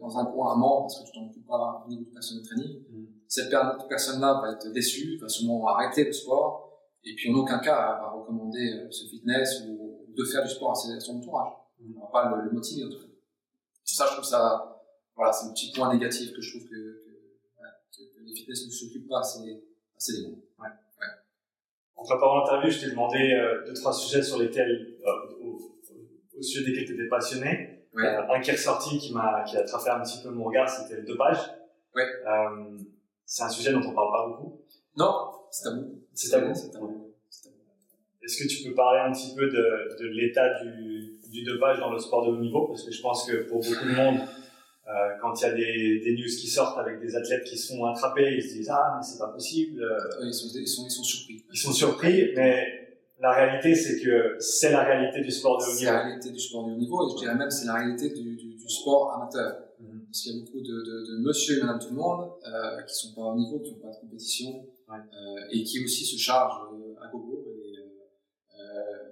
dans 0.00 0.18
un 0.18 0.26
coin 0.26 0.52
un 0.52 0.56
membre 0.56 0.82
parce 0.82 1.00
que 1.00 1.06
tu 1.06 1.12
t'en 1.12 1.26
occupes 1.26 1.46
pas 1.46 1.84
au 1.86 1.90
niveau 1.90 2.04
du 2.04 2.10
personnel 2.10 2.44
training, 2.44 2.82
mm. 2.90 3.06
cette 3.26 3.50
personne-là 3.88 4.40
va 4.42 4.52
être 4.52 4.70
déçue, 4.72 5.18
va 5.18 5.28
sûrement 5.28 5.66
arrêter 5.68 6.04
le 6.04 6.12
sport, 6.12 6.70
et 7.04 7.14
puis 7.14 7.32
en 7.32 7.34
aucun 7.38 7.58
cas 7.58 7.96
elle 7.96 8.02
va 8.02 8.10
recommander 8.10 8.86
ce 8.90 9.06
fitness 9.08 9.62
ou 9.66 10.06
de 10.16 10.24
faire 10.24 10.42
du 10.42 10.50
sport 10.50 10.72
à 10.72 10.74
son 10.74 11.16
entourage. 11.16 11.52
Mm. 11.80 11.94
On 11.96 12.00
va 12.00 12.10
pas 12.12 12.36
le, 12.36 12.50
motiver 12.50 12.84
en 12.84 12.90
tout 12.90 12.98
cas. 12.98 13.06
Ça, 13.84 14.06
je 14.08 14.12
trouve 14.12 14.24
ça, 14.24 14.82
voilà, 15.16 15.32
c'est 15.32 15.46
un 15.46 15.52
petit 15.52 15.72
point 15.72 15.92
négatif 15.92 16.32
que 16.32 16.40
je 16.40 16.56
trouve 16.58 16.68
que 16.68 17.09
les 18.24 18.34
fitness 18.34 18.66
ne 18.66 18.70
s'occupent 18.70 19.08
pas 19.08 19.20
assez, 19.20 19.62
assez 19.96 20.20
des 20.20 20.28
mots. 20.28 20.44
Ouais. 20.58 20.68
Ouais. 20.68 21.06
En 21.96 22.04
préparant 22.04 22.40
l'interview, 22.40 22.70
je 22.70 22.80
t'ai 22.80 22.90
demandé 22.90 23.32
euh, 23.32 23.64
deux, 23.66 23.74
trois 23.74 23.92
sujets 23.92 24.22
sur 24.22 24.38
lesquels, 24.38 24.96
euh, 25.06 25.44
au, 25.44 25.58
au, 26.38 26.42
sujet 26.42 26.64
desquels 26.64 26.86
tu 26.86 26.94
étais 26.94 27.08
passionné. 27.08 27.86
Ouais. 27.94 28.06
Euh, 28.06 28.32
un 28.32 28.40
qui 28.40 28.50
est 28.50 28.54
ressorti, 28.54 28.98
qui 28.98 29.12
m'a, 29.12 29.42
qui 29.44 29.56
a 29.56 29.60
attrapé 29.60 29.90
un 29.90 30.00
petit 30.00 30.22
peu 30.22 30.30
mon 30.30 30.44
regard, 30.44 30.68
c'était 30.68 31.00
le 31.00 31.06
dopage. 31.06 31.38
Ouais. 31.94 32.06
Euh, 32.26 32.78
c'est 33.24 33.42
un 33.42 33.48
sujet 33.48 33.72
dont 33.72 33.80
on 33.80 33.94
parle 33.94 34.12
pas 34.12 34.28
beaucoup. 34.28 34.60
Non, 34.96 35.14
c'est 35.50 35.64
tabou. 35.64 36.02
C'est 36.14 36.30
tabou. 36.30 36.54
C'est 36.54 36.70
tabou. 36.70 37.14
Est-ce 38.22 38.42
que 38.42 38.48
tu 38.48 38.68
peux 38.68 38.74
parler 38.74 39.00
un 39.00 39.12
petit 39.12 39.34
peu 39.34 39.46
de, 39.48 39.96
de 39.98 40.06
l'état 40.08 40.62
du, 40.62 41.18
du 41.30 41.42
dopage 41.42 41.80
dans 41.80 41.90
le 41.90 41.98
sport 41.98 42.26
de 42.26 42.32
haut 42.32 42.40
niveau? 42.40 42.68
Parce 42.68 42.84
que 42.84 42.92
je 42.92 43.00
pense 43.00 43.28
que 43.28 43.48
pour 43.48 43.60
beaucoup 43.60 43.86
de 43.86 43.94
monde, 43.94 44.20
euh, 44.90 45.10
quand 45.20 45.40
il 45.40 45.42
y 45.42 45.46
a 45.46 45.52
des, 45.52 46.00
des, 46.00 46.16
news 46.16 46.26
qui 46.26 46.48
sortent 46.48 46.78
avec 46.78 47.00
des 47.00 47.14
athlètes 47.14 47.44
qui 47.44 47.56
sont 47.56 47.84
attrapés, 47.84 48.34
ils 48.36 48.42
se 48.42 48.54
disent 48.54 48.70
ah 48.70 48.96
mais 48.96 49.02
c'est 49.02 49.18
pas 49.18 49.28
possible. 49.28 49.82
ils, 50.22 50.34
sont, 50.34 50.48
ils, 50.54 50.66
sont, 50.66 50.84
ils 50.86 50.90
sont 50.90 51.04
surpris. 51.04 51.44
Ils 51.52 51.58
sont 51.58 51.72
surpris, 51.72 52.32
mais 52.34 52.80
la 53.20 53.32
réalité 53.32 53.74
c'est 53.74 54.00
que 54.00 54.36
c'est 54.38 54.72
la 54.72 54.82
réalité 54.82 55.20
du 55.20 55.30
sport 55.30 55.58
de 55.58 55.64
haut 55.64 55.66
niveau. 55.68 55.78
C'est 55.78 55.84
la 55.92 56.02
réalité 56.02 56.30
du 56.30 56.40
sport 56.40 56.66
de 56.66 56.72
haut 56.72 56.76
niveau 56.76 57.06
et 57.06 57.12
je 57.12 57.18
dirais 57.18 57.36
même 57.36 57.50
c'est 57.50 57.66
la 57.66 57.74
réalité 57.74 58.08
du, 58.10 58.36
du, 58.36 58.54
du 58.54 58.68
sport 58.68 59.14
amateur. 59.14 59.70
Mhm. 59.78 60.06
Parce 60.06 60.22
qu'il 60.22 60.34
y 60.34 60.36
a 60.36 60.44
beaucoup 60.44 60.60
de, 60.60 60.66
de, 60.66 61.12
de, 61.12 61.22
monsieur 61.22 61.58
et 61.58 61.60
madame 61.60 61.78
tout 61.78 61.90
le 61.90 61.96
monde 61.96 62.30
euh, 62.46 62.82
qui 62.82 62.94
sont 62.94 63.14
pas 63.14 63.22
au 63.22 63.36
niveau, 63.36 63.60
qui 63.60 63.72
n'ont 63.72 63.78
pas 63.78 63.90
de 63.90 64.00
compétition 64.00 64.50
ouais. 64.88 64.96
euh, 64.96 65.48
et 65.52 65.62
qui 65.62 65.84
aussi 65.84 66.04
se 66.04 66.18
chargent 66.18 66.68
euh, 66.72 67.02
à 67.02 67.08
gogo. 67.08 67.46
Et, 67.46 67.78
euh, 67.78 69.10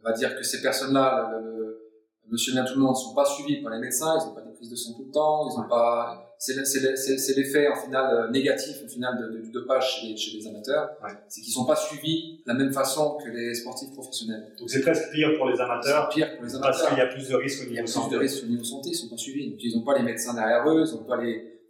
on 0.00 0.08
va 0.08 0.12
dire 0.12 0.36
que 0.36 0.42
ces 0.42 0.60
personnes-là, 0.60 1.30
le, 1.32 1.50
le, 1.50 2.30
monsieur 2.30 2.52
et 2.52 2.64
tout 2.64 2.74
le 2.74 2.80
monde, 2.80 2.94
ne 2.94 3.00
sont 3.00 3.14
pas 3.14 3.24
suivis 3.24 3.62
par 3.62 3.72
les 3.72 3.78
médecins, 3.78 4.18
ils 4.20 4.26
n'ont 4.26 4.34
pas 4.34 4.42
de 4.70 4.76
sont 4.76 4.94
tout 4.94 5.04
le 5.06 5.10
temps, 5.10 5.48
ils 5.48 5.58
ont 5.58 5.68
pas, 5.68 6.34
c'est 6.38 7.36
l'effet 7.36 7.68
en 7.68 7.76
final 7.76 8.14
euh, 8.14 8.30
négatif 8.30 8.84
final 8.88 9.16
de, 9.18 9.42
du 9.42 9.50
dopage 9.50 10.00
chez, 10.00 10.16
chez 10.16 10.36
les 10.36 10.46
amateurs, 10.46 10.90
ouais. 11.02 11.10
c'est 11.28 11.40
qu'ils 11.40 11.52
sont 11.52 11.64
pas 11.64 11.76
suivis 11.76 12.42
de 12.44 12.52
la 12.52 12.54
même 12.54 12.72
façon 12.72 13.16
que 13.22 13.28
les 13.28 13.54
sportifs 13.54 13.92
professionnels. 13.92 14.54
Donc 14.58 14.68
c'est 14.70 14.80
presque 14.80 15.10
pire 15.12 15.30
pour 15.36 15.48
les 15.48 15.60
amateurs. 15.60 16.08
Pire 16.08 16.34
pour 16.36 16.44
les 16.44 16.54
amateurs. 16.54 16.72
Parce 16.72 16.88
qu'il 16.88 16.98
y 16.98 17.00
a 17.00 17.06
plus 17.06 17.28
de 17.28 17.34
risques 17.36 17.66
au 17.66 17.70
niveau 17.70 17.86
santé. 17.86 18.08
Il 18.08 18.12
y 18.12 18.16
a 18.16 18.18
plus 18.18 18.26
de 18.26 18.30
risques 18.30 18.44
au 18.44 18.48
niveau 18.48 18.64
santé, 18.64 18.88
ils 18.90 18.94
sont 18.94 19.08
pas 19.08 19.16
suivis. 19.16 19.50
Donc 19.50 19.58
ils 19.62 19.76
n'ont 19.76 19.84
pas 19.84 19.96
les 19.96 20.04
médecins 20.04 20.34
derrière 20.34 20.68
eux, 20.68 20.84
ils 20.86 20.94
n'ont 20.94 21.04
pas 21.04 21.22
les, 21.22 21.60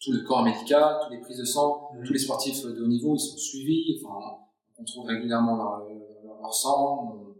tout 0.00 0.12
le 0.12 0.20
corps 0.26 0.42
médical, 0.42 0.96
toutes 1.02 1.12
les 1.12 1.20
prises 1.20 1.38
de 1.38 1.44
sang, 1.44 1.90
mmh. 1.94 2.04
tous 2.04 2.12
les 2.12 2.18
sportifs 2.18 2.62
de 2.62 2.82
haut 2.82 2.88
niveau, 2.88 3.14
ils 3.14 3.20
sont 3.20 3.36
suivis. 3.36 4.00
Enfin, 4.02 4.38
on 4.78 4.84
trouve 4.84 5.06
régulièrement 5.06 5.56
leur, 5.56 5.78
leur, 6.24 6.40
leur 6.40 6.54
sang. 6.54 7.34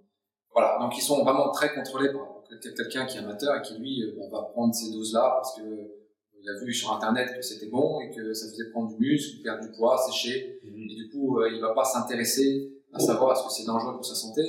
Voilà. 0.52 0.78
Donc 0.80 0.96
ils 0.96 1.02
sont 1.02 1.22
vraiment 1.24 1.50
très 1.50 1.74
contrôlés 1.74 2.12
par 2.12 2.34
quelqu'un 2.60 3.06
qui 3.06 3.16
est 3.16 3.20
amateur 3.20 3.56
et 3.56 3.62
qui 3.62 3.74
lui 3.78 4.02
euh, 4.02 4.16
bah, 4.18 4.26
va 4.30 4.42
prendre 4.52 4.74
ces 4.74 4.90
doses-là 4.92 5.32
parce 5.36 5.56
que 5.56 5.62
euh, 5.62 6.00
il 6.40 6.48
a 6.48 6.64
vu 6.64 6.74
sur 6.74 6.92
internet 6.92 7.34
que 7.34 7.42
c'était 7.42 7.68
bon 7.68 8.00
et 8.00 8.10
que 8.10 8.32
ça 8.34 8.48
faisait 8.50 8.70
prendre 8.70 8.94
du 8.94 8.96
muscle, 8.98 9.42
perdre 9.42 9.66
du 9.66 9.72
poids, 9.76 9.96
sécher, 9.98 10.61
mmh. 10.62 10.90
et 10.90 10.94
du 10.94 11.09
coup 11.11 11.38
euh, 11.38 11.50
il 11.50 11.61
va 11.61 11.72
pas 11.72 11.84
s'intéresser 11.84 12.72
à 12.92 12.98
savoir 12.98 13.32
est-ce 13.32 13.44
que 13.44 13.52
c'est 13.52 13.66
dangereux 13.66 13.94
pour 13.94 14.05
sa 14.05 14.14
santé. 14.14 14.42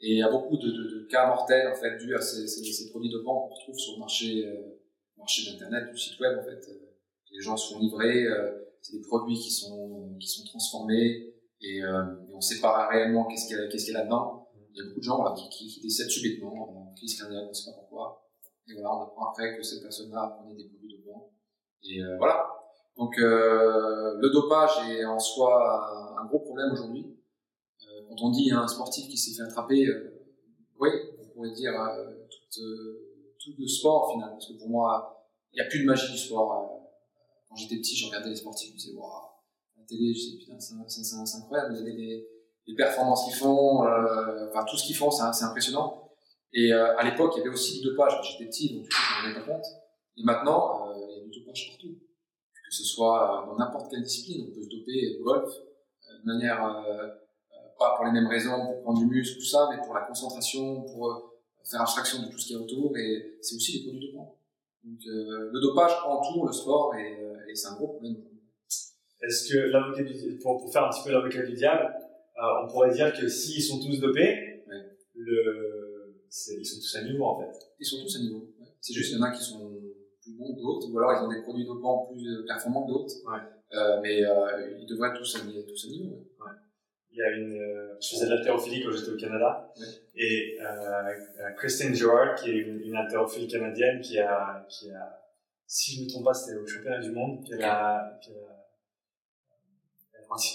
Et 0.00 0.12
il 0.12 0.18
y 0.18 0.22
a 0.22 0.30
beaucoup 0.30 0.56
de, 0.56 0.68
de, 0.68 1.00
de 1.00 1.06
cas 1.08 1.26
mortels 1.28 1.68
en 1.68 1.74
fait 1.74 1.96
dus 1.98 2.14
à 2.14 2.20
ces, 2.20 2.46
ces, 2.46 2.64
ces 2.64 2.90
produits 2.90 3.10
dopants 3.10 3.40
qu'on 3.40 3.54
retrouve 3.54 3.78
sur 3.78 3.94
le 3.94 4.00
marché, 4.00 4.46
euh, 4.46 4.80
marché 5.16 5.50
d'internet, 5.50 5.90
du 5.90 5.98
site 5.98 6.18
web 6.20 6.38
en 6.38 6.44
fait. 6.44 6.66
Les 7.32 7.40
gens 7.40 7.56
sont 7.56 7.78
livrés, 7.78 8.26
c'est 8.82 8.96
des 8.98 9.02
produits 9.02 9.38
qui 9.38 9.50
sont 9.50 10.14
qui 10.20 10.28
sont 10.28 10.44
transformés 10.44 11.32
et, 11.62 11.78
et 11.78 11.82
on 12.30 12.42
sait 12.42 12.60
pas 12.60 12.88
réellement 12.88 13.24
qu'est-ce 13.26 13.48
qu'il 13.48 13.56
y 13.56 13.60
a, 13.60 13.68
qu'est-ce 13.68 13.86
qu'il 13.86 13.94
y 13.94 13.96
a 13.96 14.00
là-dedans 14.00 14.41
il 14.72 14.78
y 14.78 14.80
a 14.80 14.88
beaucoup 14.88 15.00
de 15.00 15.04
gens 15.04 15.34
qui, 15.34 15.48
qui, 15.50 15.68
qui 15.68 15.80
décèdent 15.80 16.10
subitement, 16.10 16.90
en 16.90 16.94
crise 16.94 17.18
cardiaque, 17.18 17.44
on 17.46 17.48
ne 17.48 17.52
sait 17.52 17.70
pas 17.70 17.76
pourquoi. 17.78 18.28
Et 18.68 18.74
voilà, 18.74 18.96
on 18.96 19.02
apprend 19.02 19.30
après 19.30 19.56
que 19.56 19.62
cette 19.62 19.82
personne-là 19.82 20.38
prenait 20.38 20.54
des 20.54 20.68
produits 20.68 20.96
dopants. 20.96 21.30
Et 21.82 22.02
euh, 22.02 22.16
voilà. 22.18 22.48
Donc 22.96 23.18
euh, 23.18 24.18
le 24.18 24.30
dopage 24.30 24.88
est 24.88 25.04
en 25.04 25.18
soi 25.18 26.18
un 26.20 26.26
gros 26.26 26.40
problème 26.40 26.72
aujourd'hui. 26.72 27.16
Euh, 27.88 28.02
quand 28.08 28.26
on 28.26 28.30
dit 28.30 28.50
un 28.52 28.68
sportif 28.68 29.08
qui 29.08 29.16
s'est 29.16 29.34
fait 29.34 29.42
attraper, 29.42 29.86
euh, 29.86 30.24
oui, 30.78 30.90
pourrait 31.34 31.52
dire 31.52 31.72
tout, 32.30 32.60
tout, 33.38 33.52
le 33.58 33.66
sport 33.66 34.08
au 34.08 34.12
final. 34.12 34.30
Parce 34.30 34.46
que 34.48 34.58
pour 34.58 34.68
moi, 34.68 35.26
il 35.52 35.56
n'y 35.56 35.66
a 35.66 35.68
plus 35.68 35.80
de 35.80 35.86
magie 35.86 36.12
du 36.12 36.18
sport. 36.18 36.90
quand 37.48 37.56
j'étais 37.56 37.76
petit, 37.76 37.96
je 37.96 38.06
regardais 38.06 38.30
les 38.30 38.36
sportifs, 38.36 38.68
je 38.68 38.74
me 38.74 38.78
disais, 38.78 38.94
waouh, 38.94 39.30
la 39.76 39.84
télé, 39.84 40.12
je 40.12 40.18
disais, 40.18 40.38
putain, 40.38 40.58
c'est 40.60 41.36
incroyable, 41.36 41.74
les, 41.84 42.28
les, 42.66 42.74
performances 42.74 43.24
qu'ils 43.24 43.34
font, 43.34 43.80
enfin 44.48 44.64
tout 44.68 44.76
ce 44.76 44.84
qu'ils 44.84 44.96
font, 44.96 45.10
c'est 45.10 45.44
impressionnant. 45.44 46.10
Et 46.54 46.72
à 46.72 47.02
l'époque, 47.02 47.32
il 47.36 47.38
y 47.38 47.40
avait 47.42 47.52
aussi 47.52 47.80
du 47.80 47.88
dopage. 47.88 48.12
J'étais 48.22 48.46
petit, 48.46 48.74
donc 48.74 48.82
du 48.84 48.88
coup, 48.88 48.94
je 48.94 49.28
me 49.28 49.34
rendais 49.34 49.46
pas 49.46 49.52
compte. 49.52 49.64
Et 50.16 50.24
maintenant, 50.24 50.88
euh, 50.88 50.94
il 51.08 51.16
y 51.16 51.20
a 51.20 51.24
du 51.24 51.40
dopage 51.40 51.70
partout. 51.70 51.94
Que 52.52 52.74
ce 52.74 52.84
soit 52.84 53.46
dans 53.48 53.56
n'importe 53.56 53.90
quelle 53.90 54.02
discipline, 54.02 54.48
on 54.48 54.54
peut 54.54 54.62
se 54.62 54.68
doper 54.68 55.18
au 55.20 55.24
golf 55.24 55.50
euh, 55.52 56.18
de 56.20 56.26
manière, 56.26 56.64
euh, 56.64 57.08
pas 57.78 57.96
pour 57.96 58.06
les 58.06 58.12
mêmes 58.12 58.28
raisons, 58.28 58.66
pour 58.66 58.82
prendre 58.82 58.98
du 58.98 59.06
muscle, 59.06 59.38
tout 59.38 59.44
ça, 59.44 59.68
mais 59.70 59.82
pour 59.84 59.94
la 59.94 60.02
concentration, 60.02 60.82
pour 60.82 61.32
faire 61.64 61.80
abstraction 61.80 62.22
de 62.22 62.30
tout 62.30 62.38
ce 62.38 62.46
qui 62.46 62.52
est 62.54 62.56
autour, 62.56 62.96
et 62.96 63.38
c'est 63.40 63.56
aussi 63.56 63.78
des 63.78 63.84
produits 63.84 64.10
dopants. 64.10 64.36
Donc 64.84 64.98
le 65.04 65.60
dopage 65.60 65.92
entoure 66.06 66.46
le 66.46 66.52
sport 66.52 66.94
et, 66.96 67.18
et 67.48 67.54
c'est 67.54 67.68
un 67.68 67.74
gros 67.74 67.88
problème. 67.88 68.16
Est-ce 69.20 69.52
que 69.52 70.42
pour, 70.42 70.60
pour, 70.60 70.72
faire 70.72 70.84
un 70.84 70.90
petit 70.90 71.02
peu 71.04 71.12
l'avocat 71.12 71.42
du 71.42 71.52
diable, 71.52 71.94
on 72.36 72.68
pourrait 72.68 72.92
dire 72.92 73.12
que 73.12 73.28
s'ils 73.28 73.62
sont 73.62 73.80
tous 73.80 74.00
dopés, 74.00 74.64
le, 75.14 76.16
ils 76.58 76.64
sont 76.64 76.80
tous 76.80 76.96
à 76.96 77.04
niveau 77.04 77.24
en 77.24 77.40
fait. 77.40 77.58
Ils 77.78 77.86
sont 77.86 78.02
tous 78.02 78.16
à 78.16 78.20
niveau. 78.20 78.48
C'est 78.80 78.94
juste 78.94 79.10
qu'il 79.10 79.18
y 79.18 79.22
en 79.22 79.24
a 79.24 79.30
qui 79.30 79.42
sont 79.42 79.70
plus 80.22 80.34
bons 80.34 80.54
que 80.54 80.60
d'autres, 80.60 80.90
ou 80.90 80.98
alors 80.98 81.12
ils 81.12 81.24
ont 81.24 81.28
des 81.28 81.42
produits 81.42 81.66
dopants 81.66 82.08
plus 82.10 82.26
euh, 82.26 82.44
performants 82.46 82.86
que 82.86 82.92
d'autres. 82.92 83.14
Ouais. 83.26 83.40
Euh, 83.74 84.00
mais 84.02 84.22
euh, 84.22 84.76
ils 84.78 84.86
devraient 84.86 85.14
tous 85.16 85.36
aligner 85.36 85.64
tous 85.64 85.86
à 85.86 85.88
niveau. 85.88 86.28
Il 87.14 87.18
y 87.18 87.22
a 87.22 87.30
une, 87.30 87.60
euh, 87.60 87.94
je 88.00 88.08
faisais 88.08 88.26
de 88.26 88.30
l'haltérophilie 88.34 88.82
quand 88.82 88.90
j'étais 88.90 89.10
au 89.10 89.16
Canada, 89.16 89.70
et 90.14 90.56
Christine 91.58 91.94
Gerard, 91.94 92.34
qui 92.36 92.50
est 92.50 92.54
une, 92.54 92.80
une 92.80 92.96
haltérophile 92.96 93.46
canadienne, 93.48 94.00
qui 94.00 94.18
a, 94.18 94.66
qui 94.68 94.90
a, 94.90 95.20
si 95.66 95.92
je 95.92 96.00
ne 96.00 96.04
me 96.04 96.10
trompe 96.10 96.24
pas, 96.24 96.32
c'était 96.34 96.58
au 96.58 96.66
championnat 96.66 97.00
du 97.00 97.12
monde, 97.12 97.44
qui 97.44 97.52
a, 97.54 98.18
qui 98.22 98.30
a, 98.30 98.56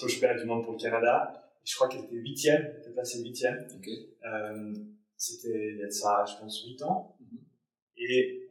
championnat 0.07 0.39
du 0.39 0.45
monde 0.45 0.63
pour 0.63 0.73
le 0.73 0.79
Canada. 0.79 1.46
Je 1.67 1.75
crois 1.75 1.89
qu'elle 1.89 2.05
était 2.05 2.15
huitième, 2.15 2.71
elle 2.73 2.81
était 2.81 2.91
placée 2.91 3.21
huitième. 3.21 3.67
Okay. 3.77 4.15
Euh, 4.25 4.73
c'était 5.17 5.73
il 5.73 5.79
y 5.79 5.83
a 5.83 5.91
ça, 5.91 6.23
je 6.25 6.39
pense, 6.39 6.63
huit 6.65 6.81
ans. 6.83 7.17
Mm-hmm. 7.21 7.39
Et 7.97 8.47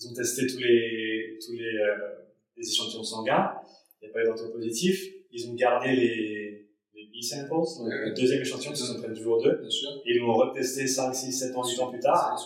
ils 0.00 0.08
ont 0.08 0.14
testé 0.14 0.46
tous 0.46 0.58
les, 0.58 1.38
tous 1.44 1.52
les, 1.52 1.76
euh, 1.78 2.24
les 2.56 2.66
échantillons 2.66 3.04
sanguins. 3.04 3.52
Il 4.00 4.06
n'y 4.06 4.10
a 4.10 4.14
pas 4.14 4.22
eu 4.22 4.26
d'entrée 4.26 4.50
positif. 4.50 4.98
Ils 5.30 5.50
ont 5.50 5.54
gardé 5.54 5.94
les, 5.94 6.70
les 6.94 7.06
B-samples, 7.06 7.50
donc 7.50 7.66
le 7.90 8.14
deuxième 8.14 8.40
échantillon 8.40 8.72
qui 8.72 8.78
sont 8.78 8.98
près 8.98 9.12
du 9.12 9.22
jour 9.22 9.42
2. 9.42 9.58
Bien 9.58 9.68
sûr. 9.68 9.90
Et 10.06 10.14
ils 10.14 10.20
l'ont 10.20 10.32
retesté 10.32 10.86
5, 10.86 11.14
6, 11.14 11.32
7 11.32 11.56
ans, 11.56 11.68
8 11.68 11.80
ans 11.80 11.90
plus 11.90 12.00
tard. 12.00 12.42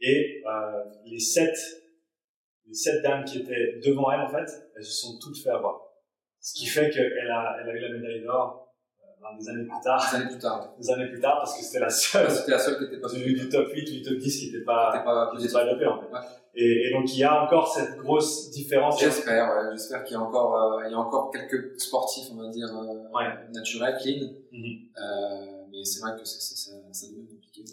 Et 0.00 0.42
euh, 0.46 0.84
les 1.06 1.18
7 1.18 1.50
les 2.66 2.74
sept 2.74 3.02
dames 3.02 3.24
qui 3.24 3.40
étaient 3.40 3.78
devant 3.84 4.10
elle, 4.10 4.20
en 4.20 4.28
fait, 4.28 4.50
elles 4.74 4.84
se 4.84 5.02
sont 5.02 5.18
toutes 5.18 5.36
fait 5.36 5.50
avoir. 5.50 5.82
Ce 6.44 6.52
qui 6.52 6.66
fait 6.66 6.90
qu'elle 6.90 7.30
a, 7.30 7.56
elle 7.58 7.70
a 7.70 7.72
eu 7.72 7.78
la 7.78 7.88
médaille 7.88 8.22
d'or 8.22 8.64
des 9.38 9.48
années 9.48 9.64
plus 9.64 9.80
tard. 9.82 10.10
Des 10.10 10.16
années 10.16 10.28
plus 10.28 10.38
tard. 10.38 10.74
Des 10.78 10.90
années 10.90 11.08
plus 11.08 11.20
tard, 11.20 11.36
parce 11.38 11.56
que 11.56 11.64
c'était 11.64 11.80
la 11.80 11.88
seule. 11.88 12.30
C'était 12.30 12.50
la 12.50 12.58
seule 12.58 12.76
qui 12.76 12.84
était 12.84 12.98
pas. 12.98 13.08
Du, 13.08 13.32
du 13.32 13.48
top 13.48 13.68
8 13.72 13.80
ou 13.80 13.92
du 13.92 14.02
top 14.02 14.18
10 14.18 14.38
qui 14.38 14.46
n'était 14.52 14.64
pas, 14.64 14.92
qui 14.92 15.44
était 15.44 15.52
pas, 15.52 15.64
pas 15.64 15.88
en 15.88 16.00
fait. 16.00 16.28
Et, 16.56 16.88
et, 16.88 16.92
donc 16.92 17.10
il 17.12 17.18
y 17.18 17.24
a 17.24 17.42
encore 17.42 17.72
cette 17.74 17.96
grosse 17.96 18.50
différence. 18.50 19.00
J'espère, 19.00 19.48
ouais, 19.48 19.70
j'espère 19.72 20.04
qu'il 20.04 20.14
y 20.14 20.16
a 20.16 20.20
encore, 20.20 20.54
euh, 20.54 20.86
il 20.86 20.92
y 20.92 20.94
a 20.94 20.98
encore 20.98 21.30
quelques 21.30 21.80
sportifs, 21.80 22.26
on 22.32 22.36
va 22.36 22.48
dire, 22.50 22.68
euh, 22.68 23.08
ouais. 23.16 23.50
naturels, 23.52 23.96
clean. 24.00 24.28
Mm-hmm. 24.52 24.90
euh, 24.98 25.64
mais 25.70 25.82
c'est 25.84 26.00
vrai 26.00 26.12
que 26.16 26.24
ça, 26.24 26.38
ça, 26.38 26.72
ça 26.92 27.06
devient 27.08 27.26
compliqué. 27.26 27.64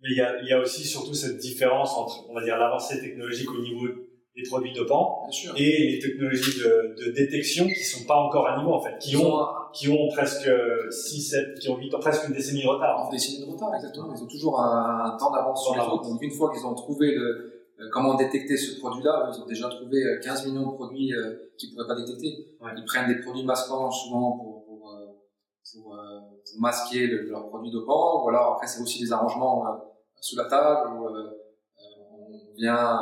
Mais 0.00 0.10
il 0.10 0.16
y, 0.16 0.20
a, 0.20 0.40
il 0.40 0.46
y 0.46 0.52
a 0.52 0.60
aussi 0.60 0.84
surtout 0.84 1.14
cette 1.14 1.38
différence 1.38 1.94
entre, 1.96 2.30
on 2.30 2.34
va 2.34 2.44
dire, 2.44 2.56
l'avancée 2.58 3.00
technologique 3.00 3.50
au 3.50 3.60
niveau 3.60 3.88
des 4.36 4.42
produits 4.42 4.72
dopants 4.74 5.26
et 5.56 5.92
les 5.92 5.98
technologies 5.98 6.60
de, 6.60 6.94
de, 6.94 7.12
détection 7.12 7.66
qui 7.66 7.82
sont 7.82 8.04
pas 8.06 8.16
encore 8.16 8.46
à 8.46 8.58
niveau 8.58 8.74
en 8.74 8.80
fait, 8.82 8.98
qui 8.98 9.16
ont 9.16 9.46
qui 9.72 9.88
ont 9.88 10.08
presque 10.08 10.50
6 10.90 11.30
7 11.30 11.58
qui 11.58 11.70
ont 11.70 11.78
8 11.78 11.90
presque 12.00 12.28
une 12.28 12.34
décennie 12.34 12.62
de 12.62 12.68
retard. 12.68 13.04
Une 13.06 13.16
décennie 13.16 13.46
de 13.46 13.50
retard 13.50 13.74
exactement, 13.74 14.12
ils 14.14 14.22
ont 14.22 14.26
toujours 14.26 14.60
un, 14.60 15.12
un 15.14 15.16
temps 15.16 15.30
d'avance 15.30 15.64
sur 15.64 15.74
les 15.74 15.80
autres. 15.80 16.10
Donc 16.10 16.20
une 16.22 16.30
fois 16.30 16.52
qu'ils 16.52 16.66
ont 16.66 16.74
trouvé 16.74 17.14
le 17.14 17.56
euh, 17.78 17.84
comment 17.92 18.14
détecter 18.14 18.56
ce 18.56 18.78
produit-là, 18.78 19.30
ils 19.32 19.40
ont 19.40 19.46
déjà 19.46 19.68
trouvé 19.68 20.02
15 20.22 20.46
euh, 20.46 20.50
millions 20.50 20.70
de 20.70 20.74
produits 20.74 21.12
euh, 21.14 21.50
qu'ils 21.58 21.74
pourraient 21.74 21.86
pas 21.86 21.94
détecter. 21.94 22.56
Ils 22.76 22.84
prennent 22.86 23.08
des 23.08 23.20
produits 23.22 23.44
masquants 23.44 23.90
souvent 23.90 24.32
pour 24.32 24.66
pour, 24.66 24.96
pour, 25.72 25.82
pour 25.82 26.60
masquer 26.60 27.06
le, 27.06 27.22
leurs 27.30 27.48
produits 27.48 27.70
dopants 27.70 28.22
ou 28.22 28.28
alors 28.28 28.54
après 28.54 28.66
c'est 28.66 28.82
aussi 28.82 29.02
des 29.02 29.12
arrangements 29.12 29.64
sous 30.20 30.36
la 30.36 30.44
table 30.44 30.90
où 30.94 31.06
on 31.08 32.54
vient 32.56 32.98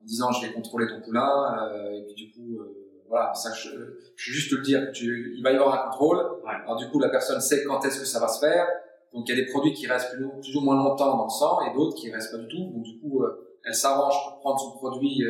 en 0.00 0.04
disant 0.04 0.32
je 0.32 0.46
vais 0.46 0.52
contrôler 0.52 0.86
ton 0.86 1.00
poulain 1.00 1.68
euh, 1.72 1.92
et 1.92 2.02
puis 2.04 2.14
du 2.14 2.32
coup 2.32 2.58
euh, 2.58 2.76
voilà 3.08 3.34
ça 3.34 3.52
je, 3.52 3.70
je 4.16 4.32
juste 4.32 4.50
te 4.50 4.56
le 4.56 4.62
dire 4.62 4.90
tu, 4.92 5.34
il 5.36 5.42
va 5.42 5.52
y 5.52 5.56
avoir 5.56 5.74
un 5.74 5.90
contrôle. 5.90 6.18
Alors 6.46 6.76
du 6.76 6.88
coup 6.88 6.98
la 6.98 7.08
personne 7.08 7.40
sait 7.40 7.64
quand 7.64 7.84
est-ce 7.84 8.00
que 8.00 8.06
ça 8.06 8.20
va 8.20 8.28
se 8.28 8.40
faire. 8.40 8.66
Donc 9.12 9.28
il 9.28 9.36
y 9.36 9.40
a 9.40 9.44
des 9.44 9.50
produits 9.50 9.72
qui 9.72 9.86
restent 9.86 10.12
plus, 10.12 10.28
plus 10.40 10.56
ou 10.56 10.60
moins 10.60 10.76
longtemps 10.76 11.16
dans 11.16 11.24
le 11.24 11.30
sang 11.30 11.60
et 11.62 11.74
d'autres 11.74 11.96
qui 11.96 12.10
restent 12.10 12.32
pas 12.32 12.38
du 12.38 12.48
tout. 12.48 12.70
Donc 12.70 12.82
du 12.82 12.98
coup 13.00 13.22
euh, 13.22 13.58
elle 13.64 13.74
s'arrange 13.74 14.14
pour 14.24 14.40
prendre 14.40 14.58
son 14.58 14.70
produit 14.78 15.22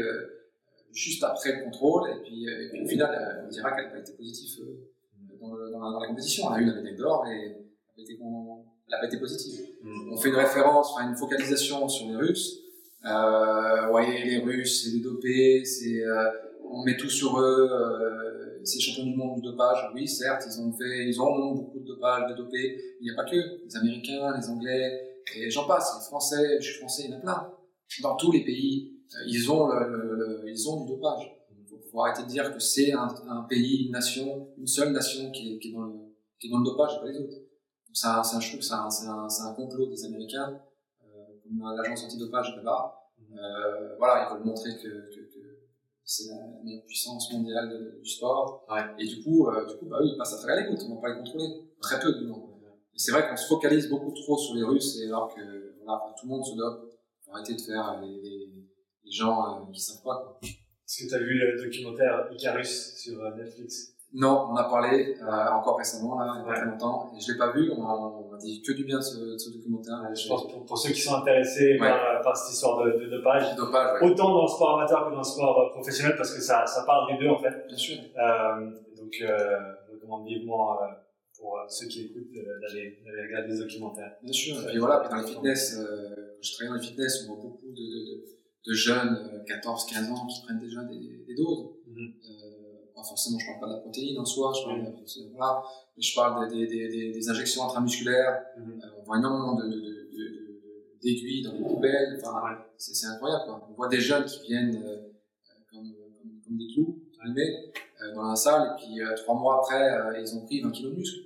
juste 0.93 1.25
après 1.25 1.53
le 1.53 1.65
contrôle. 1.65 2.09
Et 2.11 2.23
puis, 2.23 2.45
et 2.45 2.69
puis 2.71 2.83
au 2.85 2.87
final 2.87 3.43
on 3.45 3.49
dira 3.49 3.73
qu'elle 3.73 3.87
n'a 3.87 3.91
pas 3.91 3.99
été 3.99 4.13
positive 4.13 4.67
dans, 5.41 5.49
dans, 5.49 5.99
la, 5.99 6.07
compétition. 6.07 6.55
Elle 6.55 6.61
a 6.61 6.63
eu 6.63 6.67
la 6.67 6.75
médaille 6.75 6.97
d'or 6.97 7.27
et 7.27 7.57
elle 7.99 8.97
n'a 8.97 8.99
pas 8.99 9.07
été 9.07 9.19
positive. 9.19 9.67
Mm. 9.83 10.13
on 10.13 10.17
fait 10.17 10.29
une 10.29 10.37
référence 10.37 10.93
enfin 10.93 11.09
une 11.09 11.17
focalisation 11.17 11.89
sur 11.89 12.09
les 12.09 12.17
Russes 12.17 12.60
euh, 13.07 13.87
voyez, 13.89 14.25
les 14.25 14.39
Russes, 14.39 14.85
c'est 14.85 14.93
des 14.93 15.01
dopés, 15.01 15.65
c'est, 15.65 16.05
euh, 16.05 16.31
on 16.71 16.85
met 16.85 16.97
tout 16.97 17.09
sur 17.09 17.41
eux, 17.41 17.69
euh, 17.73 18.61
c'est 18.65 18.79
champions 18.79 19.05
du 19.05 19.17
monde 19.17 19.37
du 19.37 19.43
dopage. 19.43 19.91
Oui, 19.95 20.07
certes, 20.07 20.45
ils 20.47 20.61
ont 20.61 20.73
fait, 20.73 21.09
ils 21.09 21.21
ont 21.21 21.55
beaucoup 21.55 21.79
de 21.79 21.87
dopage, 21.87 22.31
de 22.31 22.37
dopés. 22.37 22.97
Il 23.01 23.05
n'y 23.05 23.11
a 23.11 23.15
pas 23.15 23.29
que 23.29 23.65
les 23.65 23.77
Américains, 23.77 24.37
les 24.37 24.49
Anglais, 24.49 25.23
et 25.37 25.51
j'en 25.51 25.67
passe. 25.67 25.97
Les 25.99 26.07
Français, 26.07 26.61
je 26.61 26.71
suis 26.71 26.79
français, 26.79 27.05
il 27.07 27.11
y 27.11 27.15
en 27.15 27.19
a 27.19 27.21
plein. 27.21 27.53
Dans 28.03 28.17
tous 28.17 28.33
les 28.33 28.45
pays, 28.45 28.93
euh, 29.15 29.25
ils 29.27 29.51
ont 29.51 29.69
le, 29.69 30.45
ils 30.47 30.69
ont 30.69 30.85
du 30.85 30.93
dopage. 30.93 31.37
Il 31.73 31.91
faut 31.91 32.03
arrêter 32.05 32.23
de 32.23 32.29
dire 32.29 32.53
que 32.53 32.61
c'est 32.61 32.93
un, 32.93 33.09
un, 33.29 33.43
pays, 33.49 33.87
une 33.87 33.93
nation, 33.93 34.49
une 34.59 34.67
seule 34.67 34.93
nation 34.93 35.31
qui 35.33 35.55
est, 35.55 35.73
dans 35.73 35.83
le, 35.83 35.95
qui 36.39 36.47
est 36.47 36.51
dans 36.51 36.59
le 36.59 36.65
dopage 36.65 36.93
et 36.97 37.01
pas 37.01 37.07
les 37.07 37.19
autres. 37.19 37.37
Je 37.93 38.49
trouve 38.49 38.61
que 38.61 38.65
c'est 38.65 38.75
un, 38.75 38.89
un, 39.09 39.27
un, 39.27 39.55
complot 39.55 39.87
des 39.87 40.05
Américains 40.05 40.61
l'agence 41.77 42.05
antidopage 42.05 42.57
là-bas. 42.57 42.97
Euh, 43.33 43.97
voilà, 43.99 44.29
ils 44.29 44.35
veulent 44.35 44.47
montrer 44.47 44.77
que, 44.77 44.89
que, 45.15 45.21
que 45.21 45.61
c'est 46.05 46.29
la 46.29 46.63
meilleure 46.65 46.85
puissance 46.85 47.33
mondiale 47.33 47.99
du 48.03 48.09
sport. 48.09 48.67
Ouais. 48.69 48.83
Et 48.99 49.07
du 49.07 49.23
coup, 49.23 49.49
euh, 49.49 49.67
du 49.67 49.77
coup, 49.77 49.87
bah 49.87 49.99
oui, 50.01 50.11
ils 50.13 50.19
passent 50.19 50.35
à 50.35 50.39
travers 50.39 50.57
les 50.57 50.69
gouttes, 50.69 50.85
on 50.89 50.97
va 50.97 51.01
pas 51.01 51.09
les 51.11 51.19
contrôler. 51.19 51.49
Très 51.81 52.01
peu, 52.01 52.13
du 52.19 52.27
moins. 52.27 52.47
C'est 52.97 53.13
vrai 53.13 53.27
qu'on 53.29 53.37
se 53.37 53.47
focalise 53.47 53.89
beaucoup 53.89 54.13
trop 54.13 54.37
sur 54.37 54.55
les 54.57 54.63
Russes, 54.63 55.01
et 55.01 55.07
alors 55.07 55.35
que 55.35 55.75
voilà, 55.83 56.13
tout 56.19 56.27
le 56.27 56.31
monde 56.33 56.45
se 56.45 56.55
dope. 56.55 56.93
Faut 57.25 57.33
arrêter 57.33 57.55
de 57.55 57.61
faire 57.61 57.99
les, 58.03 58.21
les, 58.21 58.69
les 59.05 59.11
gens 59.11 59.63
euh, 59.63 59.73
qui 59.73 59.81
savent 59.81 60.03
pas. 60.03 60.39
Est-ce 60.43 61.05
que 61.05 61.09
tu 61.09 61.15
as 61.15 61.19
vu 61.19 61.39
le 61.39 61.63
documentaire 61.63 62.29
Icarus 62.33 62.97
sur 62.97 63.19
euh, 63.23 63.35
Netflix? 63.37 63.95
Non, 64.13 64.49
on 64.51 64.57
a 64.57 64.65
parlé 64.65 65.15
euh, 65.23 65.51
encore 65.53 65.79
récemment, 65.79 66.19
là, 66.19 66.33
il 66.35 66.41
y 66.41 66.43
a 66.43 66.47
pas 66.49 66.55
très 66.55 66.67
longtemps, 66.67 67.13
et 67.17 67.21
je 67.21 67.33
l'ai 67.33 67.39
pas 67.39 67.53
vu. 67.53 67.71
On 67.77 67.85
a, 67.85 68.39
dit 68.41 68.63
que 68.63 68.73
du 68.73 68.85
bien 68.85 68.97
de 68.97 69.03
ce, 69.03 69.37
ce 69.37 69.51
documentaire. 69.51 69.97
je 70.15 70.27
pense 70.27 70.51
pour, 70.51 70.65
pour, 70.65 70.79
ceux 70.79 70.93
qui 70.93 71.01
sont 71.01 71.15
intéressés 71.15 71.77
par, 71.79 72.23
par, 72.23 72.37
cette 72.37 72.55
histoire 72.55 72.83
de, 72.85 72.93
de 72.93 73.11
dopage, 73.11 73.55
dopage 73.55 74.01
ouais. 74.01 74.11
autant 74.11 74.31
dans 74.31 74.43
le 74.43 74.49
sport 74.49 74.81
amateur 74.81 75.07
que 75.07 75.11
dans 75.13 75.19
le 75.19 75.25
sport 75.25 75.61
euh, 75.61 75.71
professionnel, 75.75 76.17
parce 76.17 76.35
que 76.35 76.41
ça, 76.41 76.67
ça 76.67 76.85
parle 76.85 77.13
des 77.13 77.23
deux 77.23 77.31
en 77.31 77.39
fait. 77.39 77.67
Bien 77.69 77.77
sûr. 77.77 77.99
Euh, 77.99 78.71
donc, 78.97 79.15
euh, 79.21 79.59
je 79.87 79.95
recommande 79.95 80.27
vivement 80.27 80.73
euh, 80.73 80.87
pour 81.39 81.59
ceux 81.69 81.87
qui 81.87 82.07
écoutent 82.07 82.33
d'aller 82.33 82.99
regarder 83.29 83.53
des 83.53 83.59
documentaires. 83.59 84.13
Bien 84.23 84.33
sûr. 84.33 84.57
Et 84.63 84.71
puis 84.71 84.79
voilà, 84.79 85.01
puis 85.01 85.11
dans 85.11 85.17
les 85.21 85.27
fitness, 85.27 85.77
quand 85.77 86.41
je 86.41 86.53
travaille 86.55 86.69
dans 86.71 86.83
les 86.83 86.89
fitness, 86.89 87.27
on 87.29 87.35
voit 87.35 87.43
beaucoup 87.45 87.69
de, 87.69 87.75
de, 87.75 88.25
de 88.67 88.73
jeunes, 88.73 89.45
14-15 89.47 90.11
ans, 90.13 90.27
qui 90.27 90.43
prennent 90.45 90.61
déjà 90.61 90.83
des, 90.85 91.25
des 91.27 91.35
doses. 91.35 91.77
Forcément, 93.03 93.39
je 93.39 93.47
parle 93.47 93.61
pas 93.61 93.67
de 93.67 93.73
la 93.73 93.79
protéine 93.79 94.19
en 94.19 94.25
soi, 94.25 94.53
je 94.59 94.65
parle, 94.65 94.83
de, 94.83 95.31
voilà, 95.37 95.63
mais 95.97 96.03
je 96.03 96.15
parle 96.15 96.49
des, 96.49 96.67
des, 96.67 96.89
des, 96.89 97.13
des 97.13 97.31
injections 97.31 97.65
intramusculaires. 97.65 98.43
Mm-hmm. 98.59 98.85
Euh, 98.85 99.01
on 99.01 99.03
voit 99.05 99.19
énormément 99.19 99.55
de, 99.55 99.69
d'aiguilles 101.03 101.43
dans 101.43 101.53
les 101.53 101.65
poubelles. 101.65 102.21
Enfin, 102.23 102.59
c'est, 102.77 103.07
incroyable. 103.07 103.45
Quoi. 103.47 103.69
On 103.71 103.75
voit 103.75 103.89
des 103.89 104.01
jeunes 104.01 104.25
qui 104.25 104.41
viennent 104.43 104.83
euh, 104.85 105.13
comme, 105.71 105.83
comme, 105.83 106.41
comme, 106.45 106.59
des 106.59 106.67
clous, 106.75 107.01
euh, 107.27 108.15
dans 108.15 108.29
la 108.29 108.37
salle, 108.37 108.73
et 108.73 108.83
puis 108.83 109.03
euh, 109.03 109.15
trois 109.17 109.35
mois 109.35 109.59
après, 109.59 109.93
euh, 109.93 110.21
ils 110.21 110.35
ont 110.35 110.45
pris 110.45 110.61
20 110.61 110.71
kilos 110.71 110.93
de 110.93 110.97
muscle. 110.97 111.21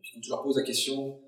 puis 0.00 0.12
quand 0.14 0.20
tu 0.20 0.30
leur 0.30 0.42
poses 0.42 0.56
la 0.56 0.62
question, 0.62 1.18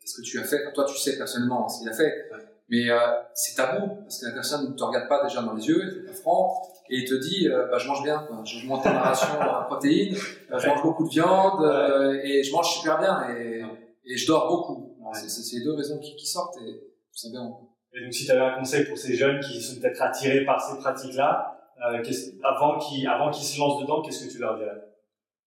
qu'est-ce 0.00 0.16
que 0.16 0.22
tu 0.22 0.38
as 0.38 0.44
fait? 0.44 0.72
Toi, 0.72 0.84
tu 0.84 0.96
sais 0.98 1.16
personnellement 1.16 1.68
ce 1.68 1.80
qu'il 1.80 1.88
a 1.88 1.92
fait, 1.92 2.30
Mais 2.68 2.90
euh, 2.90 2.98
c'est 3.34 3.56
tabou 3.56 4.02
parce 4.02 4.20
que 4.20 4.26
la 4.26 4.32
personne 4.32 4.70
ne 4.70 4.76
te 4.76 4.82
regarde 4.82 5.08
pas 5.08 5.22
déjà 5.22 5.42
dans 5.42 5.54
les 5.54 5.66
yeux, 5.66 6.02
il 6.02 6.06
pas 6.06 6.12
franc, 6.12 6.62
et 6.90 6.98
il 6.98 7.04
te 7.08 7.14
dit 7.14 7.48
euh, 7.48 7.66
bah, 7.70 7.78
je 7.78 7.88
mange 7.88 8.02
bien, 8.02 8.18
quoi. 8.26 8.42
je 8.44 8.66
monte 8.66 8.84
ma 8.84 9.00
ration 9.02 9.40
en 9.40 9.64
protéines, 9.64 10.16
euh, 10.52 10.58
je 10.58 10.68
mange 10.68 10.82
beaucoup 10.82 11.04
de 11.04 11.10
viande 11.10 11.62
euh, 11.64 12.20
et 12.22 12.42
je 12.42 12.52
mange 12.52 12.68
super 12.78 12.98
bien 12.98 13.28
et, 13.34 13.62
et 14.04 14.16
je 14.16 14.26
dors 14.26 14.48
beaucoup. 14.48 14.90
C'est 15.14 15.28
c'est 15.28 15.56
les 15.58 15.64
deux 15.64 15.74
raisons 15.74 15.98
qui, 15.98 16.16
qui 16.16 16.26
sortent 16.26 16.56
et 16.66 16.80
ça 17.12 17.28
bien. 17.30 17.48
Et 17.92 18.02
donc 18.04 18.12
si 18.12 18.24
tu 18.26 18.32
avais 18.32 18.40
un 18.40 18.58
conseil 18.58 18.84
pour 18.86 18.98
ces 18.98 19.14
jeunes 19.14 19.38
qui 19.40 19.60
sont 19.62 19.80
peut-être 19.80 20.02
attirés 20.02 20.44
par 20.44 20.60
ces 20.60 20.76
pratiques-là, 20.78 21.56
euh, 21.86 22.02
qu'est-ce- 22.02 22.32
avant 22.42 22.78
qu'ils 22.78 23.06
avant 23.06 23.30
qu'ils 23.30 23.44
se 23.46 23.58
lancent 23.60 23.80
dedans, 23.82 24.02
qu'est-ce 24.02 24.26
que 24.26 24.32
tu 24.32 24.38
leur 24.38 24.56
dirais? 24.58 24.82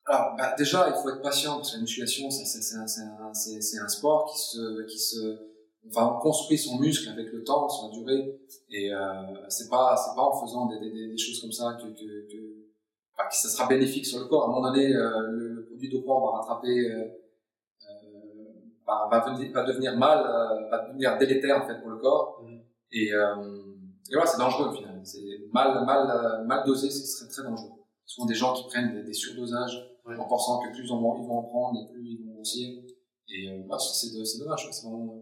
Alors, 0.06 0.36
bah, 0.38 0.56
déjà, 0.58 0.88
il 0.88 0.94
faut 1.02 1.10
être 1.10 1.22
patient 1.22 1.56
parce 1.58 1.72
que 1.72 1.76
la 1.76 1.82
musculation, 1.82 2.30
c'est, 2.32 2.46
c'est, 2.46 2.78
un, 2.78 2.88
c'est, 2.88 3.02
un, 3.02 3.34
c'est, 3.34 3.60
c'est 3.62 3.78
un 3.80 3.90
sport 3.90 4.32
qui 4.32 4.40
se, 4.40 4.86
qui 4.86 4.98
se, 4.98 5.38
enfin, 5.90 6.16
on 6.16 6.20
construit 6.20 6.58
son 6.58 6.78
muscle 6.80 7.10
avec 7.10 7.32
le 7.32 7.44
temps, 7.44 7.68
sur 7.70 7.88
la 7.90 7.94
durée, 7.98 8.40
et 8.70 8.94
euh, 8.94 9.00
c'est 9.50 9.70
pas, 9.70 9.96
c'est 9.98 10.16
pas 10.16 10.24
en 10.24 10.40
faisant 10.42 10.66
des, 10.68 10.80
des, 10.80 11.08
des 11.10 11.18
choses 11.18 11.40
comme 11.42 11.52
ça 11.52 11.78
que, 11.80 11.88
que, 11.88 12.28
que, 12.32 12.40
enfin, 13.14 13.28
que 13.30 13.36
ça 13.36 13.50
sera 13.50 13.68
bénéfique 13.68 14.06
sur 14.06 14.20
le 14.20 14.26
corps. 14.26 14.44
À 14.44 14.46
un 14.46 14.50
moment 14.50 14.72
donné, 14.72 14.94
euh, 14.94 15.22
le, 15.32 15.48
le 15.54 15.66
produit 15.66 15.90
dopant 15.90 16.26
va 16.32 16.38
rattraper, 16.40 16.92
euh, 16.92 17.06
euh, 17.84 18.54
va, 18.86 19.08
va, 19.12 19.20
venir- 19.34 19.52
va 19.54 19.64
devenir 19.64 19.98
mal, 19.98 20.24
va 20.72 20.88
devenir 20.88 21.18
délétère 21.18 21.64
en 21.64 21.68
fait 21.68 21.80
pour 21.82 21.90
le 21.90 21.98
corps, 21.98 22.42
Mhm. 22.44 22.62
et, 22.92 23.08
et 23.10 24.14
voilà, 24.14 24.26
c'est 24.26 24.38
dangereux 24.38 24.70
au 24.70 24.74
final. 24.74 25.02
C'est 25.04 25.20
mal, 25.54 25.84
mal, 25.86 26.46
mal 26.46 26.64
dosé, 26.66 26.90
ce 26.90 27.06
serait 27.06 27.30
très 27.30 27.44
dangereux. 27.44 27.72
Souvent 28.06 28.26
des 28.28 28.36
gens 28.36 28.54
qui 28.54 28.64
prennent 28.68 28.94
des, 28.94 29.04
des 29.04 29.14
surdosages 29.14 29.84
Ouais. 30.06 30.16
en 30.18 30.26
pensant 30.26 30.60
que 30.62 30.72
plus 30.74 30.86
ils 30.86 30.90
vont, 30.90 31.18
ils 31.22 31.28
vont 31.28 31.40
en 31.40 31.44
prendre 31.44 31.78
et 31.82 31.92
plus 31.92 32.02
ils 32.02 32.26
vont 32.26 32.36
grossir. 32.36 32.70
Et 33.28 33.60
bah, 33.68 33.78
c'est 33.78 34.40
dommage, 34.40 34.70
c'est 34.72 34.88
vraiment. 34.88 35.22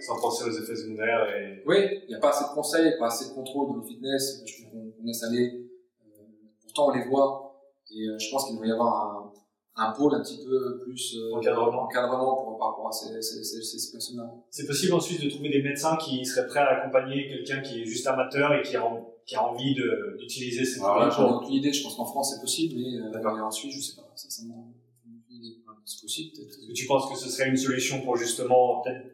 Sans 0.00 0.20
penser 0.20 0.44
aux 0.44 0.52
effets 0.52 0.76
secondaires 0.76 1.26
et 1.36 1.62
Oui, 1.66 1.76
il 2.04 2.08
n'y 2.08 2.14
a 2.14 2.18
pas 2.18 2.30
assez 2.30 2.44
de 2.44 2.54
conseils, 2.54 2.92
pas 2.98 3.06
assez 3.06 3.30
de 3.30 3.34
contrôle 3.34 3.68
dans 3.68 3.76
le 3.76 3.82
fitness. 3.82 4.42
Je 4.46 4.62
trouve 4.62 4.72
qu'on 4.72 5.04
laisse 5.04 5.22
aller. 5.24 5.68
Euh, 6.06 6.22
pourtant, 6.62 6.88
on 6.88 6.94
les 6.96 7.04
voit. 7.04 7.60
Et 7.90 8.02
euh, 8.06 8.18
je 8.18 8.30
pense 8.30 8.44
qu'il 8.46 8.54
devrait 8.54 8.68
y 8.68 8.72
avoir 8.72 9.32
un, 9.76 9.84
un 9.88 9.92
pôle 9.92 10.14
un 10.14 10.20
petit 10.20 10.44
peu 10.44 10.78
plus 10.84 11.16
euh, 11.16 11.34
Encadrement. 11.36 11.82
encadrement 11.84 12.36
pour, 12.36 12.58
par 12.58 12.68
rapport 12.70 12.88
à 12.88 12.92
ces, 12.92 13.20
ces, 13.22 13.42
ces, 13.42 13.92
personnes-là. 13.92 14.30
C'est 14.50 14.66
possible 14.66 14.92
ensuite 14.94 15.22
de 15.24 15.30
trouver 15.30 15.48
des 15.50 15.62
médecins 15.62 15.96
qui 15.96 16.24
seraient 16.24 16.46
prêts 16.46 16.60
à 16.60 16.80
accompagner 16.82 17.26
quelqu'un 17.28 17.60
qui 17.62 17.82
est 17.82 17.84
juste 17.86 18.06
amateur 18.06 18.52
et 18.54 18.62
qui 18.62 18.76
a, 18.76 18.84
en- 18.84 19.10
qui 19.26 19.34
a 19.36 19.42
envie 19.44 19.74
d'utiliser 20.18 20.64
ces 20.64 20.80
Alors 20.80 20.98
là, 21.00 21.10
j'en 21.10 21.28
ai 21.28 21.32
aucune 21.34 21.54
idée. 21.54 21.72
Je 21.72 21.82
pense 21.82 21.96
qu'en 21.96 22.04
France, 22.04 22.34
c'est 22.34 22.40
possible, 22.40 22.74
mais 22.76 22.98
euh, 23.18 23.42
en 23.42 23.50
Suisse, 23.50 23.74
je 23.74 23.80
sais 23.80 23.96
pas. 23.96 24.08
C'est 24.14 26.02
possible, 26.02 26.32
peut-être. 26.36 26.50
Est-ce 26.50 26.66
que 26.68 26.72
tu 26.74 26.86
penses 26.86 27.10
que 27.10 27.16
ce 27.18 27.30
serait 27.30 27.48
une 27.48 27.56
solution 27.56 28.02
pour 28.02 28.14
justement, 28.16 28.82
peut-être, 28.82 29.06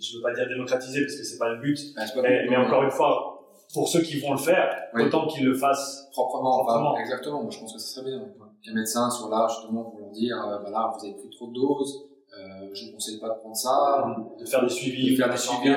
je 0.00 0.16
veux 0.16 0.22
pas 0.22 0.32
dire 0.34 0.48
démocratiser 0.48 1.00
parce 1.02 1.16
que 1.16 1.24
c'est 1.24 1.38
pas 1.38 1.50
le 1.54 1.60
but, 1.60 1.78
Bah, 1.96 2.02
pas 2.14 2.22
mais, 2.22 2.56
encore 2.56 2.82
une 2.82 2.90
fois, 2.90 3.34
pour 3.74 3.88
ceux 3.88 4.00
qui 4.02 4.18
vont 4.20 4.32
le 4.32 4.38
faire, 4.38 4.70
Oui. 4.94 5.02
autant 5.02 5.26
qu'ils 5.26 5.44
le 5.44 5.54
fassent. 5.54 6.08
proprement, 6.12 6.64
Proprement. 6.64 6.96
exactement. 6.98 7.42
Moi, 7.42 7.50
je 7.50 7.60
pense 7.60 7.72
que 7.74 7.78
ce 7.78 7.94
serait 7.94 8.06
bien. 8.10 8.20
Qu'un 8.64 8.74
médecin 8.74 9.08
soit 9.10 9.30
là 9.30 9.46
justement 9.48 9.84
pour 9.84 10.00
leur 10.00 10.10
dire, 10.10 10.36
euh, 10.36 10.58
voilà, 10.60 10.92
vous 10.98 11.04
avez 11.04 11.14
pris 11.14 11.30
trop 11.30 11.46
de 11.48 11.54
doses, 11.54 12.08
euh, 12.36 12.68
je 12.72 12.86
ne 12.86 12.92
conseille 12.92 13.18
pas 13.20 13.28
de 13.28 13.38
prendre 13.40 13.54
ça, 13.56 14.16
de 14.40 14.44
faire 14.44 14.62
des 14.62 14.68
suivis, 14.68 15.12
de 15.12 15.16
faire 15.16 15.28
des 15.28 15.34
de 15.34 15.38
suivis 15.38 15.68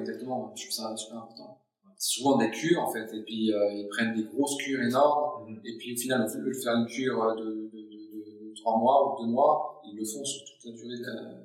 exactement. 0.00 0.52
Je 0.56 0.62
trouve 0.62 0.72
ça 0.72 0.96
super 0.96 1.18
important. 1.18 1.58
C'est 1.98 2.18
souvent 2.18 2.36
des 2.36 2.50
cures 2.50 2.82
en 2.82 2.90
fait, 2.92 3.06
et 3.14 3.22
puis 3.22 3.52
euh, 3.52 3.72
ils 3.72 3.88
prennent 3.88 4.14
des 4.14 4.24
grosses 4.24 4.56
cures 4.58 4.82
énormes, 4.82 5.44
Mhm. 5.50 5.60
et 5.64 5.76
puis 5.78 5.94
au 5.94 5.96
final, 5.96 6.22
au 6.22 6.38
lieu 6.40 6.52
de 6.52 6.58
faire 6.62 6.74
une 6.74 6.86
cure 6.86 7.34
de, 7.36 7.44
de, 7.44 7.70
de, 7.72 8.50
de 8.50 8.54
3 8.60 8.78
mois 8.78 9.14
ou 9.18 9.24
2 9.24 9.30
mois, 9.32 9.80
ils 9.86 9.96
le 9.98 10.04
font 10.04 10.24
sur 10.24 10.42
toute 10.44 10.64
la 10.64 10.72
durée 10.72 10.96
de 10.98 11.04
la- 11.04 11.38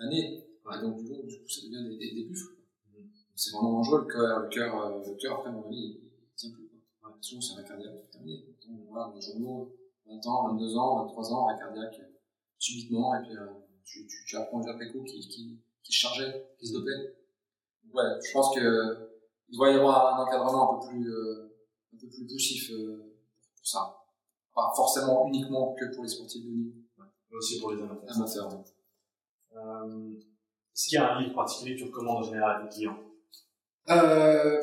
l'année. 0.00 0.44
Et 0.74 0.80
donc, 0.82 0.96
du 0.98 1.08
coup, 1.08 1.22
du 1.26 1.38
coup, 1.40 1.48
ça 1.48 1.62
devient 1.62 1.88
des, 1.88 1.96
des, 1.96 2.14
des 2.14 2.24
buffles. 2.28 2.56
Mhm. 2.92 3.08
C'est 3.34 3.52
vraiment 3.52 3.72
dangereux, 3.72 4.00
le 4.00 4.12
cœur, 4.12 4.40
le 4.40 4.48
cœur, 4.48 4.84
euh, 4.84 5.02
le 5.06 5.14
cœur 5.16 5.38
après, 5.38 5.52
mon 5.52 5.64
avis, 5.66 5.76
il, 5.76 6.00
tient 6.36 6.50
plus. 6.50 6.68
Quoi. 7.00 7.16
Souvent, 7.20 7.40
c'est 7.40 7.60
un 7.60 7.64
cardiaque, 7.64 7.94
c'est 8.02 8.10
terminé. 8.10 8.44
Voit 8.88 9.08
dans 9.08 9.14
les 9.14 9.20
journaux, 9.20 9.74
20 10.06 10.26
ans, 10.26 10.48
22 10.52 10.76
ans, 10.76 11.04
23 11.06 11.32
ans, 11.32 11.48
un 11.48 11.58
cardiaque, 11.58 11.98
euh, 12.00 12.18
subitement, 12.58 13.14
et 13.14 13.22
puis 13.22 13.36
euh, 13.36 13.46
tu, 13.84 14.06
tu, 14.06 14.24
tu 14.26 14.36
apprends 14.36 14.60
déjà 14.60 14.72
après 14.72 14.90
coup 14.90 15.02
qui, 15.04 15.20
qui, 15.20 15.92
chargeait, 15.92 16.50
qui 16.58 16.66
se 16.66 16.74
dopait. 16.74 17.16
Donc, 17.84 17.94
ouais, 17.94 18.18
je 18.24 18.32
pense 18.32 18.54
que 18.54 19.08
il 19.50 19.56
doit 19.56 19.70
y 19.70 19.74
avoir 19.74 20.14
un 20.14 20.24
encadrement 20.24 20.76
un 20.76 20.78
peu 20.80 20.88
plus, 20.88 21.10
euh, 21.10 21.56
un 21.94 21.98
peu 21.98 22.08
plus 22.08 22.26
poussif 22.26 22.70
euh, 22.70 23.16
pour 23.56 23.66
ça. 23.66 23.96
Pas 24.54 24.72
forcément 24.74 25.26
uniquement 25.28 25.74
que 25.74 25.94
pour 25.94 26.02
les 26.02 26.10
sportifs 26.10 26.44
de 26.44 26.50
niveau, 26.50 26.74
mais 26.98 27.36
aussi 27.36 27.58
pour 27.60 27.72
les 27.72 27.82
amateurs. 27.82 28.16
amateurs. 28.16 28.52
ouais. 28.52 28.64
Euh, 29.56 30.20
Est-ce 30.78 30.90
qu'il 30.90 30.98
y 31.00 31.02
a 31.02 31.12
un 31.12 31.20
livre 31.20 31.34
particulier 31.34 31.74
que 31.74 31.80
tu 31.80 31.86
recommandes 31.86 32.18
en 32.18 32.22
général 32.22 32.62
à 32.62 32.64
tes 32.64 32.68
clients 32.72 32.96
Euh, 33.90 34.60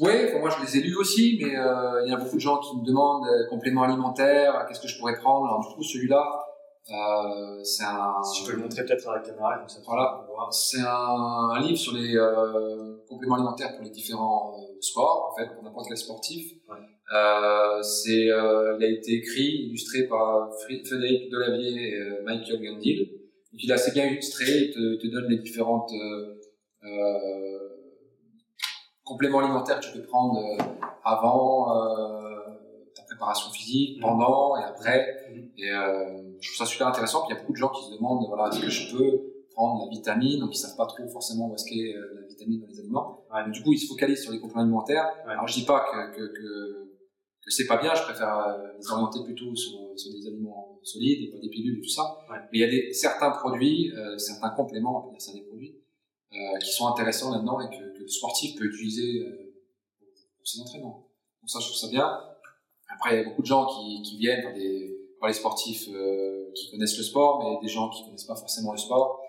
oui, 0.00 0.10
moi 0.40 0.50
je 0.50 0.60
les 0.60 0.78
ai 0.78 0.80
lus 0.80 0.96
aussi, 0.96 1.38
mais 1.40 1.56
euh, 1.56 2.02
il 2.04 2.10
y 2.10 2.12
a 2.12 2.16
beaucoup 2.16 2.34
de 2.34 2.40
gens 2.40 2.58
qui 2.58 2.76
me 2.76 2.84
demandent 2.84 3.28
euh, 3.28 3.48
compléments 3.48 3.84
alimentaires, 3.84 4.66
qu'est-ce 4.66 4.80
que 4.80 4.88
je 4.88 4.98
pourrais 4.98 5.14
prendre? 5.14 5.46
Alors 5.46 5.60
du 5.60 5.72
coup, 5.72 5.84
celui-là, 5.84 6.24
euh, 6.90 7.62
c'est 7.62 7.84
un, 7.84 8.20
Si 8.24 8.42
tu 8.42 8.50
peux 8.50 8.56
le 8.56 8.62
montrer 8.64 8.84
peut-être 8.84 9.08
à 9.08 9.14
la 9.14 9.20
caméra, 9.20 9.56
comme 9.56 9.68
ça 9.68 9.78
Voilà. 9.86 10.24
c'est 10.50 10.80
un, 10.80 11.50
un 11.54 11.60
livre 11.60 11.78
sur 11.78 11.94
les 11.94 12.16
euh, 12.16 12.96
compléments 13.08 13.36
alimentaires 13.36 13.76
pour 13.76 13.84
les 13.84 13.90
différents 13.90 14.56
euh, 14.58 14.76
sports, 14.80 15.30
en 15.30 15.36
fait, 15.38 15.54
pour 15.54 15.62
n'importe 15.62 15.86
quel 15.86 15.96
sportif. 15.96 16.54
Ouais. 16.68 17.82
C'est, 17.82 18.24
il 18.24 18.32
a 18.32 18.86
été 18.88 19.12
écrit, 19.12 19.66
illustré 19.66 20.08
par 20.08 20.48
Frédéric 20.64 21.30
Delavier 21.30 21.94
et 21.94 22.22
Michael 22.24 22.60
Gandil. 22.60 23.21
Donc 23.52 23.62
il 23.62 23.70
est 23.70 23.74
assez 23.74 23.92
bien 23.92 24.06
illustré, 24.06 24.44
il 24.46 24.70
te, 24.72 25.06
donne 25.08 25.28
les 25.28 25.38
différentes 25.38 25.92
euh, 25.92 26.40
euh, 26.84 27.68
compléments 29.04 29.40
alimentaires 29.40 29.78
que 29.80 29.86
tu 29.86 29.92
peux 29.92 30.02
prendre 30.04 30.38
euh, 30.38 30.56
avant 31.04 31.66
ta 32.94 33.02
préparation 33.02 33.50
physique, 33.50 33.96
Mhm. 33.98 34.02
pendant 34.02 34.56
et 34.56 34.64
après. 34.64 35.16
Mhm. 35.30 35.50
Et 35.58 35.68
je 36.40 36.48
trouve 36.48 36.66
ça 36.66 36.66
super 36.66 36.86
intéressant. 36.88 37.26
Puis 37.26 37.34
il 37.34 37.34
y 37.34 37.38
a 37.38 37.40
beaucoup 37.40 37.52
de 37.52 37.58
gens 37.58 37.68
qui 37.68 37.84
se 37.84 37.92
demandent, 37.96 38.26
voilà, 38.28 38.48
est-ce 38.48 38.60
que 38.60 38.70
je 38.70 38.96
peux 38.96 39.20
prendre 39.54 39.84
la 39.84 39.90
vitamine? 39.90 40.40
Donc 40.40 40.54
ils 40.54 40.58
savent 40.58 40.76
pas 40.76 40.86
trop 40.86 41.06
forcément 41.08 41.48
où 41.50 41.54
est-ce 41.54 41.66
qu'est 41.66 41.94
la 41.94 42.26
vitamine 42.26 42.60
dans 42.60 42.68
les 42.68 42.80
aliments. 42.80 43.24
Ouais. 43.34 43.44
Donc, 43.44 43.52
du 43.52 43.62
coup, 43.62 43.72
ils 43.72 43.78
se 43.78 43.86
focalisent 43.86 44.22
sur 44.22 44.32
les 44.32 44.40
compléments 44.40 44.62
alimentaires. 44.62 45.10
Ouais. 45.26 45.32
Alors 45.32 45.46
je 45.46 45.54
dis 45.54 45.64
pas 45.66 45.84
que 45.92 46.16
que, 46.16 46.32
que, 46.32 46.88
que 47.44 47.50
c'est 47.50 47.66
pas 47.66 47.76
bien. 47.76 47.94
Je 47.94 48.02
préfère 48.02 48.38
euh, 48.38 48.72
les 48.78 48.90
orienter 48.90 49.22
plutôt 49.24 49.54
sur, 49.54 49.78
sur 49.96 50.12
des 50.12 50.26
aliments 50.26 50.78
solides 50.82 51.28
et 51.28 51.30
pas 51.32 51.38
des 51.38 51.48
pilules 51.48 51.78
et 51.78 51.82
tout 51.82 51.88
ça. 51.88 52.18
Ouais. 52.30 52.38
Mais 52.52 52.58
il 52.58 52.60
y 52.60 52.64
a 52.64 52.70
des 52.70 52.92
certains 52.92 53.30
produits, 53.30 53.92
euh, 53.92 54.16
certains 54.18 54.50
compléments, 54.50 54.98
on 54.98 55.08
peut 55.08 55.12
dire 55.12 55.20
ça 55.20 55.32
des 55.32 55.42
produits, 55.42 55.76
euh, 56.32 56.58
qui 56.58 56.70
sont 56.70 56.86
intéressants 56.86 57.32
là-dedans 57.32 57.60
et 57.60 57.68
que, 57.68 57.96
que 57.96 58.02
le 58.02 58.08
sportif 58.08 58.56
peut 58.56 58.64
utiliser 58.64 59.20
euh, 59.20 59.54
pour, 59.98 60.08
pour 60.38 60.46
ses 60.46 60.60
entraînements. 60.60 61.08
Donc 61.40 61.50
ça, 61.50 61.58
je 61.60 61.66
trouve 61.66 61.78
ça 61.78 61.88
bien. 61.88 62.08
Après, 62.94 63.14
il 63.14 63.18
y 63.18 63.20
a 63.20 63.24
beaucoup 63.24 63.42
de 63.42 63.46
gens 63.46 63.66
qui, 63.66 64.02
qui 64.02 64.18
viennent 64.18 64.42
par, 64.42 64.52
des, 64.52 64.96
par 65.18 65.28
les 65.28 65.34
sportifs 65.34 65.88
euh, 65.88 66.52
qui 66.54 66.70
connaissent 66.70 66.96
le 66.98 67.02
sport, 67.02 67.42
mais 67.42 67.66
des 67.66 67.72
gens 67.72 67.88
qui 67.88 68.04
connaissent 68.04 68.24
pas 68.24 68.36
forcément 68.36 68.72
le 68.72 68.78
sport. 68.78 69.20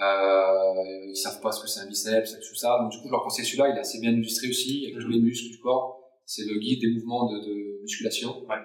Euh, 0.00 1.06
ils 1.08 1.16
savent 1.16 1.40
pas 1.40 1.50
ce 1.50 1.60
que 1.60 1.68
c'est 1.68 1.80
un 1.80 1.86
biceps, 1.86 2.38
tout 2.38 2.54
ça. 2.54 2.78
Donc 2.80 2.92
du 2.92 2.98
coup, 2.98 3.06
je 3.06 3.10
leur 3.10 3.22
conseille 3.22 3.44
celui-là. 3.44 3.70
Il 3.70 3.76
est 3.76 3.80
assez 3.80 3.98
bien 3.98 4.12
illustré 4.12 4.48
aussi 4.48 4.86
avec 4.86 5.02
tous 5.02 5.08
les 5.08 5.18
muscles 5.18 5.50
du 5.50 5.58
corps. 5.58 5.97
C'est 6.28 6.44
le 6.44 6.58
guide 6.58 6.80
des 6.82 6.92
mouvements 6.92 7.32
de, 7.32 7.38
de 7.38 7.80
musculation. 7.80 8.30
Ouais. 8.46 8.56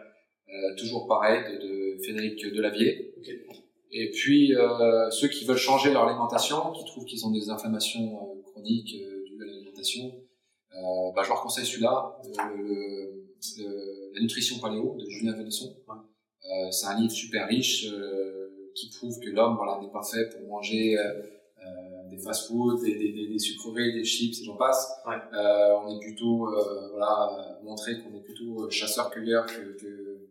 Euh, 0.50 0.76
toujours 0.78 1.08
pareil 1.08 1.40
de, 1.50 1.56
de 1.96 2.04
Frédéric 2.04 2.46
Delavier. 2.54 3.14
Ok. 3.18 3.30
Et 3.92 4.10
puis 4.12 4.54
euh, 4.54 5.10
ceux 5.12 5.30
qui 5.30 5.46
veulent 5.46 5.56
changer 5.56 5.94
leur 5.94 6.04
alimentation, 6.08 6.74
qui 6.74 6.84
trouvent 6.86 7.06
qu'ils 7.06 7.26
ont 7.26 7.32
des 7.32 7.50
inflammations 7.50 8.08
euh, 8.18 8.42
chroniques 8.44 8.96
dues 9.26 9.42
à 9.42 9.46
l'alimentation, 9.46 10.14
bah, 11.16 11.22
je 11.24 11.30
leur 11.30 11.42
conseille 11.42 11.66
celui-là, 11.66 12.18
la 14.16 14.22
nutrition 14.22 14.60
paléo 14.60 14.98
de 15.00 15.10
Julien 15.10 15.34
Venesson. 15.34 15.74
Ouais. 15.88 16.72
C'est 16.72 16.88
un 16.88 17.00
livre 17.00 17.14
super 17.14 17.48
riche 17.48 17.88
euh, 17.92 18.72
qui 18.76 18.90
prouve 18.90 19.20
que 19.22 19.30
l'homme 19.30 19.56
voilà 19.56 19.80
n'est 19.82 19.92
pas 19.92 20.04
fait 20.04 20.26
pour 20.36 20.42
manger 20.50 20.98
des 22.16 22.22
fast-foods, 22.22 22.82
des, 22.84 22.96
des, 22.96 23.12
des, 23.12 23.28
des 23.28 23.40
sucreries, 23.40 23.94
des 23.94 24.04
chips 24.04 24.40
et 24.42 24.44
j'en 24.46 24.56
passe. 24.58 24.92
Ouais. 25.08 25.16
Euh, 25.34 25.74
on 25.84 25.96
est 25.96 26.00
plutôt 26.00 26.48
euh, 26.48 26.90
voilà 26.94 27.60
montrer 27.64 28.00
qu'on 28.02 28.14
est 28.18 28.24
plutôt 28.24 28.70
chasseur-cueilleur 28.70 29.46
que, 29.46 29.78
que, 29.82 30.30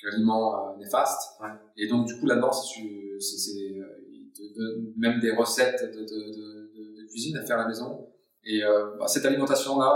que 0.00 0.14
aliment 0.14 0.70
euh, 0.72 0.76
néfaste. 0.78 1.32
Ouais. 1.40 1.48
Et 1.76 1.88
donc 1.88 2.06
du 2.06 2.18
coup 2.18 2.26
là-dedans 2.26 2.52
c'est 2.52 2.80
c'est 3.20 3.38
c'est, 3.38 3.78
euh, 3.78 3.84
il 4.10 4.32
te 4.32 4.42
donne 4.58 4.92
même 4.96 5.20
des 5.20 5.30
recettes 5.30 5.82
de, 5.82 6.00
de, 6.00 6.04
de, 6.04 6.72
de, 6.74 7.02
de 7.02 7.08
cuisine 7.08 7.36
à 7.36 7.44
faire 7.44 7.58
à 7.58 7.62
la 7.62 7.68
maison. 7.68 8.08
Et 8.44 8.62
euh, 8.62 8.96
bah, 8.98 9.06
cette 9.06 9.24
alimentation-là, 9.24 9.90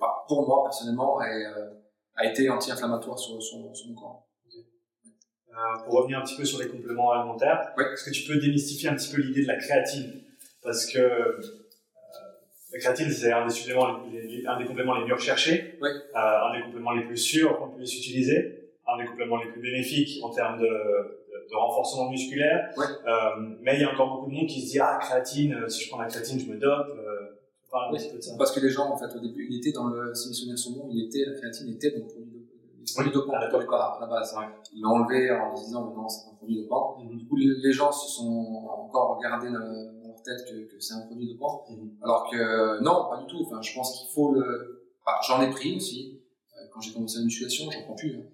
bah, 0.00 0.24
pour 0.28 0.46
moi 0.46 0.64
personnellement, 0.64 1.22
est, 1.22 1.46
euh, 1.46 1.70
a 2.16 2.26
été 2.26 2.50
anti-inflammatoire 2.50 3.18
sur, 3.18 3.40
sur, 3.42 3.58
sur 3.74 3.88
mon 3.88 3.94
corps. 3.94 4.26
Euh, 5.48 5.84
pour 5.84 5.94
revenir 5.94 6.18
un 6.18 6.22
petit 6.22 6.36
peu 6.36 6.44
sur 6.44 6.58
les 6.60 6.68
compléments 6.68 7.10
alimentaires, 7.12 7.72
Ouais. 7.76 7.84
est-ce 7.92 8.04
que 8.04 8.10
tu 8.10 8.26
peux 8.28 8.38
démystifier 8.38 8.88
un 8.88 8.94
petit 8.96 9.14
peu 9.14 9.20
l'idée 9.22 9.42
de 9.42 9.48
la 9.48 9.56
créatine? 9.56 10.12
Parce 10.62 10.86
que 10.86 10.98
euh, 10.98 11.40
la 12.72 12.78
créatine, 12.78 13.10
c'est 13.10 13.32
un 13.32 13.46
des 13.46 13.52
suppléments, 13.52 14.04
les- 14.12 14.26
les- 14.28 14.46
un 14.46 14.58
des 14.58 14.64
compléments 14.64 14.94
les 14.98 15.04
mieux 15.06 15.14
recherchés, 15.14 15.78
euh, 15.82 16.16
un 16.16 16.56
des 16.56 16.62
compléments 16.64 16.92
les 16.92 17.04
plus 17.04 17.16
sûrs 17.16 17.58
qu'on 17.58 17.68
puisse 17.70 17.94
utiliser, 17.96 18.70
un 18.86 18.98
des 18.98 19.06
compléments 19.06 19.42
les 19.42 19.50
plus 19.50 19.60
bénéfiques 19.60 20.22
en 20.22 20.30
termes 20.30 20.58
de, 20.60 20.66
de- 20.66 21.50
de 21.50 21.56
renforcement 21.56 22.10
musculaire. 22.10 22.70
Euh, 22.78 23.12
mais 23.62 23.74
il 23.76 23.80
y 23.80 23.84
a 23.84 23.92
encore 23.92 24.14
beaucoup 24.16 24.30
de 24.30 24.34
monde 24.36 24.46
qui 24.48 24.60
se 24.60 24.72
dit 24.72 24.78
ah 24.80 24.98
créatine, 25.00 25.68
si 25.68 25.84
je 25.84 25.88
prends 25.90 26.00
la 26.00 26.08
créatine, 26.08 26.38
je 26.38 26.46
me 26.46 26.56
dope. 26.58 26.88
Parle 27.70 27.94
un 27.94 27.98
petit 27.98 28.10
peu 28.10 28.16
de 28.16 28.20
ça. 28.20 28.34
Parce 28.36 28.50
que 28.50 28.58
les 28.58 28.70
gens, 28.70 28.90
en 28.90 28.96
fait, 28.98 29.14
au 29.16 29.20
début, 29.20 29.46
il 29.48 29.58
était 29.58 29.70
dans 29.70 29.86
le, 29.86 30.12
si 30.12 30.28
mes 30.28 30.34
souvenirs 30.34 30.58
sont 30.58 30.72
bons, 30.72 30.88
il 30.90 31.06
était, 31.06 31.24
la 31.24 31.38
créatine 31.38 31.68
était 31.72 31.92
dans 31.92 31.98
le 32.04 32.10
produit 32.92 33.12
dopants 33.12 33.34
à 33.34 33.40
la 33.44 33.48
pour 33.48 33.60
le 33.60 33.66
corps, 33.66 33.96
à 33.96 34.00
la 34.00 34.06
base. 34.08 34.34
Ils 34.74 34.82
l'ont 34.82 34.90
enlevé 34.90 35.30
en 35.30 35.54
disant, 35.54 35.86
mais 35.88 35.94
non, 35.94 36.08
c'est 36.08 36.28
un 36.30 36.34
produit 36.34 36.62
dopant. 36.62 36.98
Mhm. 37.00 37.18
Du 37.18 37.28
coup, 37.28 37.36
les, 37.36 37.72
gens 37.72 37.92
se 37.92 38.08
sont 38.08 38.66
encore 38.66 39.16
regardés 39.18 39.52
dans, 39.52 39.60
dans 39.99 39.99
leur 40.28 40.36
tête 40.36 40.46
que, 40.46 40.72
que 40.74 40.80
c'est 40.80 40.94
un 40.94 41.00
produit 41.06 41.28
dopant. 41.28 41.64
Mhm. 41.70 41.96
Alors 42.02 42.28
que, 42.30 42.80
non, 42.82 43.08
pas 43.10 43.18
du 43.18 43.26
tout. 43.26 43.42
Enfin, 43.46 43.60
je 43.62 43.74
pense 43.74 43.98
qu'il 43.98 44.08
faut 44.14 44.32
le, 44.32 44.84
enfin, 45.04 45.16
j'en 45.26 45.42
ai 45.42 45.50
pris 45.50 45.76
aussi. 45.76 46.22
Euh, 46.56 46.66
Quand 46.72 46.80
j'ai 46.80 46.92
commencé 46.92 47.18
la 47.18 47.24
musculation, 47.24 47.70
j'en 47.70 47.82
prends 47.82 47.94
plus. 47.94 48.16
hein. 48.16 48.24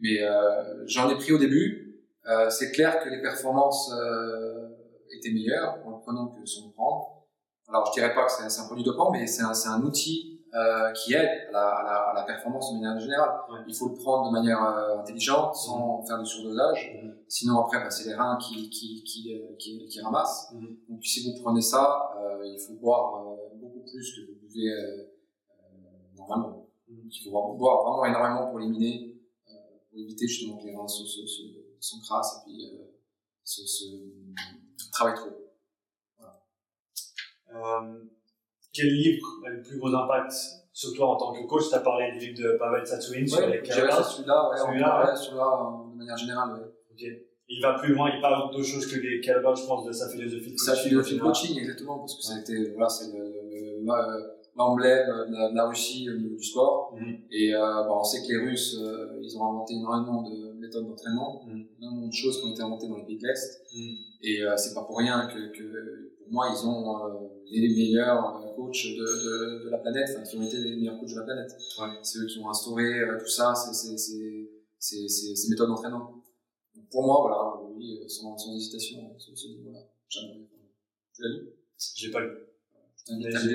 Mais, 0.00 0.22
euh, 0.22 0.86
j'en 0.86 1.08
ai 1.10 1.16
pris 1.16 1.32
au 1.32 1.38
début. 1.38 2.02
Euh, 2.28 2.50
c'est 2.50 2.70
clair 2.72 3.02
que 3.02 3.08
les 3.08 3.22
performances, 3.22 3.90
euh, 3.92 4.68
étaient 5.16 5.30
meilleures 5.30 5.78
en 5.86 5.90
le 5.92 6.00
prenant 6.00 6.26
que 6.28 6.44
sans 6.44 6.66
le 6.66 6.72
prendre. 6.72 7.24
Alors, 7.68 7.86
je 7.86 7.92
dirais 7.92 8.14
pas 8.14 8.26
que 8.26 8.32
c'est 8.32 8.60
un 8.60 8.66
produit 8.66 8.84
dopant, 8.84 9.10
mais 9.10 9.26
c'est 9.26 9.42
un, 9.42 9.54
c'est 9.54 9.68
un 9.68 9.80
outil 9.82 10.35
euh, 10.56 10.92
qui 10.92 11.14
aide 11.14 11.48
à 11.48 11.52
la, 11.52 11.68
à, 11.68 11.82
la, 11.82 11.96
à 12.10 12.14
la 12.14 12.22
performance 12.22 12.72
de 12.72 12.78
manière 12.78 12.98
générale. 12.98 13.40
Ouais. 13.50 13.60
Il 13.68 13.74
faut 13.74 13.88
le 13.88 13.94
prendre 13.94 14.28
de 14.28 14.32
manière 14.32 14.62
euh, 14.62 14.98
intelligente, 14.98 15.54
sans 15.54 16.02
faire 16.06 16.18
de 16.18 16.24
surdosage. 16.24 16.98
Sinon, 17.28 17.60
après, 17.60 17.78
bah, 17.78 17.90
c'est 17.90 18.08
les 18.08 18.14
reins 18.14 18.38
qui, 18.38 18.70
qui, 18.70 19.02
qui, 19.04 19.34
euh, 19.34 19.54
qui, 19.58 19.86
qui 19.86 20.00
ramassent. 20.00 20.54
Donc, 20.88 21.04
si 21.04 21.24
vous 21.24 21.42
prenez 21.42 21.60
ça, 21.60 22.10
euh, 22.18 22.40
il 22.44 22.58
faut 22.58 22.74
boire 22.74 23.26
euh, 23.26 23.36
beaucoup 23.56 23.80
plus 23.80 24.14
que 24.14 24.32
vous 24.32 24.38
buvez 24.40 24.72
normalement. 26.16 26.66
Il 26.88 27.24
faut 27.24 27.30
boire, 27.30 27.52
boire 27.54 27.82
vraiment 27.82 28.04
énormément 28.06 28.50
pour 28.50 28.60
éliminer, 28.60 29.20
euh, 29.48 29.52
pour 29.90 29.98
éviter 29.98 30.26
justement 30.26 30.56
que 30.58 30.66
les 30.66 30.76
reins 30.76 30.88
se, 30.88 31.04
se, 31.04 31.26
se, 31.26 31.42
s'encrassent 31.80 32.38
et 32.38 32.44
puis 32.44 32.74
euh, 32.74 32.84
se, 33.44 33.84
travaillent 34.92 35.16
trop. 35.16 35.30
Euh, 37.54 38.04
quel 38.76 38.88
livre 38.92 39.26
a 39.46 39.50
le 39.50 39.62
plus 39.62 39.78
gros 39.78 39.94
impact 39.94 40.32
sur 40.72 40.92
toi 40.94 41.06
en 41.14 41.16
tant 41.16 41.32
que 41.32 41.46
coach? 41.46 41.68
Tu 41.68 41.74
as 41.74 41.80
parlé 41.80 42.12
du 42.12 42.18
livre 42.18 42.38
de 42.52 42.58
Pavel 42.58 42.86
Satsouin 42.86 43.26
sur 43.26 43.46
les 43.48 43.62
celui-là, 43.64 44.50
ouais, 44.50 44.56
Celui-là, 44.56 45.04
ouais, 45.04 45.16
celui-là, 45.16 45.48
euh, 45.60 45.92
de 45.92 45.98
manière 45.98 46.16
générale, 46.16 46.50
ouais. 46.54 47.22
Il 47.48 47.62
va 47.62 47.74
plus 47.74 47.94
loin, 47.94 48.10
il 48.12 48.20
parle 48.20 48.50
d'autres 48.50 48.64
choses 48.64 48.86
que 48.92 48.98
les 48.98 49.20
kettlebells, 49.20 49.54
je 49.56 49.66
pense, 49.66 49.86
de 49.86 49.92
sa 49.92 50.08
philosophie 50.08 50.52
de 50.52 50.58
Sa 50.58 50.72
coaching, 50.72 50.88
philosophie 50.88 51.14
de 51.14 51.20
coaching, 51.20 51.58
exactement, 51.58 51.98
parce 52.00 52.16
que 52.16 52.40
été, 52.40 52.70
voilà, 52.72 52.88
c'est 52.88 53.12
le- 53.12 53.18
le- 53.22 53.84
le- 53.84 54.32
l'emblème 54.56 55.06
de 55.28 55.32
la, 55.36 55.50
de 55.50 55.54
la 55.54 55.66
Russie 55.68 56.08
au 56.10 56.16
niveau 56.16 56.36
du 56.36 56.42
sport. 56.42 56.94
Mhm. 56.98 57.18
Et 57.30 57.54
euh, 57.54 57.58
bah, 57.60 57.88
on 58.00 58.02
sait 58.02 58.22
que 58.26 58.32
les 58.32 58.38
Russes, 58.48 58.76
euh, 58.82 59.20
ils 59.22 59.36
ont 59.38 59.44
inventé 59.50 59.74
énormément 59.74 60.22
de 60.22 60.45
méthodes 60.66 60.86
d'entraînement, 60.86 61.44
Mhm. 61.46 61.66
énormément 61.78 62.08
de 62.08 62.12
choses 62.12 62.40
qui 62.40 62.46
ont 62.46 62.52
été 62.52 62.62
inventées 62.62 62.88
dans 62.88 62.96
les 62.98 63.04
pays 63.04 63.18
de 63.18 63.26
l'Est. 63.26 63.62
Mhm. 63.74 63.94
Et 64.22 64.42
euh, 64.42 64.56
c'est 64.56 64.74
pas 64.74 64.82
pour 64.84 64.98
rien 64.98 65.26
que, 65.26 65.38
que 65.56 66.12
pour 66.18 66.32
moi, 66.32 66.48
ils 66.52 66.66
ont 66.66 66.80
euh, 67.06 67.28
les 67.50 67.68
meilleurs 67.68 68.42
euh, 68.44 68.54
coachs 68.56 68.72
de, 68.84 69.04
de, 69.04 69.64
de 69.64 69.70
la 69.70 69.78
planète, 69.78 70.08
enfin, 70.12 70.22
qui 70.24 70.36
ont 70.36 70.42
été 70.42 70.58
les 70.58 70.76
meilleurs 70.76 70.98
coachs 70.98 71.10
de 71.10 71.16
la 71.20 71.22
planète. 71.24 71.52
Ouais. 71.80 71.88
C'est 72.02 72.18
eux 72.18 72.26
qui 72.26 72.38
ont 72.40 72.50
instauré 72.50 73.00
euh, 73.00 73.18
tout 73.18 73.28
ça, 73.28 73.54
ces, 73.54 75.48
méthodes 75.50 75.68
d'entraînement. 75.68 76.22
Pour 76.90 77.04
moi, 77.04 77.18
voilà, 77.22 77.70
oui, 77.76 78.00
euh, 78.02 78.08
sans, 78.08 78.36
sans 78.36 78.54
hésitation, 78.56 78.98
euh, 78.98 79.18
ce, 79.18 79.34
ce 79.34 79.48
livre-là. 79.48 79.80
Tu 80.08 80.18
l'as 81.22 81.28
lu 81.28 81.48
J'ai 81.96 82.10
pas 82.10 82.20
lu. 82.20 82.30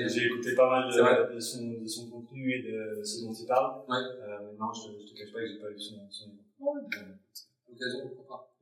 J'ai 0.08 0.26
écouté 0.26 0.54
pas 0.54 0.70
mal 0.70 0.88
de, 1.34 1.38
son, 1.40 1.80
de 1.82 1.86
son 1.86 2.10
contenu 2.10 2.50
et 2.54 2.62
de 2.62 3.02
ce 3.04 3.22
dont 3.22 3.32
il 3.34 3.46
parle. 3.46 3.82
Ouais. 3.88 3.96
Euh, 3.96 4.52
non, 4.58 4.72
je, 4.72 4.98
je 4.98 5.12
te 5.12 5.18
cache 5.18 5.32
pas 5.32 5.40
que 5.40 5.46
j'ai 5.48 5.58
pas 5.60 5.68
lu 5.70 5.78
son, 5.78 5.96
son 6.10 6.30
livre. 6.30 6.42
À 6.62 7.70
l'occasion. 7.70 8.10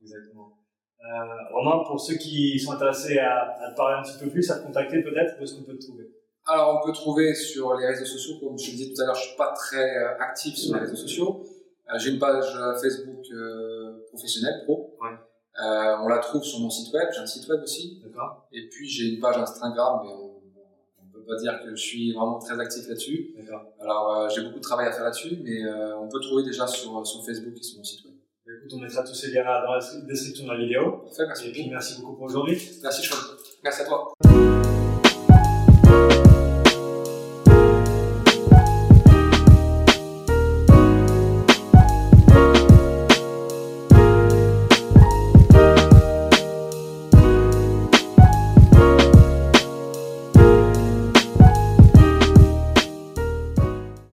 Exactement. 0.01 0.57
Euh, 1.03 1.53
Romain, 1.53 1.83
pour 1.85 1.99
ceux 1.99 2.15
qui 2.15 2.59
sont 2.59 2.73
intéressés 2.73 3.17
à, 3.19 3.57
à 3.59 3.71
te 3.71 3.75
parler 3.75 3.97
un 3.99 4.03
petit 4.03 4.23
peu 4.23 4.29
plus, 4.29 4.49
à 4.51 4.59
te 4.59 4.65
contacter 4.65 5.01
peut-être, 5.01 5.39
où 5.39 5.43
est-ce 5.43 5.55
qu'on 5.55 5.63
peut 5.63 5.77
te 5.77 5.85
trouver? 5.85 6.11
Alors, 6.47 6.81
on 6.81 6.85
peut 6.85 6.91
trouver 6.93 7.33
sur 7.35 7.75
les 7.75 7.87
réseaux 7.87 8.05
sociaux, 8.05 8.35
comme 8.39 8.57
je 8.57 8.71
le 8.71 8.77
disais 8.77 8.93
tout 8.93 9.01
à 9.01 9.05
l'heure, 9.05 9.15
je 9.15 9.27
suis 9.27 9.37
pas 9.37 9.53
très 9.53 9.97
euh, 9.97 10.17
actif 10.19 10.55
sur 10.55 10.73
les 10.75 10.81
réseaux 10.81 10.95
sociaux. 10.95 11.43
Euh, 11.93 11.97
J'ai 11.99 12.11
une 12.11 12.19
page 12.19 12.55
euh, 12.55 12.75
Facebook 12.79 13.25
euh, 13.31 14.05
professionnelle, 14.09 14.61
pro. 14.65 14.97
Ouais. 15.01 15.09
Euh, 15.63 15.97
on 16.01 16.07
la 16.07 16.19
trouve 16.19 16.43
sur 16.43 16.59
mon 16.59 16.69
site 16.69 16.93
web, 16.93 17.07
j'ai 17.13 17.19
un 17.19 17.25
site 17.25 17.47
web 17.49 17.61
aussi. 17.61 17.99
D'accord 18.03 18.47
Et 18.53 18.69
puis 18.69 18.87
j'ai 18.87 19.13
une 19.13 19.19
page 19.19 19.37
Instagram, 19.37 20.01
mais 20.03 20.11
on 20.13 20.30
ne 21.21 21.25
peut 21.25 21.35
pas 21.35 21.41
dire 21.41 21.59
que 21.63 21.69
je 21.75 21.81
suis 21.81 22.13
vraiment 22.13 22.39
très 22.39 22.59
actif 22.59 22.87
là-dessus. 22.87 23.33
D'accord. 23.37 23.63
Alors 23.79 24.15
euh, 24.17 24.29
j'ai 24.29 24.41
beaucoup 24.41 24.59
de 24.59 24.63
travail 24.63 24.87
à 24.87 24.91
faire 24.91 25.03
là-dessus, 25.03 25.37
mais 25.43 25.63
euh, 25.63 25.97
on 25.97 26.07
peut 26.09 26.19
trouver 26.19 26.43
déjà 26.43 26.67
sur, 26.67 27.05
sur 27.05 27.25
Facebook 27.25 27.53
et 27.57 27.63
sur 27.63 27.77
mon 27.77 27.83
site 27.83 28.03
web. 28.05 28.13
Bah, 28.45 28.51
Écoute, 28.57 28.73
on 28.75 28.79
mettra 28.81 29.03
tous 29.03 29.13
ces 29.13 29.31
liens 29.31 29.43
dans 29.43 29.73
la 29.73 29.79
description 30.07 30.45
de 30.45 30.51
la 30.51 30.57
vidéo. 30.57 30.91
Parfait, 31.05 31.23
merci 31.27 31.47
Et 31.47 31.51
puis 31.51 31.61
beaucoup. 31.63 31.73
merci 31.73 32.01
beaucoup 32.01 32.15
pour 32.15 32.25
aujourd'hui. 32.25 32.61
Merci, 32.83 33.03
Sean. 33.05 33.15
Merci 33.63 33.81
à 33.81 33.85
toi. 33.85 34.50